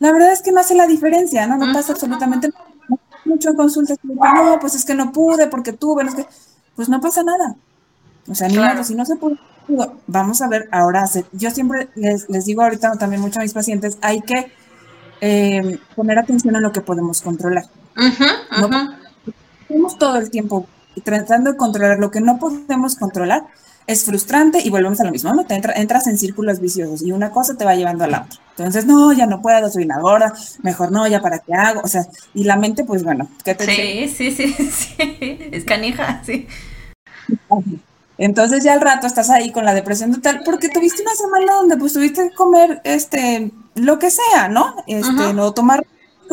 la 0.00 0.12
verdad 0.12 0.32
es 0.32 0.42
que 0.42 0.50
no 0.50 0.60
hace 0.60 0.74
la 0.74 0.86
diferencia, 0.86 1.46
¿no? 1.46 1.56
No 1.56 1.72
pasa 1.72 1.92
absolutamente 1.92 2.48
nada. 2.48 2.64
Mucho 3.24 3.50
en 3.50 3.56
consultas, 3.56 3.98
no, 4.02 4.58
pues 4.60 4.74
es 4.74 4.84
que 4.84 4.94
no 4.94 5.12
pude 5.12 5.46
porque 5.46 5.72
tuve, 5.72 6.02
no 6.02 6.10
es 6.10 6.16
que, 6.16 6.26
pues 6.74 6.88
no 6.88 7.00
pasa 7.00 7.22
nada. 7.22 7.54
O 8.26 8.34
sea, 8.34 8.48
ni 8.48 8.54
claro. 8.54 8.82
si 8.82 8.94
no 8.94 9.04
se 9.04 9.16
pudo, 9.16 9.36
vamos 10.06 10.40
a 10.40 10.48
ver 10.48 10.68
ahora, 10.72 11.08
yo 11.32 11.50
siempre 11.50 11.90
les, 11.94 12.28
les, 12.30 12.46
digo 12.46 12.62
ahorita 12.62 12.96
también 12.96 13.20
mucho 13.20 13.38
a 13.38 13.42
mis 13.42 13.52
pacientes, 13.52 13.98
hay 14.00 14.22
que 14.22 14.50
eh, 15.20 15.78
poner 15.94 16.18
atención 16.18 16.56
a 16.56 16.60
lo 16.60 16.72
que 16.72 16.80
podemos 16.80 17.20
controlar. 17.20 17.66
estamos 19.68 19.98
todo 19.98 20.16
el 20.16 20.30
tiempo 20.30 20.66
tratando 21.04 21.52
de 21.52 21.56
controlar 21.56 21.98
lo 21.98 22.10
que 22.10 22.20
no 22.20 22.38
podemos 22.38 22.96
controlar, 22.96 23.44
es 23.90 24.04
frustrante 24.04 24.60
y 24.62 24.70
volvemos 24.70 25.00
a 25.00 25.04
lo 25.04 25.10
mismo, 25.10 25.32
¿no? 25.34 25.44
Te 25.44 25.54
entras 25.54 26.06
en 26.06 26.18
círculos 26.18 26.60
viciosos 26.60 27.02
y 27.02 27.12
una 27.12 27.30
cosa 27.30 27.56
te 27.56 27.64
va 27.64 27.74
llevando 27.74 28.04
a 28.04 28.08
la 28.08 28.22
otra. 28.22 28.40
Entonces, 28.50 28.86
no, 28.86 29.12
ya 29.12 29.26
no 29.26 29.40
puedo, 29.40 29.70
soy 29.70 29.84
una 29.84 30.00
gorda, 30.00 30.34
mejor 30.62 30.92
no, 30.92 31.06
ya 31.08 31.20
para 31.20 31.38
qué 31.38 31.54
hago, 31.54 31.80
o 31.82 31.88
sea, 31.88 32.06
y 32.34 32.44
la 32.44 32.56
mente, 32.56 32.84
pues 32.84 33.02
bueno, 33.02 33.28
¿qué 33.44 33.54
te 33.54 33.64
Sí, 33.64 34.08
sí, 34.08 34.30
sí, 34.30 34.52
sí, 34.70 34.96
es 35.50 35.64
canija, 35.64 36.22
sí. 36.24 36.46
Entonces 38.18 38.62
ya 38.62 38.74
al 38.74 38.80
rato 38.80 39.06
estás 39.06 39.30
ahí 39.30 39.50
con 39.50 39.64
la 39.64 39.72
depresión 39.72 40.12
total, 40.12 40.42
porque 40.44 40.68
tuviste 40.68 41.02
una 41.02 41.14
semana 41.14 41.54
donde 41.54 41.76
pues 41.76 41.94
tuviste 41.94 42.28
que 42.28 42.34
comer 42.34 42.80
este 42.84 43.50
lo 43.76 43.98
que 43.98 44.10
sea, 44.10 44.48
¿no? 44.48 44.76
Este, 44.86 45.32
no 45.32 45.52
tomar 45.52 45.86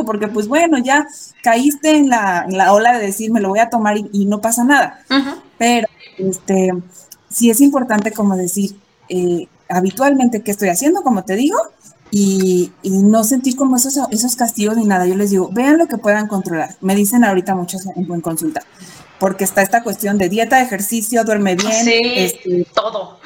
porque 0.06 0.28
pues 0.28 0.48
bueno, 0.48 0.78
ya 0.78 1.08
caíste 1.42 1.96
en 1.96 2.10
la, 2.10 2.46
ola 2.72 2.98
de 2.98 3.06
decir 3.06 3.32
me 3.32 3.40
lo 3.40 3.50
voy 3.50 3.60
a 3.60 3.70
tomar 3.70 3.98
y, 3.98 4.26
no 4.26 4.42
pasa 4.42 4.64
nada. 4.64 5.00
Pero 5.58 5.88
este 6.18 6.74
sí 7.38 7.52
es 7.52 7.62
importante 7.62 8.12
como 8.12 8.36
decir 8.36 8.76
eh, 9.10 9.48
habitualmente 9.70 10.42
qué 10.42 10.50
estoy 10.50 10.70
haciendo, 10.70 11.04
como 11.04 11.24
te 11.24 11.36
digo, 11.36 11.58
y, 12.10 12.72
no 12.84 13.24
sentir 13.24 13.56
como 13.56 13.76
esos, 13.76 14.00
esos 14.10 14.36
castigos 14.36 14.76
ni 14.76 14.86
nada. 14.86 15.06
Yo 15.06 15.16
les 15.16 15.30
digo, 15.30 15.50
vean 15.52 15.78
lo 15.78 15.88
que 15.88 15.98
puedan 15.98 16.28
controlar. 16.28 16.76
Me 16.82 16.96
dicen 16.96 17.24
ahorita 17.24 17.54
muchos 17.54 17.86
en, 17.86 18.12
en 18.12 18.22
consulta, 18.22 18.64
porque 19.20 19.44
está 19.44 19.62
esta 19.62 19.84
cuestión 19.84 20.18
de 20.18 20.30
dieta, 20.30 20.62
ejercicio, 20.62 21.24
duerme 21.24 21.56
bien. 21.56 21.86
Sí, 21.86 22.02
este, 22.16 22.68
todo. 22.74 23.20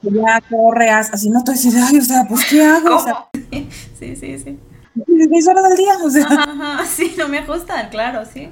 Ya 0.00 0.40
correas, 0.48 1.10
así 1.12 1.28
no 1.28 1.40
estoy 1.40 1.54
diciendo, 1.54 1.80
ay, 1.86 1.98
o 1.98 2.02
sea, 2.02 2.24
pues 2.26 2.46
¿qué 2.46 2.64
hago? 2.64 2.96
O 2.96 3.04
sea, 3.04 3.26
sí, 3.50 4.16
sí, 4.16 4.38
sí. 4.38 4.58
Seis 5.30 5.48
horas 5.48 5.68
del 5.68 5.76
día, 5.76 5.92
o 6.02 6.10
sea. 6.10 6.24
Ajá, 6.24 6.86
sí, 6.96 7.14
no 7.18 7.28
me 7.28 7.40
ajustan, 7.40 7.90
claro, 7.90 8.24
sí. 8.24 8.48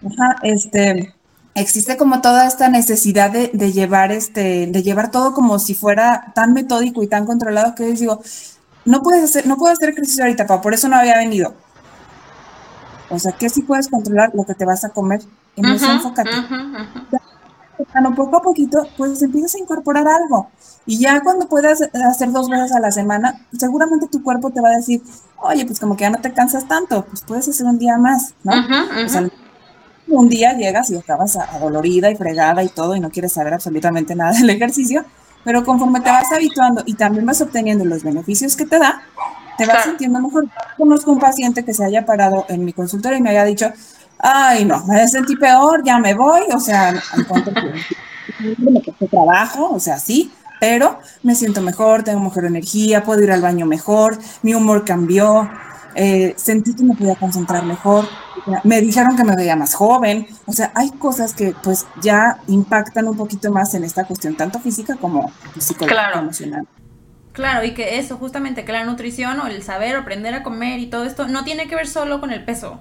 Ajá, 0.00 0.36
este, 0.42 1.14
existe 1.60 1.96
como 1.96 2.20
toda 2.20 2.46
esta 2.46 2.68
necesidad 2.68 3.30
de, 3.30 3.50
de, 3.52 3.72
llevar 3.72 4.12
este, 4.12 4.66
de 4.66 4.82
llevar 4.82 5.10
todo 5.10 5.34
como 5.34 5.58
si 5.58 5.74
fuera 5.74 6.32
tan 6.34 6.52
metódico 6.52 7.02
y 7.02 7.06
tan 7.06 7.26
controlado 7.26 7.74
que 7.74 7.84
les 7.84 8.00
digo, 8.00 8.20
no 8.84 9.02
puedes 9.02 9.24
hacer, 9.24 9.46
no 9.46 9.56
puedo 9.56 9.72
hacer 9.72 9.90
ejercicio 9.90 10.24
ahorita, 10.24 10.46
papá, 10.46 10.62
por 10.62 10.74
eso 10.74 10.88
no 10.88 10.96
había 10.96 11.18
venido. 11.18 11.54
O 13.10 13.18
sea, 13.18 13.32
que 13.32 13.48
si 13.48 13.62
puedes 13.62 13.88
controlar 13.88 14.30
lo 14.34 14.44
que 14.44 14.54
te 14.54 14.64
vas 14.64 14.84
a 14.84 14.90
comer. 14.90 15.20
En 15.56 15.66
eso 15.66 15.90
enfócate. 15.90 16.30
poco 18.16 18.36
a 18.36 18.42
poquito, 18.42 18.86
pues 18.96 19.20
empiezas 19.22 19.54
a 19.56 19.58
incorporar 19.58 20.06
algo. 20.06 20.48
Y 20.86 20.98
ya 20.98 21.20
cuando 21.20 21.48
puedas 21.48 21.82
hacer 21.82 22.32
dos 22.32 22.48
veces 22.48 22.72
a 22.72 22.80
la 22.80 22.90
semana, 22.90 23.40
seguramente 23.58 24.06
tu 24.08 24.22
cuerpo 24.22 24.50
te 24.50 24.60
va 24.60 24.68
a 24.68 24.76
decir, 24.76 25.02
oye, 25.36 25.66
pues 25.66 25.80
como 25.80 25.96
que 25.96 26.02
ya 26.02 26.10
no 26.10 26.20
te 26.20 26.32
cansas 26.32 26.66
tanto, 26.66 27.04
pues 27.04 27.22
puedes 27.22 27.48
hacer 27.48 27.66
un 27.66 27.78
día 27.78 27.98
más, 27.98 28.34
¿no? 28.44 28.52
O 29.04 29.08
sea, 29.08 29.28
un 30.10 30.28
día 30.28 30.54
llegas 30.54 30.90
y 30.90 30.96
acabas 30.96 31.36
adolorida 31.36 32.10
y 32.10 32.16
fregada 32.16 32.62
y 32.62 32.68
todo 32.68 32.96
y 32.96 33.00
no 33.00 33.10
quieres 33.10 33.32
saber 33.32 33.54
absolutamente 33.54 34.14
nada 34.14 34.32
del 34.32 34.50
ejercicio, 34.50 35.04
pero 35.44 35.64
conforme 35.64 36.00
te 36.00 36.10
vas 36.10 36.30
habituando 36.32 36.82
y 36.86 36.94
también 36.94 37.26
vas 37.26 37.40
obteniendo 37.40 37.84
los 37.84 38.02
beneficios 38.02 38.56
que 38.56 38.66
te 38.66 38.78
da, 38.78 39.02
te 39.56 39.66
vas 39.66 39.84
sintiendo 39.84 40.20
mejor. 40.20 40.46
Conozco 40.76 41.12
un 41.12 41.18
paciente 41.18 41.64
que 41.64 41.74
se 41.74 41.84
haya 41.84 42.06
parado 42.06 42.46
en 42.48 42.64
mi 42.64 42.72
consultorio 42.72 43.18
y 43.18 43.22
me 43.22 43.30
haya 43.30 43.44
dicho, 43.44 43.72
ay, 44.18 44.64
no, 44.64 44.84
me 44.86 45.06
sentí 45.08 45.36
peor, 45.36 45.82
ya 45.84 45.98
me 45.98 46.14
voy, 46.14 46.42
o 46.52 46.60
sea, 46.60 46.90
en 46.90 47.24
cuanto 47.24 47.50
a 47.50 49.06
trabajo, 49.06 49.70
o 49.70 49.80
sea, 49.80 49.98
sí, 49.98 50.32
pero 50.60 50.98
me 51.22 51.34
siento 51.34 51.60
mejor, 51.60 52.02
tengo 52.02 52.20
mejor 52.20 52.44
energía, 52.44 53.04
puedo 53.04 53.22
ir 53.22 53.30
al 53.30 53.42
baño 53.42 53.66
mejor, 53.66 54.18
mi 54.42 54.54
humor 54.54 54.84
cambió, 54.84 55.48
eh, 55.94 56.34
sentí 56.36 56.74
que 56.74 56.82
me 56.82 56.94
podía 56.94 57.16
concentrar 57.16 57.64
mejor, 57.64 58.06
me 58.64 58.80
dijeron 58.80 59.16
que 59.16 59.24
me 59.24 59.36
veía 59.36 59.56
más 59.56 59.74
joven, 59.74 60.26
o 60.46 60.52
sea, 60.52 60.72
hay 60.74 60.90
cosas 60.90 61.34
que 61.34 61.54
pues 61.62 61.86
ya 62.00 62.38
impactan 62.46 63.08
un 63.08 63.16
poquito 63.16 63.50
más 63.52 63.74
en 63.74 63.84
esta 63.84 64.04
cuestión, 64.04 64.36
tanto 64.36 64.58
física 64.60 64.96
como 64.96 65.32
psicológica, 65.58 66.18
emocional. 66.18 66.66
Claro, 67.32 67.64
y 67.64 67.72
que 67.72 67.98
eso, 67.98 68.16
justamente, 68.16 68.64
que 68.64 68.72
la 68.72 68.84
nutrición 68.84 69.38
o 69.40 69.46
el 69.46 69.62
saber, 69.62 69.94
aprender 69.94 70.34
a 70.34 70.42
comer 70.42 70.80
y 70.80 70.86
todo 70.86 71.04
esto, 71.04 71.28
no 71.28 71.44
tiene 71.44 71.68
que 71.68 71.76
ver 71.76 71.86
solo 71.86 72.20
con 72.20 72.32
el 72.32 72.44
peso, 72.44 72.80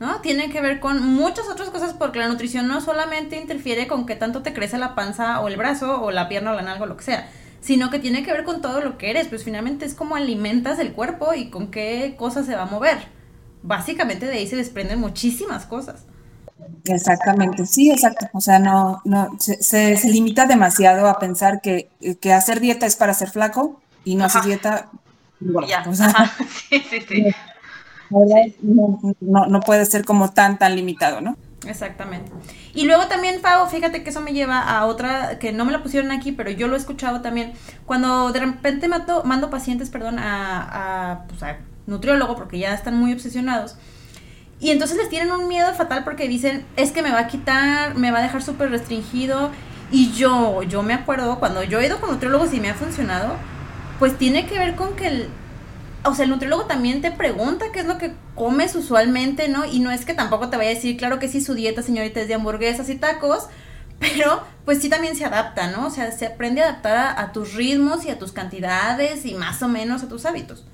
¿no? 0.00 0.20
Tiene 0.20 0.50
que 0.50 0.60
ver 0.60 0.80
con 0.80 1.00
muchas 1.00 1.48
otras 1.48 1.70
cosas 1.70 1.94
porque 1.94 2.18
la 2.18 2.28
nutrición 2.28 2.66
no 2.66 2.80
solamente 2.80 3.40
interfiere 3.40 3.86
con 3.86 4.06
que 4.06 4.16
tanto 4.16 4.42
te 4.42 4.52
crece 4.52 4.78
la 4.78 4.94
panza 4.94 5.40
o 5.40 5.48
el 5.48 5.56
brazo 5.56 6.02
o 6.02 6.10
la 6.10 6.28
pierna 6.28 6.52
o 6.52 6.54
la 6.54 6.62
nalga 6.62 6.84
o 6.84 6.86
lo 6.86 6.96
que 6.96 7.04
sea, 7.04 7.28
sino 7.60 7.90
que 7.90 7.98
tiene 7.98 8.22
que 8.22 8.32
ver 8.32 8.44
con 8.44 8.60
todo 8.62 8.80
lo 8.80 8.98
que 8.98 9.10
eres, 9.10 9.28
pues 9.28 9.44
finalmente 9.44 9.84
es 9.84 9.94
como 9.94 10.16
alimentas 10.16 10.78
el 10.78 10.92
cuerpo 10.92 11.34
y 11.34 11.50
con 11.50 11.70
qué 11.70 12.14
cosas 12.18 12.46
se 12.46 12.54
va 12.54 12.62
a 12.62 12.66
mover 12.66 13.18
básicamente 13.62 14.26
de 14.26 14.32
ahí 14.32 14.46
se 14.46 14.56
desprenden 14.56 15.00
muchísimas 15.00 15.66
cosas. 15.66 16.04
Exactamente, 16.84 17.66
sí, 17.66 17.90
exacto. 17.90 18.28
O 18.32 18.40
sea, 18.40 18.58
no, 18.58 19.00
no, 19.04 19.36
se, 19.38 19.62
se, 19.62 20.08
limita 20.08 20.46
demasiado 20.46 21.06
a 21.08 21.18
pensar 21.18 21.60
que, 21.60 21.88
que, 22.20 22.32
hacer 22.32 22.60
dieta 22.60 22.86
es 22.86 22.96
para 22.96 23.14
ser 23.14 23.30
flaco 23.30 23.80
y 24.04 24.16
no 24.16 24.24
hacer 24.24 24.42
dieta. 24.42 24.90
Ya. 25.68 25.84
O 25.86 25.94
sea, 25.94 26.12
sí, 26.68 26.82
sí, 26.90 27.00
sí. 27.06 27.26
No, 28.10 28.98
no, 29.20 29.46
no, 29.48 29.60
puede 29.60 29.84
ser 29.84 30.02
como 30.02 30.30
tan, 30.30 30.58
tan 30.58 30.74
limitado, 30.74 31.20
¿no? 31.20 31.36
Exactamente. 31.68 32.32
Y 32.74 32.86
luego 32.86 33.06
también, 33.08 33.40
Pau, 33.42 33.68
fíjate 33.68 34.02
que 34.02 34.10
eso 34.10 34.20
me 34.20 34.32
lleva 34.32 34.60
a 34.60 34.86
otra, 34.86 35.38
que 35.38 35.52
no 35.52 35.64
me 35.64 35.72
la 35.72 35.82
pusieron 35.82 36.10
aquí, 36.10 36.32
pero 36.32 36.50
yo 36.50 36.66
lo 36.66 36.74
he 36.74 36.78
escuchado 36.78 37.20
también, 37.20 37.52
cuando 37.84 38.32
de 38.32 38.40
repente 38.40 38.88
mando, 38.88 39.22
mando 39.24 39.50
pacientes, 39.50 39.90
perdón, 39.90 40.18
a, 40.18 41.12
a, 41.12 41.26
pues 41.26 41.42
a 41.42 41.58
nutriólogo 41.86 42.36
porque 42.36 42.58
ya 42.58 42.72
están 42.72 42.96
muy 42.96 43.12
obsesionados. 43.12 43.76
Y 44.60 44.70
entonces 44.70 44.96
les 44.96 45.08
tienen 45.08 45.30
un 45.30 45.46
miedo 45.46 45.72
fatal 45.74 46.04
porque 46.04 46.26
dicen, 46.26 46.64
es 46.76 46.90
que 46.90 47.02
me 47.02 47.12
va 47.12 47.20
a 47.20 47.26
quitar, 47.28 47.94
me 47.94 48.10
va 48.10 48.18
a 48.18 48.22
dejar 48.22 48.42
súper 48.42 48.70
restringido. 48.70 49.50
Y 49.90 50.12
yo, 50.12 50.62
yo 50.64 50.82
me 50.82 50.94
acuerdo, 50.94 51.38
cuando 51.38 51.62
yo 51.62 51.80
he 51.80 51.86
ido 51.86 52.00
con 52.00 52.10
nutriólogos 52.10 52.52
y 52.52 52.60
me 52.60 52.70
ha 52.70 52.74
funcionado, 52.74 53.34
pues 53.98 54.18
tiene 54.18 54.46
que 54.46 54.58
ver 54.58 54.74
con 54.74 54.96
que 54.96 55.28
o 56.04 56.14
sea, 56.14 56.24
el 56.24 56.30
nutriólogo 56.30 56.66
también 56.66 57.00
te 57.00 57.10
pregunta 57.10 57.66
qué 57.72 57.80
es 57.80 57.86
lo 57.86 57.98
que 57.98 58.12
comes 58.34 58.74
usualmente, 58.74 59.48
¿no? 59.48 59.64
Y 59.64 59.80
no 59.80 59.90
es 59.90 60.04
que 60.04 60.14
tampoco 60.14 60.48
te 60.48 60.56
vaya 60.56 60.70
a 60.70 60.74
decir, 60.74 60.96
claro 60.96 61.18
que 61.18 61.28
sí, 61.28 61.40
su 61.40 61.54
dieta, 61.54 61.82
señorita, 61.82 62.20
es 62.20 62.28
de 62.28 62.34
hamburguesas 62.34 62.88
y 62.88 62.96
tacos, 62.96 63.48
pero 63.98 64.42
pues 64.64 64.80
sí 64.80 64.88
también 64.88 65.16
se 65.16 65.24
adapta, 65.24 65.70
¿no? 65.70 65.86
O 65.86 65.90
sea, 65.90 66.12
se 66.12 66.26
aprende 66.26 66.62
a 66.62 66.68
adaptar 66.68 67.18
a, 67.18 67.32
tus 67.32 67.54
ritmos 67.54 68.04
y 68.04 68.10
a 68.10 68.18
tus 68.18 68.32
cantidades 68.32 69.26
y 69.26 69.34
más 69.34 69.62
o 69.62 69.68
menos 69.68 70.02
a 70.02 70.08
tus 70.08 70.24
hábitos. 70.24 70.64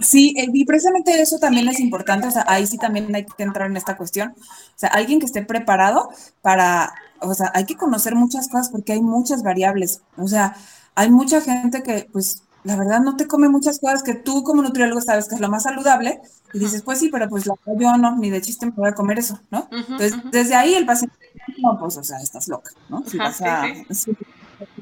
Sí, 0.00 0.34
eh, 0.36 0.46
y 0.52 0.64
precisamente 0.64 1.20
eso 1.20 1.38
también 1.38 1.68
es 1.68 1.80
importante, 1.80 2.26
o 2.26 2.30
sea, 2.30 2.44
ahí 2.48 2.66
sí 2.66 2.76
también 2.76 3.14
hay 3.14 3.24
que 3.24 3.42
entrar 3.42 3.70
en 3.70 3.76
esta 3.76 3.96
cuestión. 3.96 4.34
O 4.38 4.78
sea, 4.78 4.88
alguien 4.90 5.20
que 5.20 5.26
esté 5.26 5.42
preparado 5.42 6.10
para, 6.42 6.92
o 7.20 7.34
sea, 7.34 7.50
hay 7.54 7.64
que 7.64 7.76
conocer 7.76 8.14
muchas 8.14 8.48
cosas 8.48 8.70
porque 8.70 8.92
hay 8.94 9.00
muchas 9.00 9.42
variables. 9.42 10.02
O 10.16 10.28
sea, 10.28 10.56
hay 10.94 11.10
mucha 11.10 11.40
gente 11.40 11.82
que, 11.82 12.08
pues, 12.12 12.42
la 12.66 12.74
verdad 12.74 13.00
no 13.00 13.16
te 13.16 13.28
come 13.28 13.48
muchas 13.48 13.78
cosas 13.78 14.02
que 14.02 14.14
tú 14.14 14.42
como 14.42 14.60
nutriólogo 14.60 15.00
sabes 15.00 15.28
que 15.28 15.36
es 15.36 15.40
lo 15.40 15.48
más 15.48 15.62
saludable 15.62 16.20
y 16.52 16.58
dices, 16.58 16.82
pues 16.82 16.98
sí, 16.98 17.10
pero 17.12 17.28
pues 17.28 17.46
la, 17.46 17.54
yo 17.78 17.96
no, 17.96 18.16
ni 18.16 18.28
de 18.28 18.40
chiste 18.40 18.66
me 18.66 18.72
voy 18.72 18.88
a 18.88 18.92
comer 18.92 19.20
eso, 19.20 19.40
¿no? 19.52 19.68
Entonces, 19.70 20.14
desde 20.32 20.56
ahí 20.56 20.74
el 20.74 20.84
paciente, 20.84 21.14
no, 21.62 21.78
pues, 21.78 21.96
o 21.96 22.02
sea, 22.02 22.18
estás 22.18 22.48
loca, 22.48 22.72
¿no? 22.88 23.04
Si 23.06 23.18
vas 23.18 23.40
a 23.40 23.66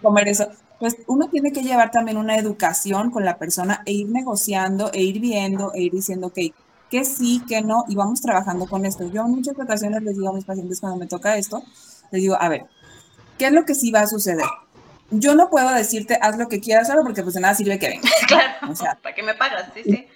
comer 0.01 0.29
eso. 0.29 0.49
Pues 0.79 0.97
uno 1.09 1.29
tiene 1.29 1.53
que 1.53 1.63
llevar 1.63 1.91
también 1.91 2.17
una 2.17 2.39
educación 2.39 3.11
con 3.11 3.23
la 3.23 3.37
persona 3.37 3.83
e 3.85 3.93
ir 3.93 4.09
negociando, 4.09 4.91
e 4.95 5.03
ir 5.03 5.21
viendo, 5.21 5.75
e 5.75 5.83
ir 5.83 5.93
diciendo, 5.93 6.29
ok, 6.29 6.39
que 6.89 7.05
sí, 7.05 7.43
que 7.47 7.61
no, 7.61 7.85
y 7.89 7.97
vamos 7.97 8.23
trabajando 8.23 8.67
con 8.67 8.87
esto. 8.87 9.07
Yo 9.11 9.27
en 9.27 9.33
muchas 9.33 9.59
ocasiones 9.59 10.03
les 10.03 10.15
digo 10.15 10.31
a 10.31 10.33
mis 10.33 10.47
pacientes 10.47 10.81
cuando 10.81 10.99
me 10.99 11.07
toca 11.07 11.37
esto, 11.37 11.63
les 12.13 12.23
digo, 12.23 12.37
a 12.41 12.49
ver, 12.49 12.65
¿qué 13.37 13.49
es 13.49 13.53
lo 13.53 13.67
que 13.67 13.75
sí 13.75 13.91
va 13.91 14.01
a 14.01 14.07
suceder? 14.07 14.47
Yo 15.11 15.35
no 15.35 15.51
puedo 15.51 15.71
decirte 15.71 16.19
haz 16.21 16.37
lo 16.39 16.49
que 16.49 16.61
quieras 16.61 16.89
solo 16.89 17.03
porque 17.03 17.23
pues 17.23 17.35
de 17.35 17.41
nada 17.41 17.55
sirve 17.55 17.79
que 17.79 17.89
vengas. 17.89 18.13
Claro, 18.29 18.73
o 18.73 18.75
sea, 18.75 18.99
¿para 19.03 19.15
qué 19.15 19.23
me 19.23 19.35
pagas? 19.35 19.67
Sí, 19.75 19.83
sí. 19.85 20.07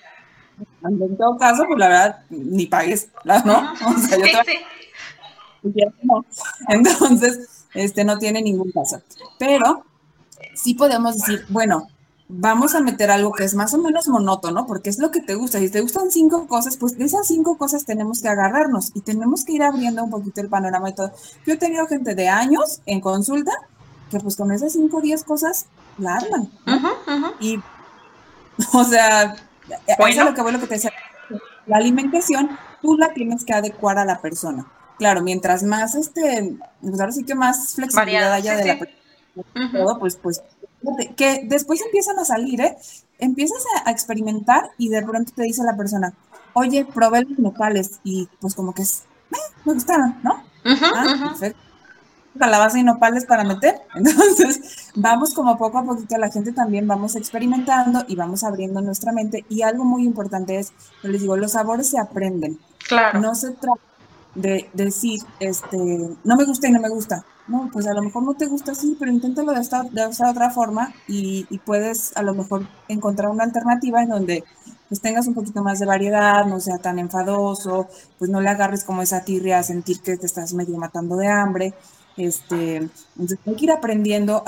En 0.85 1.17
todo 1.17 1.37
caso, 1.39 1.65
pues 1.67 1.79
la 1.79 1.89
verdad, 1.89 2.19
ni 2.31 2.67
pagues, 2.67 3.09
¿no? 3.25 3.73
O 3.87 3.99
sea, 3.99 4.19
yo 4.19 4.25
sí, 4.25 4.33
sí. 4.47 4.59
No. 6.03 6.25
Entonces, 6.69 7.67
este 7.75 8.05
no 8.05 8.19
tiene 8.19 8.41
ningún 8.43 8.71
caso. 8.73 9.03
Pero 9.39 9.85
sí 10.55 10.75
podemos 10.75 11.17
decir, 11.17 11.45
bueno, 11.49 11.89
vamos 12.29 12.75
a 12.75 12.81
meter 12.81 13.11
algo 13.11 13.33
que 13.33 13.45
es 13.45 13.55
más 13.55 13.75
o 13.75 13.79
menos 13.79 14.09
monótono, 14.09 14.67
porque 14.67 14.91
es 14.91 14.99
lo 14.99 15.11
que 15.11 15.21
te 15.21 15.35
gusta. 15.35 15.59
Si 15.59 15.71
te 15.71 15.81
gustan 15.81 16.11
cinco 16.11 16.47
cosas, 16.47 16.77
pues 16.77 16.97
de 16.97 17.05
esas 17.05 17.27
cinco 17.27 17.59
cosas 17.59 17.85
tenemos 17.85 18.23
que 18.23 18.29
agarrarnos 18.29 18.93
y 18.95 19.01
tenemos 19.01 19.45
que 19.45 19.53
ir 19.53 19.63
abriendo 19.63 20.05
un 20.05 20.11
poquito 20.11 20.41
el 20.41 20.49
panorama 20.49 20.91
y 20.91 20.95
todo. 20.95 21.13
Yo 21.47 21.55
he 21.55 21.57
tenido 21.57 21.87
gente 21.87 22.15
de 22.15 22.29
años 22.29 22.81
en 22.87 23.01
consulta 23.01 23.53
que 24.09 24.19
pues 24.19 24.37
con 24.37 24.53
esas 24.53 24.73
5 24.73 24.97
o 24.97 25.01
10 25.01 25.25
cosas 25.25 25.67
la 25.99 26.17
arman. 26.17 26.51
Y, 27.41 27.59
o 28.73 28.85
sea, 28.85 29.37
eso 29.87 30.07
es 30.07 30.17
lo 30.17 30.35
que 30.35 30.43
bueno 30.43 30.61
que 30.61 30.67
te 30.67 30.75
decía. 30.75 30.93
La 31.67 31.77
alimentación, 31.77 32.51
tú 32.81 32.97
la 32.97 33.13
tienes 33.13 33.45
que 33.45 33.53
adecuar 33.53 33.99
a 33.99 34.05
la 34.05 34.21
persona. 34.21 34.67
Claro, 34.99 35.23
mientras 35.23 35.63
más, 35.63 35.95
este, 35.95 36.57
pues 36.81 36.99
ahora 36.99 37.13
sí 37.13 37.25
que 37.25 37.35
más 37.35 37.75
flexibilidad 37.75 38.33
haya 38.33 38.57
de 38.57 38.67
la 38.67 38.79
persona, 38.79 39.73
todo, 39.73 39.99
pues, 39.99 40.17
pues, 40.17 40.43
que 41.17 41.43
después 41.45 41.81
empiezan 41.83 42.19
a 42.19 42.25
salir, 42.25 42.61
¿eh? 42.61 42.77
Empiezas 43.19 43.63
a, 43.85 43.91
experimentar 43.91 44.71
y 44.79 44.89
de 44.89 45.03
pronto 45.03 45.33
te 45.35 45.43
dice 45.43 45.63
la 45.63 45.77
persona, 45.77 46.15
oye, 46.53 46.85
probé 46.85 47.25
los 47.25 47.39
nopales 47.39 48.01
y 48.03 48.29
pues 48.41 48.55
como 48.55 48.73
que 48.73 48.83
es, 48.83 49.05
eh, 49.33 49.37
me 49.65 49.75
gustaron, 49.75 50.17
¿no? 50.23 50.43
ah, 50.65 51.31
perfecto 51.31 51.68
calabaza 52.39 52.79
y 52.79 52.83
nopales 52.83 53.25
para 53.25 53.45
meter. 53.45 53.81
Entonces, 53.95 54.91
vamos 54.95 55.35
como 55.35 55.59
poco 55.59 55.79
a 55.79 55.85
poquito, 55.85 56.17
la 56.19 56.31
gente 56.31 56.53
también 56.53 56.87
vamos 56.87 57.17
experimentando 57.17 58.05
y 58.09 58.17
vamos 58.17 58.45
abriendo 58.45 58.81
nuestra 58.81 59.13
mente. 59.13 59.45
Y 59.49 59.63
algo 59.63 59.85
muy 59.85 60.05
importante 60.05 60.59
es, 60.59 60.73
yo 61.03 61.11
les 61.11 61.23
digo, 61.23 61.37
los 61.37 61.53
sabores 61.53 61.89
se 61.89 61.99
aprenden. 61.99 62.59
Claro. 62.87 63.21
No 63.21 63.35
se 63.35 63.53
trata 63.53 63.81
de 64.35 64.69
decir, 64.73 65.21
este, 65.41 65.77
no 66.25 66.37
me 66.37 66.45
gusta 66.45 66.69
y 66.69 66.73
no 66.73 66.81
me 66.81 66.89
gusta. 66.89 67.25
No, 67.49 67.71
pues 67.73 67.87
a 67.87 67.95
lo 67.95 68.03
mejor 68.03 68.23
no 68.25 68.35
te 68.35 68.47
gusta 68.47 68.73
así, 68.73 68.95
pero 68.99 69.11
inténtalo 69.11 69.53
de 69.53 69.61
esta, 69.61 69.83
de 69.83 70.05
esta 70.05 70.31
otra 70.31 70.51
forma 70.51 70.93
y, 71.07 71.47
y, 71.49 71.59
puedes 71.59 72.15
a 72.15 72.23
lo 72.23 72.35
mejor 72.35 72.69
encontrar 72.89 73.31
una 73.31 73.45
alternativa 73.45 74.03
en 74.03 74.11
donde 74.11 74.45
pues 74.89 75.01
tengas 75.01 75.27
un 75.27 75.35
poquito 75.35 75.63
más 75.63 75.79
de 75.79 75.87
variedad, 75.87 76.45
no 76.47 76.61
sea 76.61 76.79
tan 76.79 76.99
enfadoso, 76.99 77.89
pues 78.19 78.31
no 78.31 78.41
le 78.41 78.49
agarres 78.49 78.85
como 78.85 79.03
esa 79.03 79.23
tirria 79.23 79.59
a 79.59 79.63
sentir 79.63 80.01
que 80.01 80.17
te 80.17 80.27
estás 80.27 80.55
medio 80.55 80.77
matando 80.79 81.17
de 81.17 81.29
hambre. 81.29 81.75
Este, 82.19 82.77
entonces 82.77 83.39
hay 83.47 83.55
que 83.55 83.65
ir 83.65 83.71
aprendiendo. 83.71 84.43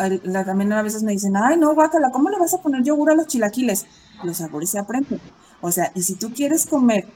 también 0.45 0.73
a 0.73 0.83
veces 0.83 1.03
me 1.03 1.13
dicen, 1.13 1.37
ay, 1.37 1.57
no, 1.57 1.73
guácala, 1.75 2.11
¿cómo 2.11 2.29
le 2.29 2.39
vas 2.39 2.53
a 2.53 2.61
poner 2.61 2.83
yogur 2.83 3.11
a 3.11 3.15
los 3.15 3.29
chilaquiles? 3.29 3.87
Los 4.25 4.39
sabores 4.39 4.71
se 4.71 4.79
aprenden. 4.79 5.21
O 5.61 5.71
sea, 5.71 5.93
y 5.95 6.03
si 6.03 6.17
tú 6.17 6.33
quieres 6.35 6.67
comer 6.67 7.07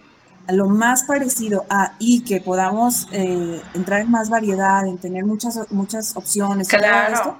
lo 0.49 0.69
más 0.69 1.05
parecido 1.05 1.65
a 1.71 1.95
y 1.99 2.21
que 2.21 2.41
podamos 2.41 3.09
eh, 3.13 3.61
entrar 3.75 4.03
en 4.03 4.11
más 4.11 4.31
variedad, 4.31 4.87
en 4.87 4.99
tener 4.99 5.25
muchas, 5.25 5.59
muchas 5.71 6.17
opciones, 6.17 6.69
claro. 6.69 7.15
esto, 7.15 7.39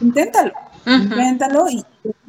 inténtalo, 0.00 0.52
inténtalo 0.86 1.68
y 1.70 1.84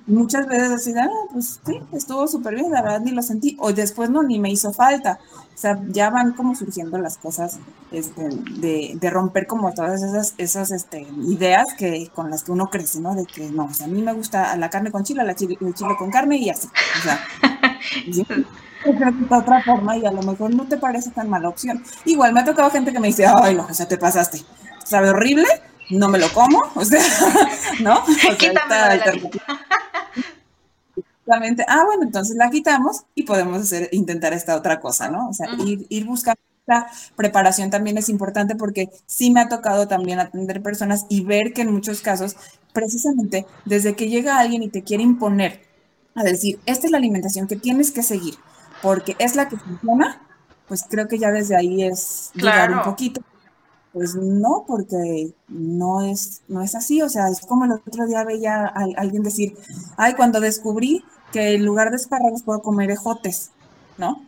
muchas 0.07 0.47
veces 0.47 0.71
así, 0.71 0.93
ah, 0.97 1.09
pues 1.31 1.59
sí, 1.65 1.79
estuvo 1.91 2.27
súper 2.27 2.55
bien, 2.55 2.71
la 2.71 2.81
verdad 2.81 3.01
ni 3.01 3.11
lo 3.11 3.21
sentí, 3.21 3.57
o 3.59 3.73
después 3.73 4.09
no, 4.09 4.23
ni 4.23 4.39
me 4.39 4.51
hizo 4.51 4.73
falta. 4.73 5.19
O 5.31 5.57
sea, 5.57 5.79
ya 5.87 6.09
van 6.09 6.33
como 6.33 6.53
surgiendo 6.53 6.97
las 6.97 7.17
cosas 7.17 7.59
este, 7.91 8.27
de, 8.27 8.97
de, 8.99 9.09
romper 9.09 9.47
como 9.47 9.73
todas 9.73 10.03
esas, 10.03 10.33
esas 10.37 10.71
este, 10.71 11.07
ideas 11.27 11.65
que, 11.77 12.09
con 12.13 12.29
las 12.29 12.43
que 12.43 12.51
uno 12.51 12.69
crece, 12.69 12.99
¿no? 12.99 13.15
De 13.15 13.25
que 13.25 13.49
no, 13.49 13.65
o 13.65 13.73
sea, 13.73 13.85
a 13.85 13.89
mí 13.89 14.01
me 14.01 14.13
gusta 14.13 14.55
la 14.57 14.69
carne 14.69 14.91
con 14.91 15.03
chile, 15.03 15.23
la 15.23 15.33
chile, 15.33 15.57
el 15.61 15.73
chile 15.73 15.95
con 15.97 16.11
carne 16.11 16.37
y 16.37 16.49
así. 16.49 16.67
O 16.67 17.01
sea, 17.01 17.25
de 18.85 19.35
otra 19.35 19.63
forma 19.63 19.97
y 19.97 20.05
a 20.05 20.11
lo 20.11 20.21
mejor 20.21 20.53
no 20.53 20.67
te 20.67 20.77
parece 20.77 21.11
tan 21.11 21.29
mala 21.29 21.49
opción. 21.49 21.83
Igual 22.05 22.33
me 22.33 22.41
ha 22.41 22.45
tocado 22.45 22.69
gente 22.69 22.91
que 22.91 22.99
me 22.99 23.07
dice, 23.07 23.25
ay, 23.25 23.55
no, 23.55 23.65
o 23.69 23.73
sea, 23.73 23.87
te 23.87 23.97
pasaste. 23.97 24.43
¿Sabe 24.83 25.09
horrible? 25.09 25.47
No 25.89 26.09
me 26.09 26.19
lo 26.19 26.31
como, 26.33 26.61
o 26.75 26.85
sea, 26.85 27.01
¿no? 27.79 27.99
O 28.03 28.13
sea, 28.13 28.37
ah, 31.67 31.83
bueno, 31.85 32.03
entonces 32.03 32.35
la 32.35 32.49
quitamos 32.49 33.03
y 33.15 33.23
podemos 33.23 33.61
hacer, 33.61 33.89
intentar 33.91 34.33
esta 34.33 34.55
otra 34.55 34.79
cosa, 34.79 35.09
¿no? 35.09 35.29
O 35.29 35.33
sea, 35.33 35.47
ir, 35.65 35.85
ir 35.89 36.05
buscando 36.05 36.39
esta 36.61 36.87
preparación 37.15 37.69
también 37.69 37.97
es 37.97 38.09
importante 38.09 38.55
porque 38.55 38.89
sí 39.05 39.31
me 39.31 39.41
ha 39.41 39.49
tocado 39.49 39.87
también 39.87 40.19
atender 40.19 40.63
personas 40.63 41.05
y 41.09 41.23
ver 41.23 41.53
que 41.53 41.61
en 41.61 41.71
muchos 41.71 42.01
casos, 42.01 42.35
precisamente 42.73 43.45
desde 43.65 43.95
que 43.95 44.09
llega 44.09 44.39
alguien 44.39 44.63
y 44.63 44.69
te 44.69 44.83
quiere 44.83 45.03
imponer 45.03 45.61
a 46.15 46.23
decir, 46.23 46.59
esta 46.65 46.87
es 46.87 46.91
la 46.91 46.97
alimentación 46.97 47.47
que 47.47 47.55
tienes 47.55 47.91
que 47.91 48.03
seguir 48.03 48.35
porque 48.81 49.15
es 49.19 49.35
la 49.35 49.47
que 49.47 49.57
funciona, 49.57 50.21
pues 50.67 50.85
creo 50.89 51.07
que 51.07 51.19
ya 51.19 51.31
desde 51.31 51.55
ahí 51.55 51.83
es 51.83 52.31
llegar 52.33 52.71
un 52.71 52.83
poquito 52.83 53.21
pues 53.95 54.13
no, 54.13 54.65
porque 54.67 55.33
no 55.47 56.01
es, 56.01 56.41
no 56.49 56.61
es 56.61 56.75
así. 56.75 57.01
O 57.01 57.07
sea, 57.07 57.29
es 57.29 57.39
como 57.39 57.63
el 57.63 57.71
otro 57.71 58.05
día 58.05 58.25
veía 58.25 58.65
a, 58.65 58.87
alguien 58.97 59.23
decir, 59.23 59.55
ay, 59.95 60.15
cuando 60.15 60.41
descubrí 60.41 61.01
que 61.31 61.55
en 61.55 61.65
lugar 61.65 61.89
de 61.89 61.97
espárragos 61.97 62.43
puedo 62.43 62.61
comer 62.61 62.91
ejotes, 62.91 63.51
¿no? 63.97 64.21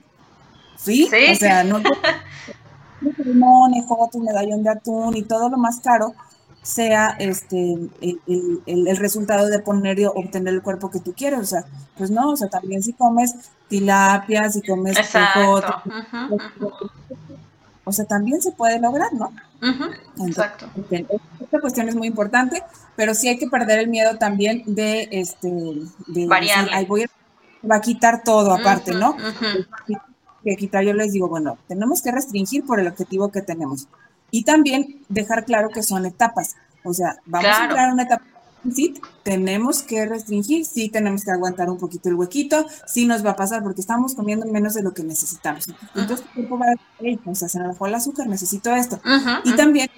Sí, 0.78 1.10
o 1.32 1.36
sea, 1.36 1.64
no 1.64 1.80
limón, 3.24 3.74
ejotes, 3.74 4.22
medallón 4.22 4.64
de 4.64 4.70
atún 4.70 5.16
y 5.16 5.24
todo 5.24 5.50
lo 5.50 5.58
más 5.58 5.80
caro 5.80 6.14
sea 6.68 7.16
este 7.20 7.56
el, 8.02 8.62
el, 8.66 8.98
resultado 8.98 9.48
de 9.48 9.60
poner 9.60 10.00
y 10.00 10.06
obtener 10.06 10.54
el 10.54 10.62
cuerpo 10.62 10.92
que 10.92 11.00
tú 11.00 11.14
quieres. 11.14 11.40
O 11.40 11.46
sea, 11.46 11.66
pues 11.98 12.12
no, 12.12 12.32
o 12.32 12.36
sea, 12.36 12.50
también 12.50 12.84
si 12.84 12.92
comes 12.92 13.34
tilapia, 13.70 14.50
si 14.50 14.62
comes 14.62 14.98
ejotes, 14.98 15.72
o 17.88 17.94
sea, 17.94 18.04
también 18.04 18.42
se 18.42 18.52
puede 18.52 18.80
lograr, 18.80 19.14
¿no? 19.14 19.32
exacto. 20.28 20.70
Esta 21.40 21.62
cuestión 21.62 21.88
es 21.88 21.96
muy 21.96 22.08
importante, 22.08 22.62
pero 22.98 23.16
sí 23.16 23.30
hay 23.30 23.38
que 23.38 23.48
perder 23.48 23.80
el 23.80 23.88
miedo 23.88 24.18
también 24.18 24.64
de, 24.66 25.08
este, 25.12 25.50
de 26.08 26.28
Variarle. 26.28 26.86
voy 26.86 27.04
a, 27.04 27.08
va 27.66 27.78
a 27.78 27.82
quitar 27.82 28.24
todo 28.24 28.54
aparte, 28.54 28.94
¿no? 28.94 29.16
Que 30.44 30.56
quitar, 30.58 30.84
yo 30.84 30.94
les 30.94 31.14
digo, 31.14 31.30
bueno, 31.30 31.58
tenemos 31.70 32.02
que 32.02 32.12
restringir 32.12 32.66
por 32.66 32.82
el 32.82 32.88
objetivo 32.88 33.32
que 33.32 33.42
tenemos. 33.42 33.88
Y 34.32 34.44
también 34.44 35.02
dejar 35.08 35.46
claro 35.46 35.70
que 35.70 35.82
son 35.82 36.06
etapas. 36.06 36.58
O 36.84 36.94
sea, 36.94 37.16
vamos 37.26 37.58
a 37.58 37.64
entrar 37.64 37.90
a 37.90 37.94
una 37.94 38.04
etapa 38.04 38.26
sí 38.72 39.00
tenemos 39.24 39.84
que 39.84 40.06
restringir, 40.06 40.66
sí 40.66 40.90
tenemos 40.90 41.24
que 41.24 41.32
aguantar 41.32 41.70
un 41.70 41.78
poquito 41.78 42.10
el 42.10 42.16
huequito, 42.16 42.66
sí 42.86 43.06
nos 43.06 43.26
va 43.26 43.32
a 43.32 43.36
pasar 43.36 43.64
porque 43.64 43.82
estamos 43.82 44.16
comiendo 44.16 44.46
menos 44.46 44.74
de 44.74 44.84
lo 44.84 44.94
que 44.94 45.04
necesitamos. 45.04 45.68
Entonces 45.96 46.26
tu 46.26 46.34
cuerpo 46.34 46.60
va 46.60 46.68
a 46.68 46.74
decir, 47.00 47.20
o 47.26 47.36
sea, 47.36 47.50
se 47.50 47.60
me 47.60 47.68
bajó 47.68 47.88
el 47.88 47.96
azúcar, 47.96 48.28
necesito 48.28 48.74
esto. 48.76 49.00
y 49.44 49.56
también, 49.56 49.90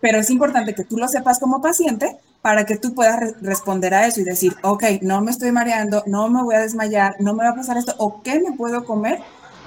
pero 0.00 0.18
es 0.18 0.30
importante 0.30 0.74
que 0.74 0.84
tú 0.84 0.96
lo 0.96 1.08
sepas 1.08 1.38
como 1.38 1.60
paciente 1.62 2.18
para 2.42 2.66
que 2.66 2.76
tú 2.76 2.94
puedas 2.94 3.40
responder 3.40 3.94
a 3.94 4.06
eso 4.06 4.20
y 4.20 4.24
decir, 4.24 4.54
ok, 4.62 4.84
no 5.00 5.22
me 5.22 5.30
estoy 5.30 5.50
mareando, 5.50 6.02
no 6.06 6.28
me 6.28 6.42
voy 6.42 6.54
a 6.56 6.60
desmayar, 6.60 7.16
no 7.18 7.34
me 7.34 7.44
va 7.44 7.50
a 7.50 7.54
pasar 7.54 7.78
esto, 7.78 7.94
o 7.98 8.22
qué 8.22 8.38
me 8.38 8.52
puedo 8.52 8.84
comer 8.84 9.20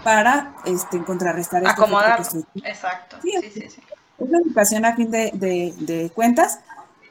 para 0.03 0.53
este, 0.65 1.03
contrarrestar 1.03 1.63
esto. 1.63 1.81
Acomodar. 1.81 2.21
Exacto. 2.63 3.17
Sí, 3.21 3.31
sí, 3.41 3.49
sí, 3.51 3.61
Es 3.63 3.79
una 4.19 4.37
educación 4.39 4.85
a 4.85 4.95
fin 4.95 5.09
de, 5.09 5.31
de, 5.33 5.73
de 5.79 6.11
cuentas 6.11 6.59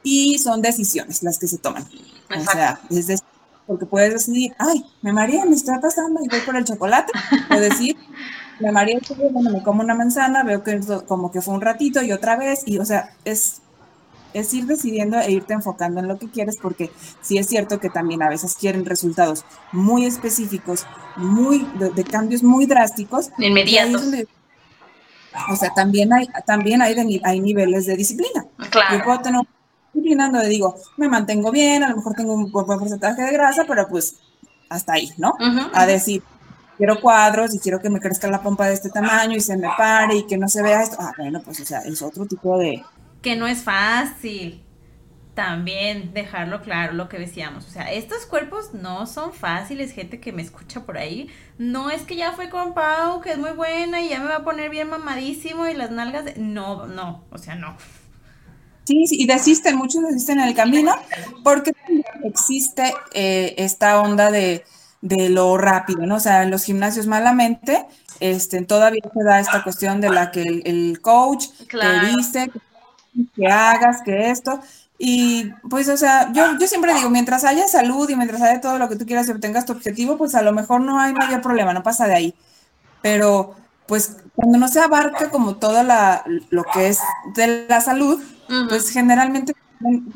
y 0.03 0.37
son 0.39 0.61
decisiones 0.61 1.23
las 1.23 1.37
que 1.37 1.47
se 1.47 1.57
toman. 1.57 1.87
O 2.35 2.51
sea, 2.51 2.79
es 2.89 3.23
porque 3.67 3.85
puedes 3.85 4.13
decidir, 4.13 4.55
ay, 4.57 4.83
me 5.01 5.11
maría, 5.11 5.45
me 5.45 5.55
está 5.55 5.79
pasando 5.79 6.21
y 6.23 6.29
voy 6.29 6.39
por 6.39 6.55
el 6.55 6.63
chocolate, 6.63 7.11
o 7.51 7.59
decir, 7.59 7.97
me 8.59 8.71
maría, 8.71 8.97
bueno, 9.17 9.51
me 9.51 9.61
como 9.61 9.83
una 9.83 9.93
manzana, 9.93 10.43
veo 10.43 10.63
que 10.63 10.79
como 11.05 11.31
que 11.31 11.41
fue 11.41 11.53
un 11.53 11.61
ratito 11.61 12.01
y 12.01 12.13
otra 12.13 12.37
vez, 12.37 12.63
y 12.65 12.79
o 12.79 12.85
sea, 12.85 13.13
es, 13.25 13.61
es 14.33 14.53
ir 14.53 14.65
decidiendo 14.65 15.19
e 15.19 15.31
irte 15.31 15.53
enfocando 15.53 15.99
en 15.99 16.07
lo 16.07 16.17
que 16.17 16.29
quieres, 16.29 16.55
porque 16.57 16.91
sí 17.21 17.37
es 17.37 17.47
cierto 17.47 17.79
que 17.79 17.89
también 17.89 18.23
a 18.23 18.29
veces 18.29 18.55
quieren 18.55 18.85
resultados 18.85 19.43
muy 19.73 20.05
específicos, 20.05 20.85
muy, 21.17 21.67
de, 21.75 22.03
cambios 22.05 22.43
muy 22.43 22.65
drásticos. 22.65 23.29
Inmediatos. 23.37 24.03
O 25.51 25.55
sea, 25.55 25.71
también 25.73 26.11
hay, 26.13 26.27
también 26.45 26.81
hay, 26.81 27.21
hay 27.23 27.39
niveles 27.39 27.85
de 27.85 27.95
disciplina. 27.95 28.45
Claro. 28.71 28.97
Yo 28.97 29.03
puedo 29.03 29.19
tener 29.19 29.41
disciplina 29.97 30.29
donde 30.29 30.47
digo, 30.49 30.75
me 30.97 31.07
mantengo 31.07 31.51
bien, 31.51 31.83
a 31.83 31.89
lo 31.89 31.97
mejor 31.97 32.13
tengo 32.13 32.33
un 32.33 32.51
buen 32.51 32.65
porcentaje 32.65 33.21
de 33.21 33.31
grasa, 33.31 33.65
pero 33.67 33.87
pues 33.87 34.17
hasta 34.69 34.93
ahí, 34.93 35.11
¿no? 35.17 35.35
A 35.73 35.85
decir, 35.85 36.23
quiero 36.77 37.01
cuadros 37.01 37.53
y 37.55 37.59
quiero 37.59 37.79
que 37.79 37.89
me 37.89 37.99
crezca 37.99 38.29
la 38.29 38.41
pompa 38.41 38.67
de 38.67 38.73
este 38.73 38.89
tamaño 38.89 39.35
y 39.35 39.41
se 39.41 39.57
me 39.57 39.69
pare 39.77 40.17
y 40.17 40.27
que 40.27 40.37
no 40.37 40.47
se 40.47 40.61
vea 40.61 40.83
esto. 40.83 40.97
Ah, 40.99 41.13
bueno, 41.17 41.41
pues 41.41 41.59
o 41.59 41.65
sea, 41.65 41.79
es 41.79 42.01
otro 42.01 42.25
tipo 42.25 42.57
de... 42.57 42.83
Que 43.21 43.35
no 43.35 43.47
es 43.47 43.63
fácil. 43.63 44.63
También 45.33 46.13
dejarlo 46.13 46.61
claro 46.61 46.93
lo 46.93 47.09
que 47.09 47.19
decíamos. 47.19 47.67
O 47.67 47.69
sea, 47.69 47.91
estos 47.91 48.25
cuerpos 48.25 48.73
no 48.73 49.05
son 49.05 49.33
fáciles, 49.33 49.91
gente 49.91 50.19
que 50.19 50.33
me 50.33 50.41
escucha 50.41 50.83
por 50.83 50.97
ahí. 50.97 51.29
No 51.59 51.91
es 51.91 52.01
que 52.01 52.15
ya 52.15 52.31
fue 52.31 52.49
con 52.49 52.73
Pau, 52.73 53.21
que 53.21 53.33
es 53.33 53.37
muy 53.37 53.51
buena 53.51 54.01
y 54.01 54.09
ya 54.09 54.19
me 54.19 54.27
va 54.27 54.37
a 54.37 54.43
poner 54.43 54.71
bien 54.71 54.89
mamadísimo 54.89 55.67
y 55.67 55.75
las 55.75 55.91
nalgas. 55.91 56.25
De... 56.25 56.35
No, 56.37 56.87
no, 56.87 57.23
o 57.29 57.37
sea, 57.37 57.53
no. 57.53 57.77
Sí, 58.87 59.05
sí, 59.05 59.17
y 59.19 59.27
desisten, 59.27 59.75
muchos 59.75 60.01
desisten 60.01 60.39
en 60.39 60.47
el 60.47 60.55
camino 60.55 60.95
porque 61.43 61.73
existe 62.23 62.93
eh, 63.13 63.53
esta 63.57 63.99
onda 63.99 64.31
de, 64.31 64.63
lo 65.01 65.57
rápido, 65.57 66.05
¿no? 66.05 66.15
O 66.15 66.19
sea, 66.21 66.43
en 66.43 66.51
los 66.51 66.63
gimnasios 66.63 67.05
malamente, 67.05 67.85
este, 68.21 68.63
todavía 68.63 69.01
se 69.13 69.23
da 69.25 69.41
esta 69.41 69.61
cuestión 69.61 69.99
de 69.99 70.09
la 70.09 70.31
que 70.31 70.61
el, 70.63 71.01
coach 71.01 71.47
te 71.69 72.15
dice 72.15 72.49
que 73.35 73.47
hagas, 73.47 74.03
que 74.03 74.29
esto, 74.29 74.61
y 74.97 75.49
pues, 75.69 75.89
o 75.89 75.97
sea, 75.97 76.31
yo, 76.31 76.57
yo 76.57 76.65
siempre 76.65 76.93
digo, 76.93 77.09
mientras 77.09 77.43
haya 77.43 77.67
salud 77.67 78.09
y 78.09 78.15
mientras 78.15 78.41
haya 78.41 78.61
todo 78.61 78.77
lo 78.77 78.87
que 78.87 78.95
tú 78.95 79.05
quieras 79.05 79.27
y 79.27 79.31
obtengas 79.31 79.65
tu 79.65 79.73
objetivo, 79.73 80.17
pues 80.17 80.33
a 80.33 80.41
lo 80.41 80.53
mejor 80.53 80.79
no 80.79 80.97
hay 80.97 81.11
mayor 81.11 81.41
problema, 81.41 81.73
no 81.73 81.83
pasa 81.83 82.07
de 82.07 82.15
ahí. 82.15 82.35
Pero, 83.01 83.53
pues, 83.87 84.17
cuando 84.35 84.57
no 84.57 84.67
se 84.67 84.79
abarca 84.79 85.29
como 85.29 85.55
todo 85.55 85.83
la, 85.83 86.23
lo 86.49 86.63
que 86.63 86.87
es 86.87 86.99
de 87.35 87.65
la 87.67 87.81
salud, 87.81 88.21
pues 88.69 88.89
generalmente 88.89 89.53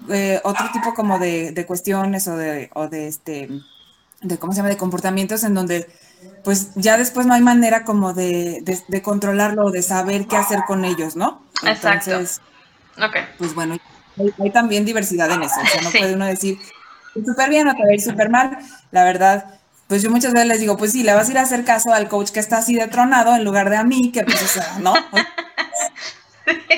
eh, 0.10 0.40
otro 0.44 0.70
tipo 0.74 0.94
como 0.94 1.20
de, 1.20 1.52
de, 1.52 1.66
cuestiones 1.66 2.28
o 2.28 2.36
de, 2.36 2.70
o 2.74 2.88
de 2.88 3.08
este, 3.08 3.50
de 4.22 4.38
cómo 4.40 4.54
se 4.54 4.58
llama, 4.58 4.70
de 4.70 4.78
comportamientos 4.78 5.44
en 5.44 5.54
donde 5.54 5.88
pues 6.44 6.72
ya 6.76 6.98
después 6.98 7.26
no 7.26 7.34
hay 7.34 7.42
manera 7.42 7.84
como 7.84 8.14
de, 8.14 8.64
de, 8.88 9.02
controlarlo 9.02 9.66
o 9.66 9.72
de 9.72 9.82
saber 9.82 10.28
qué 10.28 10.38
hacer 10.38 10.64
con 10.68 10.86
ellos, 10.86 11.16
¿no? 11.16 11.44
Exacto. 11.64 12.12
Entonces, 12.12 12.42
pues 13.38 13.54
bueno, 13.54 13.78
hay, 14.38 14.52
también 14.52 14.86
diversidad 14.86 15.32
en 15.32 15.44
eso, 15.44 15.56
o 15.62 15.66
sea, 15.66 15.82
no 15.82 15.92
puede 15.92 16.16
uno 16.16 16.26
decir 16.26 16.60
súper 17.14 17.50
bien 17.50 17.68
o 17.68 17.74
te 17.74 17.84
va 17.84 17.90
a 17.90 17.94
ir 17.94 18.02
súper 18.02 18.30
mal, 18.30 18.58
la 18.92 19.04
verdad, 19.04 19.61
pues 19.92 20.04
yo 20.04 20.10
muchas 20.10 20.32
veces 20.32 20.48
les 20.48 20.62
digo, 20.62 20.78
pues 20.78 20.94
sí, 20.94 21.04
le 21.04 21.14
vas 21.14 21.28
a 21.28 21.32
ir 21.34 21.38
a 21.38 21.42
hacer 21.42 21.66
caso 21.66 21.94
al 21.94 22.08
coach 22.08 22.32
que 22.32 22.40
está 22.40 22.60
así 22.60 22.76
de 22.76 22.88
tronado 22.88 23.36
en 23.36 23.44
lugar 23.44 23.70
de 23.70 23.76
a 23.76 23.84
mí, 23.84 24.14
que 24.14 24.24
pues, 24.24 24.42
o 24.42 24.48
sea, 24.48 24.80
¿no? 24.80 24.94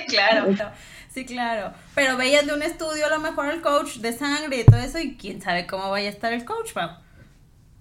claro. 0.07 0.47
Sí, 1.13 1.23
claro. 1.23 1.73
Pero 1.93 2.17
veías 2.17 2.47
de 2.47 2.55
un 2.55 2.63
estudio 2.63 3.05
a 3.05 3.09
lo 3.11 3.19
mejor 3.19 3.49
el 3.49 3.61
coach 3.61 3.97
de 3.97 4.17
sangre 4.17 4.61
y 4.61 4.63
todo 4.63 4.79
eso 4.79 4.97
y 4.97 5.15
quién 5.15 5.43
sabe 5.43 5.67
cómo 5.67 5.91
vaya 5.91 6.07
a 6.07 6.11
estar 6.11 6.33
el 6.33 6.43
coach, 6.43 6.73
Pau. 6.73 6.89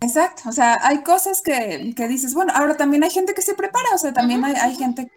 Exacto, 0.03 0.51
o 0.51 0.53
sea, 0.53 0.77
hay 0.83 1.03
cosas 1.03 1.41
que, 1.41 1.95
que, 1.97 2.09
dices, 2.09 2.35
bueno, 2.35 2.53
ahora 2.55 2.77
también 2.77 3.03
hay 3.03 3.11
gente 3.11 3.33
que 3.33 3.41
se 3.41 3.55
prepara, 3.55 3.89
o 3.95 3.99
sea, 3.99 4.13
también 4.13 4.45
hay, 4.45 4.55
hay, 4.57 4.77
gente, 4.77 5.11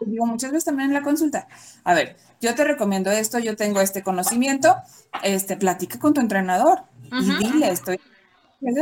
digo 0.00 0.26
muchas 0.26 0.50
veces 0.50 0.64
también 0.64 0.88
en 0.88 0.94
la 0.94 1.02
consulta, 1.02 1.46
a 1.84 1.94
ver, 1.94 2.16
yo 2.40 2.52
te 2.56 2.64
recomiendo 2.64 3.12
esto, 3.12 3.38
yo 3.38 3.54
tengo 3.54 3.80
este 3.80 4.02
conocimiento, 4.02 4.74
este, 5.22 5.56
platica 5.56 6.00
con 6.00 6.14
tu 6.14 6.20
entrenador 6.20 6.82
y 7.12 7.36
dile, 7.36 7.70
estoy 7.70 8.00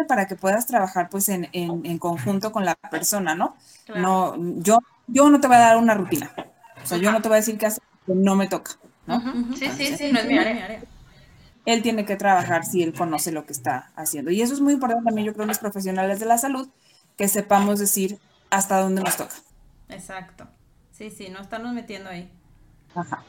para 0.09 0.26
que 0.26 0.37
puedas 0.37 0.66
trabajar 0.66 1.09
pues 1.11 1.28
en, 1.28 1.49
en, 1.53 1.85
en 1.85 1.99
conjunto 1.99 2.53
con 2.53 2.64
la 2.64 2.74
persona, 2.74 3.35
¿no? 3.35 3.57
No, 3.95 4.35
yo, 4.62 4.78
yo 5.07 5.28
no 5.31 5.41
te 5.41 5.47
voy 5.49 5.57
a 5.57 5.61
dar 5.61 5.76
una 5.78 5.95
rutina, 5.95 6.33
o 6.83 6.87
sea, 6.87 6.99
yo 6.99 7.11
no 7.12 7.22
te 7.22 7.28
voy 7.28 7.37
a 7.37 7.41
decir 7.41 7.59
qué 7.59 7.66
hacer 7.66 7.83
no 8.07 8.37
me 8.37 8.49
toca, 8.49 8.72
¿no? 9.07 9.22
Sí, 9.53 9.70
sí, 9.72 9.97
sí, 9.97 10.12
no 10.12 10.20
es 10.20 10.26
mi 10.26 10.39
área. 10.39 10.83
Él 11.64 11.83
tiene 11.83 12.05
que 12.05 12.16
trabajar 12.16 12.64
si 12.66 12.83
él 12.83 12.93
conoce 12.95 13.33
lo 13.33 13.47
que 13.47 13.53
está 13.53 13.93
haciendo. 13.97 14.31
Y 14.31 14.43
eso 14.43 14.55
es 14.55 14.61
muy 14.61 14.74
importante 14.74 15.05
también, 15.05 15.26
yo 15.26 15.35
creo, 15.35 15.47
los 15.47 15.59
profesionales 15.59 16.20
de 16.20 16.26
la 16.26 16.39
salud, 16.39 16.68
que 17.16 17.28
sepamos 17.28 17.78
decir 17.78 18.18
hasta 18.51 18.78
dónde 18.81 19.03
nos 19.03 19.16
toca. 19.16 19.35
Exacto. 19.89 20.49
Sí, 20.91 21.11
sí, 21.11 21.28
no 21.28 21.41
estamos 21.41 21.72
metiendo 21.74 22.11
ahí. 22.11 22.31
Ajá. 22.95 23.24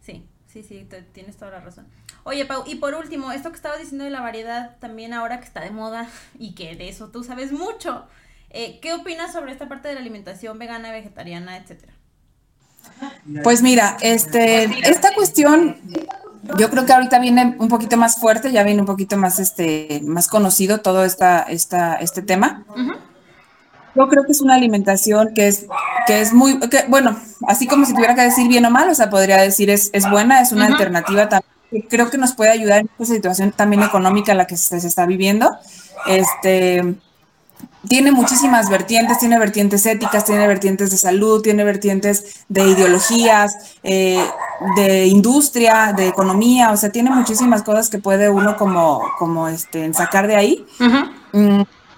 Sí, 0.00 0.28
sí, 0.46 0.62
sí, 0.62 0.88
tienes 1.12 1.36
toda 1.36 1.52
la 1.52 1.60
razón. 1.60 1.86
Oye, 2.24 2.44
Pau, 2.44 2.64
y 2.66 2.76
por 2.76 2.94
último, 2.94 3.32
esto 3.32 3.50
que 3.50 3.56
estabas 3.56 3.80
diciendo 3.80 4.04
de 4.04 4.10
la 4.10 4.20
variedad, 4.20 4.76
también 4.78 5.14
ahora 5.14 5.38
que 5.40 5.46
está 5.46 5.60
de 5.60 5.70
moda 5.70 6.08
y 6.38 6.54
que 6.54 6.76
de 6.76 6.88
eso 6.88 7.08
tú 7.08 7.24
sabes 7.24 7.52
mucho, 7.52 8.04
eh, 8.50 8.78
¿qué 8.82 8.92
opinas 8.92 9.32
sobre 9.32 9.52
esta 9.52 9.68
parte 9.68 9.88
de 9.88 9.94
la 9.94 10.00
alimentación 10.00 10.58
vegana, 10.58 10.92
vegetariana, 10.92 11.56
etcétera? 11.56 11.94
Pues 13.42 13.62
mira, 13.62 13.96
este, 14.00 14.64
esta 14.88 15.14
cuestión, 15.14 15.76
yo 16.58 16.70
creo 16.70 16.84
que 16.86 16.92
ahorita 16.92 17.18
viene 17.18 17.56
un 17.58 17.68
poquito 17.68 17.96
más 17.96 18.16
fuerte, 18.16 18.52
ya 18.52 18.62
viene 18.62 18.80
un 18.80 18.86
poquito 18.86 19.16
más, 19.16 19.38
este, 19.38 20.00
más 20.04 20.28
conocido 20.28 20.80
todo 20.80 21.04
esta, 21.04 21.42
esta, 21.42 21.94
este 21.96 22.22
tema. 22.22 22.64
Yo 23.94 24.08
creo 24.08 24.24
que 24.24 24.32
es 24.32 24.40
una 24.40 24.54
alimentación 24.54 25.34
que 25.34 25.48
es, 25.48 25.66
que 26.06 26.20
es 26.20 26.32
muy, 26.32 26.58
que, 26.60 26.84
bueno, 26.88 27.18
así 27.48 27.66
como 27.66 27.84
si 27.86 27.94
tuviera 27.94 28.14
que 28.14 28.22
decir 28.22 28.48
bien 28.48 28.64
o 28.64 28.70
mal, 28.70 28.88
o 28.88 28.94
sea, 28.94 29.10
podría 29.10 29.38
decir 29.38 29.70
es, 29.70 29.90
es 29.92 30.08
buena, 30.08 30.40
es 30.40 30.52
una 30.52 30.66
alternativa 30.66 31.28
también, 31.28 31.50
que 31.70 31.86
creo 31.86 32.10
que 32.10 32.18
nos 32.18 32.32
puede 32.32 32.50
ayudar 32.50 32.80
en 32.80 32.90
esta 32.98 33.14
situación 33.14 33.52
también 33.52 33.82
económica 33.82 34.32
en 34.32 34.38
la 34.38 34.46
que 34.46 34.56
se, 34.56 34.80
se 34.80 34.86
está 34.86 35.06
viviendo. 35.06 35.50
Este, 36.06 36.96
tiene 37.88 38.12
muchísimas 38.12 38.68
vertientes, 38.68 39.18
tiene 39.18 39.38
vertientes 39.38 39.86
éticas, 39.86 40.24
tiene 40.24 40.46
vertientes 40.46 40.90
de 40.90 40.98
salud, 40.98 41.40
tiene 41.42 41.64
vertientes 41.64 42.44
de 42.48 42.68
ideologías, 42.68 43.76
eh, 43.82 44.22
de 44.76 45.06
industria, 45.06 45.94
de 45.96 46.08
economía, 46.08 46.72
o 46.72 46.76
sea, 46.76 46.92
tiene 46.92 47.10
muchísimas 47.10 47.62
cosas 47.62 47.88
que 47.88 47.98
puede 47.98 48.28
uno 48.28 48.56
como, 48.56 49.02
como 49.18 49.48
este, 49.48 49.92
sacar 49.94 50.26
de 50.26 50.36
ahí. 50.36 50.66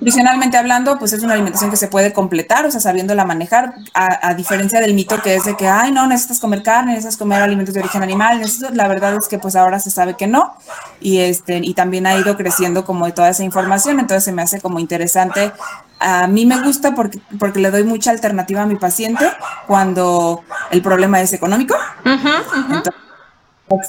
Nutricionalmente 0.02 0.56
hablando, 0.56 0.98
pues 0.98 1.12
es 1.12 1.22
una 1.22 1.34
alimentación 1.34 1.70
que 1.70 1.76
se 1.76 1.86
puede 1.86 2.12
completar, 2.12 2.66
o 2.66 2.70
sea, 2.72 2.80
sabiéndola 2.80 3.24
manejar, 3.24 3.76
a, 3.94 4.34
diferencia 4.34 4.80
del 4.80 4.94
mito 4.94 5.22
que 5.22 5.36
es 5.36 5.44
de 5.44 5.56
que, 5.56 5.68
ay, 5.68 5.92
no, 5.92 6.08
necesitas 6.08 6.40
comer 6.40 6.64
carne, 6.64 6.90
necesitas 6.90 7.16
comer 7.16 7.40
alimentos 7.40 7.72
de 7.72 7.78
origen 7.78 8.02
animal, 8.02 8.42
la 8.72 8.88
verdad 8.88 9.14
es 9.14 9.28
que 9.28 9.38
pues 9.38 9.54
ahora 9.54 9.78
se 9.78 9.92
sabe 9.92 10.14
que 10.14 10.26
no, 10.26 10.56
y, 11.00 11.18
este, 11.18 11.60
y 11.62 11.72
también 11.74 12.08
ha 12.08 12.18
ido 12.18 12.36
creciendo 12.36 12.84
como 12.84 13.14
toda 13.14 13.28
esa 13.28 13.44
información, 13.44 14.00
entonces 14.00 14.24
se 14.24 14.32
me 14.32 14.42
hace 14.42 14.60
como 14.60 14.80
interesante. 14.80 15.52
A 16.00 16.26
mí 16.26 16.46
me 16.46 16.60
gusta 16.60 16.96
porque, 16.96 17.20
porque 17.38 17.60
le 17.60 17.70
doy 17.70 17.84
mucha 17.84 18.10
alternativa 18.10 18.62
a 18.62 18.66
mi 18.66 18.74
paciente 18.74 19.24
cuando 19.68 20.42
el 20.72 20.82
problema 20.82 21.20
es 21.20 21.32
económico 21.32 21.76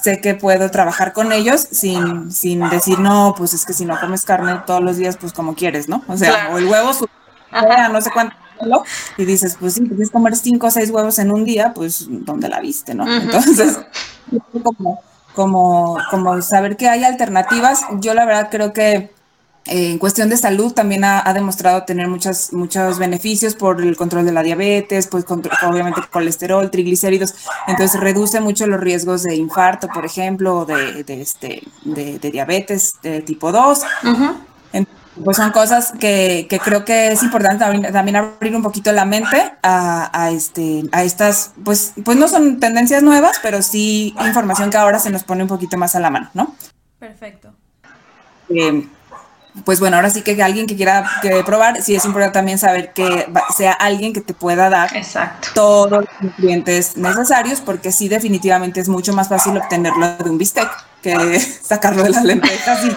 sé 0.00 0.20
que 0.20 0.34
puedo 0.34 0.70
trabajar 0.70 1.12
con 1.12 1.32
ellos 1.32 1.66
sin, 1.70 2.30
sin 2.32 2.68
decir, 2.70 2.98
no, 2.98 3.34
pues 3.36 3.54
es 3.54 3.64
que 3.64 3.72
si 3.72 3.84
no 3.84 3.98
comes 4.00 4.24
carne 4.24 4.60
todos 4.66 4.82
los 4.82 4.96
días, 4.96 5.16
pues 5.16 5.32
como 5.32 5.54
quieres, 5.54 5.88
¿no? 5.88 6.02
O 6.08 6.16
sea, 6.16 6.50
o 6.52 6.58
el 6.58 6.66
huevo, 6.66 6.90
no 7.92 8.00
sé 8.00 8.10
cuánto, 8.12 8.36
y 9.16 9.24
dices, 9.24 9.56
pues 9.58 9.74
si 9.74 9.86
quieres 9.86 10.10
comer 10.10 10.36
cinco 10.36 10.68
o 10.68 10.70
seis 10.70 10.90
huevos 10.90 11.18
en 11.18 11.32
un 11.32 11.44
día, 11.44 11.72
pues 11.74 12.06
¿dónde 12.08 12.48
la 12.48 12.60
viste, 12.60 12.94
no? 12.94 13.06
Entonces, 13.10 13.78
como, 14.62 15.00
como, 15.34 15.98
como 16.10 16.42
saber 16.42 16.76
que 16.76 16.88
hay 16.88 17.04
alternativas, 17.04 17.82
yo 18.00 18.14
la 18.14 18.24
verdad 18.24 18.48
creo 18.50 18.72
que 18.72 19.12
en 19.66 19.98
cuestión 19.98 20.28
de 20.28 20.36
salud 20.36 20.72
también 20.72 21.04
ha, 21.04 21.32
demostrado 21.32 21.84
tener 21.84 22.08
muchos, 22.08 22.52
muchos 22.52 22.98
beneficios 22.98 23.54
por 23.54 23.80
el 23.80 23.96
control 23.96 24.26
de 24.26 24.32
la 24.32 24.42
diabetes, 24.42 25.06
pues 25.06 25.24
obviamente 25.28 26.02
colesterol, 26.10 26.70
triglicéridos, 26.70 27.34
entonces 27.66 27.98
reduce 27.98 28.40
mucho 28.40 28.66
los 28.66 28.80
riesgos 28.80 29.22
de 29.22 29.36
infarto, 29.36 29.88
por 29.88 30.04
ejemplo, 30.04 30.66
de, 30.66 31.04
de 31.04 31.20
este, 31.22 31.62
de, 31.84 32.18
diabetes 32.18 32.96
de 33.02 33.22
tipo 33.22 33.52
2. 33.52 33.80
pues 35.24 35.36
son 35.36 35.50
cosas 35.52 35.92
que, 35.98 36.46
que, 36.50 36.58
creo 36.58 36.84
que 36.84 37.12
es 37.12 37.22
importante 37.22 37.64
también, 37.90 38.16
abrir 38.16 38.54
un 38.54 38.62
poquito 38.62 38.92
la 38.92 39.06
mente 39.06 39.54
a, 39.62 40.10
a, 40.12 40.30
este, 40.30 40.82
a 40.92 41.04
estas, 41.04 41.52
pues, 41.64 41.94
pues 42.04 42.18
no 42.18 42.28
son 42.28 42.60
tendencias 42.60 43.02
nuevas, 43.02 43.38
pero 43.42 43.62
sí 43.62 44.14
información 44.26 44.70
que 44.70 44.76
ahora 44.76 44.98
se 44.98 45.10
nos 45.10 45.24
pone 45.24 45.42
un 45.42 45.48
poquito 45.48 45.78
más 45.78 45.94
a 45.94 46.00
la 46.00 46.10
mano, 46.10 46.30
¿no? 46.34 46.54
Perfecto. 46.98 47.52
Eh, 48.50 48.86
pues 49.64 49.78
bueno, 49.78 49.96
ahora 49.96 50.10
sí 50.10 50.22
que 50.22 50.42
alguien 50.42 50.66
que 50.66 50.74
quiera 50.74 51.08
que 51.22 51.44
probar, 51.44 51.80
sí 51.80 51.94
es 51.94 52.04
importante 52.04 52.34
también 52.34 52.58
saber 52.58 52.92
que 52.92 53.26
sea 53.56 53.72
alguien 53.72 54.12
que 54.12 54.20
te 54.20 54.34
pueda 54.34 54.68
dar 54.68 54.90
todos 55.54 55.90
los 55.90 56.04
nutrientes 56.20 56.96
necesarios, 56.96 57.60
porque 57.60 57.92
sí 57.92 58.08
definitivamente 58.08 58.80
es 58.80 58.88
mucho 58.88 59.12
más 59.12 59.28
fácil 59.28 59.56
obtenerlo 59.56 60.16
de 60.16 60.28
un 60.28 60.38
bistec 60.38 60.68
que 61.02 61.38
sacarlo 61.62 62.02
de 62.02 62.10
las 62.10 62.24
lentejas 62.24 62.84
y 62.86 62.90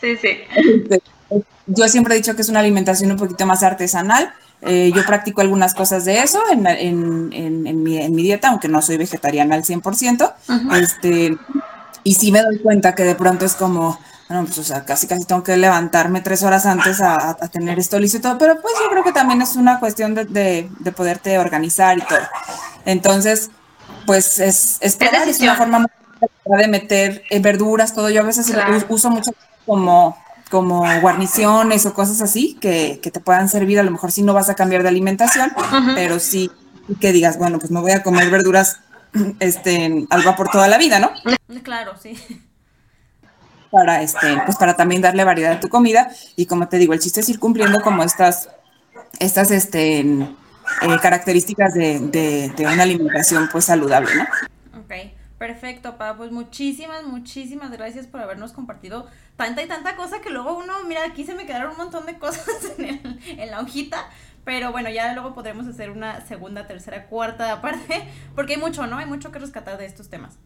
Sí, 0.00 0.16
sí. 0.16 0.98
Yo 1.66 1.86
siempre 1.88 2.14
he 2.14 2.16
dicho 2.16 2.34
que 2.34 2.42
es 2.42 2.48
una 2.48 2.60
alimentación 2.60 3.12
un 3.12 3.16
poquito 3.16 3.46
más 3.46 3.62
artesanal. 3.62 4.32
Eh, 4.62 4.90
yo 4.94 5.06
practico 5.06 5.40
algunas 5.40 5.72
cosas 5.72 6.04
de 6.04 6.18
eso 6.18 6.42
en, 6.50 6.66
en, 6.66 7.32
en, 7.32 7.82
mi, 7.82 7.96
en, 7.96 8.14
mi, 8.14 8.22
dieta, 8.22 8.48
aunque 8.48 8.68
no 8.68 8.82
soy 8.82 8.96
vegetariana 8.96 9.54
al 9.54 9.62
100%. 9.62 10.34
este, 10.82 11.36
y 12.02 12.14
sí 12.14 12.32
me 12.32 12.42
doy 12.42 12.58
cuenta 12.58 12.94
que 12.94 13.04
de 13.04 13.14
pronto 13.14 13.44
es 13.44 13.54
como, 13.54 14.00
bueno, 14.30 14.44
pues 14.44 14.58
o 14.58 14.62
sea, 14.62 14.84
casi 14.84 15.08
casi 15.08 15.24
tengo 15.24 15.42
que 15.42 15.56
levantarme 15.56 16.20
tres 16.20 16.44
horas 16.44 16.64
antes 16.64 17.00
a, 17.00 17.30
a, 17.30 17.48
tener 17.48 17.80
esto 17.80 17.98
listo 17.98 18.18
y 18.18 18.20
todo, 18.20 18.38
pero 18.38 18.62
pues 18.62 18.74
yo 18.80 18.88
creo 18.88 19.02
que 19.02 19.10
también 19.10 19.42
es 19.42 19.56
una 19.56 19.80
cuestión 19.80 20.14
de, 20.14 20.24
de, 20.24 20.70
de 20.78 20.92
poderte 20.92 21.36
organizar 21.40 21.98
y 21.98 22.02
todo. 22.02 22.20
Entonces, 22.84 23.50
pues 24.06 24.38
es, 24.38 24.78
es, 24.82 24.94
probar, 24.94 25.28
es 25.28 25.40
una 25.40 25.56
forma 25.56 25.84
de 26.44 26.68
meter 26.68 27.24
eh, 27.28 27.40
verduras, 27.40 27.92
todo. 27.92 28.08
Yo 28.08 28.20
a 28.20 28.24
veces 28.24 28.46
claro. 28.46 28.78
uso 28.88 29.10
mucho 29.10 29.32
como 29.66 30.16
como 30.48 30.84
guarniciones 31.00 31.84
o 31.86 31.92
cosas 31.92 32.20
así 32.20 32.56
que, 32.60 33.00
que, 33.02 33.10
te 33.10 33.18
puedan 33.18 33.48
servir, 33.48 33.80
a 33.80 33.82
lo 33.82 33.90
mejor 33.90 34.12
si 34.12 34.22
no 34.22 34.32
vas 34.32 34.48
a 34.48 34.54
cambiar 34.54 34.84
de 34.84 34.90
alimentación, 34.90 35.50
uh 35.56 35.60
-huh. 35.60 35.94
pero 35.96 36.20
sí 36.20 36.52
que 37.00 37.12
digas, 37.12 37.36
bueno, 37.36 37.58
pues 37.58 37.72
me 37.72 37.80
voy 37.80 37.92
a 37.92 38.04
comer 38.04 38.30
verduras 38.30 38.78
este, 39.40 40.06
al 40.08 40.22
vapor 40.22 40.50
toda 40.50 40.68
la 40.68 40.78
vida, 40.78 41.00
¿no? 41.00 41.10
Claro, 41.64 41.94
sí. 42.00 42.16
Para, 43.70 44.02
este, 44.02 44.36
pues 44.44 44.56
para 44.58 44.74
también 44.74 45.00
darle 45.00 45.22
variedad 45.22 45.52
a 45.52 45.60
tu 45.60 45.68
comida 45.68 46.10
y 46.34 46.46
como 46.46 46.68
te 46.68 46.76
digo, 46.78 46.92
el 46.92 46.98
chiste 46.98 47.20
es 47.20 47.28
ir 47.28 47.38
cumpliendo 47.38 47.80
como 47.82 48.02
estas, 48.02 48.48
estas 49.20 49.52
este, 49.52 50.00
eh, 50.00 50.98
características 51.00 51.74
de, 51.74 52.00
de, 52.00 52.52
de, 52.56 52.66
una 52.66 52.82
alimentación 52.82 53.48
pues 53.50 53.66
saludable, 53.66 54.10
¿no? 54.14 54.22
Ok, 54.80 55.12
perfecto, 55.38 55.96
Pa, 55.98 56.16
pues 56.16 56.32
muchísimas, 56.32 57.04
muchísimas 57.04 57.70
gracias 57.70 58.06
por 58.06 58.20
habernos 58.20 58.52
compartido 58.52 59.06
tanta 59.36 59.62
y 59.62 59.68
tanta 59.68 59.96
cosa 59.96 60.20
que 60.20 60.30
luego 60.30 60.58
uno, 60.58 60.72
mira, 60.86 61.04
aquí 61.04 61.24
se 61.24 61.34
me 61.34 61.46
quedaron 61.46 61.72
un 61.72 61.76
montón 61.76 62.06
de 62.06 62.18
cosas 62.18 62.48
en, 62.78 62.84
el, 62.84 63.20
en 63.40 63.50
la 63.50 63.60
hojita, 63.60 64.06
pero 64.44 64.72
bueno, 64.72 64.90
ya 64.90 65.12
luego 65.12 65.34
podremos 65.34 65.66
hacer 65.66 65.90
una 65.90 66.26
segunda, 66.26 66.66
tercera, 66.66 67.06
cuarta 67.06 67.52
aparte, 67.52 68.08
porque 68.34 68.54
hay 68.54 68.60
mucho, 68.60 68.86
¿no? 68.86 68.98
Hay 68.98 69.06
mucho 69.06 69.30
que 69.30 69.38
rescatar 69.38 69.78
de 69.78 69.86
estos 69.86 70.08
temas. 70.08 70.38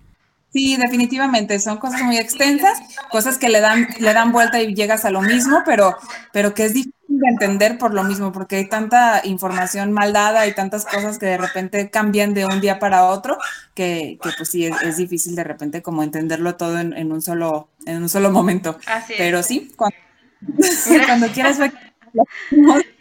Sí, 0.54 0.76
definitivamente, 0.76 1.58
son 1.58 1.78
cosas 1.78 2.02
muy 2.02 2.16
extensas, 2.16 2.80
cosas 3.10 3.38
que 3.38 3.48
le 3.48 3.60
dan, 3.60 3.88
le 3.98 4.14
dan 4.14 4.30
vuelta 4.30 4.62
y 4.62 4.72
llegas 4.72 5.04
a 5.04 5.10
lo 5.10 5.20
mismo, 5.20 5.64
pero, 5.66 5.96
pero 6.32 6.54
que 6.54 6.66
es 6.66 6.74
difícil 6.74 6.94
de 7.08 7.28
entender 7.28 7.76
por 7.76 7.92
lo 7.92 8.04
mismo, 8.04 8.30
porque 8.30 8.54
hay 8.54 8.68
tanta 8.68 9.20
información 9.24 9.90
mal 9.90 10.12
dada 10.12 10.46
y 10.46 10.54
tantas 10.54 10.84
cosas 10.84 11.18
que 11.18 11.26
de 11.26 11.38
repente 11.38 11.90
cambian 11.90 12.34
de 12.34 12.46
un 12.46 12.60
día 12.60 12.78
para 12.78 13.06
otro, 13.06 13.36
que, 13.74 14.16
que 14.22 14.30
pues 14.36 14.48
sí, 14.48 14.64
es, 14.64 14.80
es, 14.82 14.96
difícil 14.96 15.34
de 15.34 15.42
repente 15.42 15.82
como 15.82 16.04
entenderlo 16.04 16.54
todo 16.54 16.78
en, 16.78 16.92
en, 16.92 17.10
un, 17.10 17.20
solo, 17.20 17.70
en 17.84 18.04
un 18.04 18.08
solo 18.08 18.30
momento. 18.30 18.78
Así. 18.86 19.14
Pero 19.18 19.42
sí, 19.42 19.72
cuando, 19.74 19.96
cuando 21.06 21.26
quieras. 21.32 21.58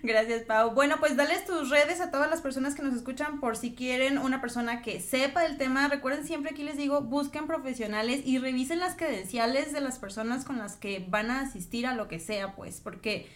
Gracias, 0.02 0.44
Pau. 0.44 0.70
Bueno, 0.72 0.96
pues 0.98 1.16
dales 1.16 1.44
tus 1.44 1.68
redes 1.68 2.00
a 2.00 2.10
todas 2.10 2.30
las 2.30 2.40
personas 2.40 2.74
que 2.74 2.82
nos 2.82 2.94
escuchan 2.94 3.38
por 3.40 3.56
si 3.56 3.74
quieren 3.74 4.18
una 4.18 4.40
persona 4.40 4.80
que 4.80 5.00
sepa 5.00 5.42
del 5.42 5.58
tema. 5.58 5.88
Recuerden 5.88 6.26
siempre 6.26 6.52
aquí 6.52 6.62
les 6.62 6.76
digo, 6.76 7.02
busquen 7.02 7.46
profesionales 7.46 8.22
y 8.24 8.38
revisen 8.38 8.80
las 8.80 8.96
credenciales 8.96 9.72
de 9.72 9.80
las 9.80 9.98
personas 9.98 10.44
con 10.44 10.58
las 10.58 10.76
que 10.76 11.04
van 11.08 11.30
a 11.30 11.40
asistir 11.40 11.86
a 11.86 11.94
lo 11.94 12.08
que 12.08 12.18
sea, 12.18 12.54
pues, 12.56 12.80
porque 12.80 13.28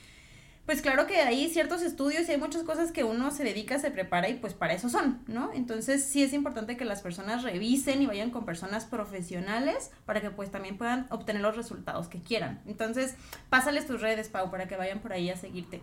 pues 0.64 0.80
claro 0.80 1.06
que 1.06 1.18
hay 1.18 1.50
ciertos 1.50 1.82
estudios 1.82 2.26
y 2.26 2.32
hay 2.32 2.38
muchas 2.38 2.62
cosas 2.62 2.90
que 2.90 3.04
uno 3.04 3.30
se 3.30 3.44
dedica, 3.44 3.78
se 3.78 3.90
prepara 3.90 4.30
y 4.30 4.34
pues 4.34 4.54
para 4.54 4.72
eso 4.72 4.88
son, 4.88 5.22
¿no? 5.26 5.52
Entonces 5.52 6.02
sí 6.02 6.22
es 6.22 6.32
importante 6.32 6.78
que 6.78 6.86
las 6.86 7.02
personas 7.02 7.42
revisen 7.42 8.00
y 8.00 8.06
vayan 8.06 8.30
con 8.30 8.46
personas 8.46 8.86
profesionales 8.86 9.90
para 10.06 10.22
que 10.22 10.30
pues 10.30 10.50
también 10.50 10.78
puedan 10.78 11.06
obtener 11.10 11.42
los 11.42 11.54
resultados 11.54 12.08
que 12.08 12.22
quieran. 12.22 12.62
Entonces, 12.64 13.14
pásales 13.50 13.86
tus 13.86 14.00
redes, 14.00 14.30
Pau, 14.30 14.50
para 14.50 14.66
que 14.66 14.76
vayan 14.76 15.00
por 15.00 15.12
ahí 15.12 15.28
a 15.28 15.36
seguirte. 15.36 15.82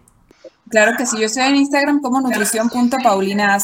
Claro 0.69 0.95
que 0.97 1.05
sí, 1.05 1.17
yo 1.19 1.25
estoy 1.25 1.43
en 1.43 1.57
Instagram 1.57 2.01
como 2.01 2.21
nutrición.paulinac 2.21 3.61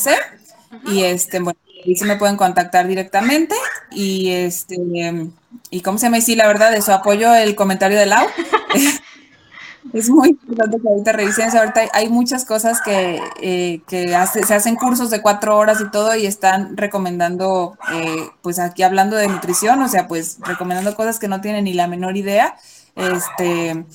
y 0.85 1.03
este, 1.03 1.39
bueno, 1.39 1.57
ahí 1.85 1.95
se 1.95 2.05
me 2.05 2.17
pueden 2.17 2.35
contactar 2.35 2.87
directamente 2.87 3.55
y 3.91 4.31
este, 4.31 5.29
y 5.69 5.81
cómo 5.81 5.97
se 5.97 6.09
y 6.09 6.21
sí, 6.21 6.35
la 6.35 6.47
verdad, 6.47 6.73
eso 6.75 6.93
apoyo 6.93 7.33
el 7.33 7.55
comentario 7.55 7.97
de 7.97 8.07
Lau. 8.07 8.27
es 9.93 10.09
muy 10.09 10.29
importante 10.29 10.77
que 10.81 10.87
ahorita 10.87 11.11
revisen 11.13 11.47
eso. 11.47 11.59
Ahorita 11.59 11.81
hay 11.93 12.09
muchas 12.09 12.45
cosas 12.45 12.81
que, 12.81 13.21
eh, 13.41 13.81
que 13.87 14.15
hace, 14.15 14.43
se 14.43 14.53
hacen 14.53 14.75
cursos 14.75 15.09
de 15.09 15.21
cuatro 15.21 15.57
horas 15.57 15.79
y 15.81 15.89
todo 15.89 16.15
y 16.15 16.25
están 16.25 16.75
recomendando, 16.77 17.77
eh, 17.93 18.29
pues 18.41 18.59
aquí 18.59 18.83
hablando 18.83 19.15
de 19.15 19.27
nutrición, 19.27 19.81
o 19.81 19.87
sea, 19.87 20.07
pues 20.07 20.39
recomendando 20.41 20.95
cosas 20.95 21.19
que 21.19 21.27
no 21.27 21.41
tienen 21.41 21.65
ni 21.65 21.73
la 21.73 21.87
menor 21.87 22.17
idea. 22.17 22.55
Este, 22.95 23.85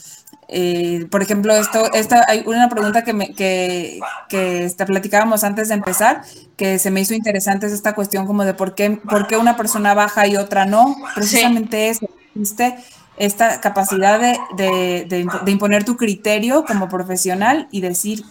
eh, 0.55 1.07
por 1.11 1.23
ejemplo, 1.23 1.55
esto, 1.55 1.91
esta, 1.95 2.25
hay 2.29 2.43
una 2.45 2.69
pregunta 2.69 3.03
que, 3.05 3.15
me, 3.15 3.35
que, 3.35 4.01
que 4.29 4.65
este, 4.65 4.85
platicábamos 4.85 5.45
antes 5.45 5.69
de 5.69 5.75
empezar, 5.75 6.23
que 6.57 6.79
se 6.79 6.91
me 6.91 7.01
hizo 7.01 7.15
interesante, 7.15 7.67
es 7.67 7.73
esta 7.73 7.95
cuestión 7.95 8.27
como 8.27 8.45
de 8.45 8.53
por 8.53 8.75
qué, 8.75 8.91
por 8.91 9.27
qué 9.27 9.39
una 9.39 9.57
persona 9.57 9.95
baja 9.95 10.27
y 10.27 10.37
otra 10.37 10.67
no. 10.67 10.95
Precisamente 11.15 11.95
sí. 11.95 12.05
eso, 12.05 12.15
existe 12.35 12.77
esta 13.17 13.61
capacidad 13.61 14.21
de, 14.21 14.39
de, 14.57 15.07
de, 15.09 15.27
de, 15.43 15.51
imponer 15.51 15.85
tu 15.85 15.97
criterio 15.97 16.65
como 16.67 16.89
profesional 16.89 17.69
y 17.71 17.81
decir 17.81 18.23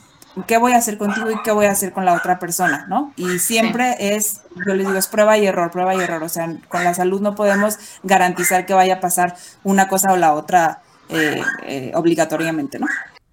qué 0.48 0.58
voy 0.58 0.74
a 0.74 0.78
hacer 0.78 0.98
contigo 0.98 1.32
y 1.32 1.42
qué 1.44 1.52
voy 1.52 1.66
a 1.66 1.72
hacer 1.72 1.92
con 1.92 2.06
la 2.06 2.14
otra 2.14 2.38
persona, 2.38 2.86
¿no? 2.88 3.14
Y 3.16 3.40
siempre 3.40 3.96
sí. 3.98 4.06
es, 4.06 4.42
yo 4.66 4.76
les 4.76 4.86
digo, 4.86 4.98
es 4.98 5.08
prueba 5.08 5.38
y 5.40 5.48
error, 5.48 5.72
prueba 5.72 5.96
y 5.96 6.00
error. 6.00 6.24
O 6.24 6.30
sea, 6.30 6.56
con 6.70 6.84
la 6.84 6.94
salud 6.94 7.20
no 7.20 7.34
podemos 7.34 7.78
garantizar 8.04 8.66
que 8.66 8.74
vaya 8.74 8.96
a 8.96 9.00
pasar 9.00 9.36
una 9.64 9.88
cosa 9.88 10.14
o 10.14 10.18
la 10.18 10.34
otra 10.34 10.82
eh, 11.12 11.42
eh, 11.64 11.92
obligatoriamente, 11.96 12.80
¿no? 12.80 12.88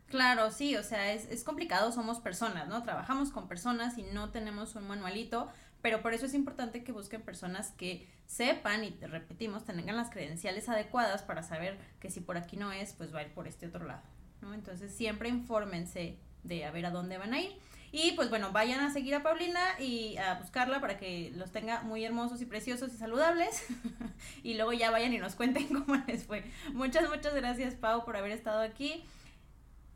Claro, 0.08 0.50
sí, 0.50 0.74
o 0.76 0.82
sea, 0.82 1.12
es, 1.12 1.26
es 1.30 1.44
complicado, 1.44 1.92
somos 1.92 2.18
personas, 2.18 2.68
¿no? 2.68 2.82
Trabajamos 2.82 3.30
con 3.30 3.46
personas 3.46 3.98
y 3.98 4.02
no 4.02 4.30
tenemos 4.30 4.74
un 4.74 4.88
manualito, 4.88 5.48
pero 5.82 6.00
por 6.02 6.14
eso 6.14 6.26
es 6.26 6.34
importante 6.34 6.82
que 6.82 6.92
busquen 6.92 7.22
personas 7.22 7.72
que 7.72 8.08
sepan 8.26 8.84
y 8.84 8.90
te 8.90 9.06
repetimos, 9.06 9.64
tengan 9.64 9.96
las 9.96 10.10
credenciales 10.10 10.68
adecuadas 10.68 11.22
para 11.22 11.42
saber 11.42 11.78
que 12.00 12.10
si 12.10 12.20
por 12.20 12.36
aquí 12.36 12.56
no 12.56 12.72
es, 12.72 12.92
pues 12.94 13.14
va 13.14 13.20
a 13.20 13.22
ir 13.22 13.32
por 13.32 13.46
este 13.46 13.66
otro 13.66 13.86
lado, 13.86 14.02
¿no? 14.40 14.54
Entonces 14.54 14.94
siempre 14.94 15.28
infórmense 15.28 16.18
de 16.42 16.64
a 16.64 16.70
ver 16.70 16.86
a 16.86 16.90
dónde 16.90 17.18
van 17.18 17.34
a 17.34 17.40
ir. 17.40 17.52
Y 17.90 18.12
pues 18.12 18.28
bueno, 18.28 18.52
vayan 18.52 18.80
a 18.80 18.92
seguir 18.92 19.14
a 19.14 19.22
Paulina 19.22 19.60
y 19.78 20.16
a 20.18 20.34
buscarla 20.34 20.80
para 20.80 20.98
que 20.98 21.32
los 21.36 21.52
tenga 21.52 21.82
muy 21.82 22.04
hermosos 22.04 22.42
y 22.42 22.46
preciosos 22.46 22.92
y 22.92 22.96
saludables. 22.96 23.64
y 24.42 24.54
luego 24.54 24.72
ya 24.72 24.90
vayan 24.90 25.12
y 25.12 25.18
nos 25.18 25.34
cuenten 25.34 25.68
cómo 25.68 26.00
les 26.06 26.24
fue. 26.24 26.44
Muchas, 26.72 27.08
muchas 27.08 27.34
gracias, 27.34 27.74
Pau, 27.74 28.04
por 28.04 28.16
haber 28.16 28.32
estado 28.32 28.60
aquí. 28.60 29.04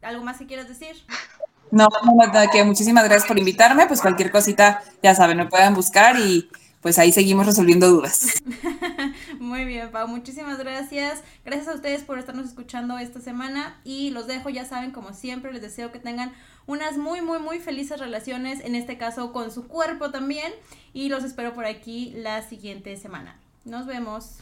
¿Algo 0.00 0.24
más 0.24 0.38
que 0.38 0.46
quieras 0.46 0.68
decir? 0.68 0.96
No, 1.70 1.88
no, 2.04 2.50
que 2.50 2.64
muchísimas 2.64 3.04
gracias 3.04 3.26
por 3.26 3.38
invitarme. 3.38 3.86
Pues 3.86 4.00
cualquier 4.00 4.30
cosita, 4.30 4.82
ya 5.02 5.14
saben, 5.14 5.36
me 5.38 5.46
pueden 5.46 5.74
buscar 5.74 6.18
y 6.18 6.50
pues 6.82 6.98
ahí 6.98 7.12
seguimos 7.12 7.46
resolviendo 7.46 7.88
dudas. 7.88 8.42
Muy 9.38 9.64
bien, 9.64 9.90
Pau, 9.90 10.08
muchísimas 10.08 10.58
gracias. 10.58 11.22
Gracias 11.44 11.68
a 11.68 11.74
ustedes 11.74 12.02
por 12.02 12.18
estarnos 12.18 12.46
escuchando 12.46 12.98
esta 12.98 13.20
semana 13.20 13.80
y 13.84 14.10
los 14.10 14.26
dejo, 14.26 14.50
ya 14.50 14.64
saben, 14.64 14.90
como 14.90 15.14
siempre, 15.14 15.52
les 15.52 15.62
deseo 15.62 15.92
que 15.92 16.00
tengan 16.00 16.32
unas 16.66 16.98
muy, 16.98 17.22
muy, 17.22 17.38
muy 17.38 17.60
felices 17.60 18.00
relaciones, 18.00 18.60
en 18.60 18.74
este 18.74 18.98
caso 18.98 19.32
con 19.32 19.52
su 19.52 19.68
cuerpo 19.68 20.10
también, 20.10 20.52
y 20.92 21.08
los 21.08 21.24
espero 21.24 21.54
por 21.54 21.66
aquí 21.66 22.12
la 22.16 22.42
siguiente 22.42 22.96
semana. 22.96 23.36
Nos 23.64 23.86
vemos. 23.86 24.38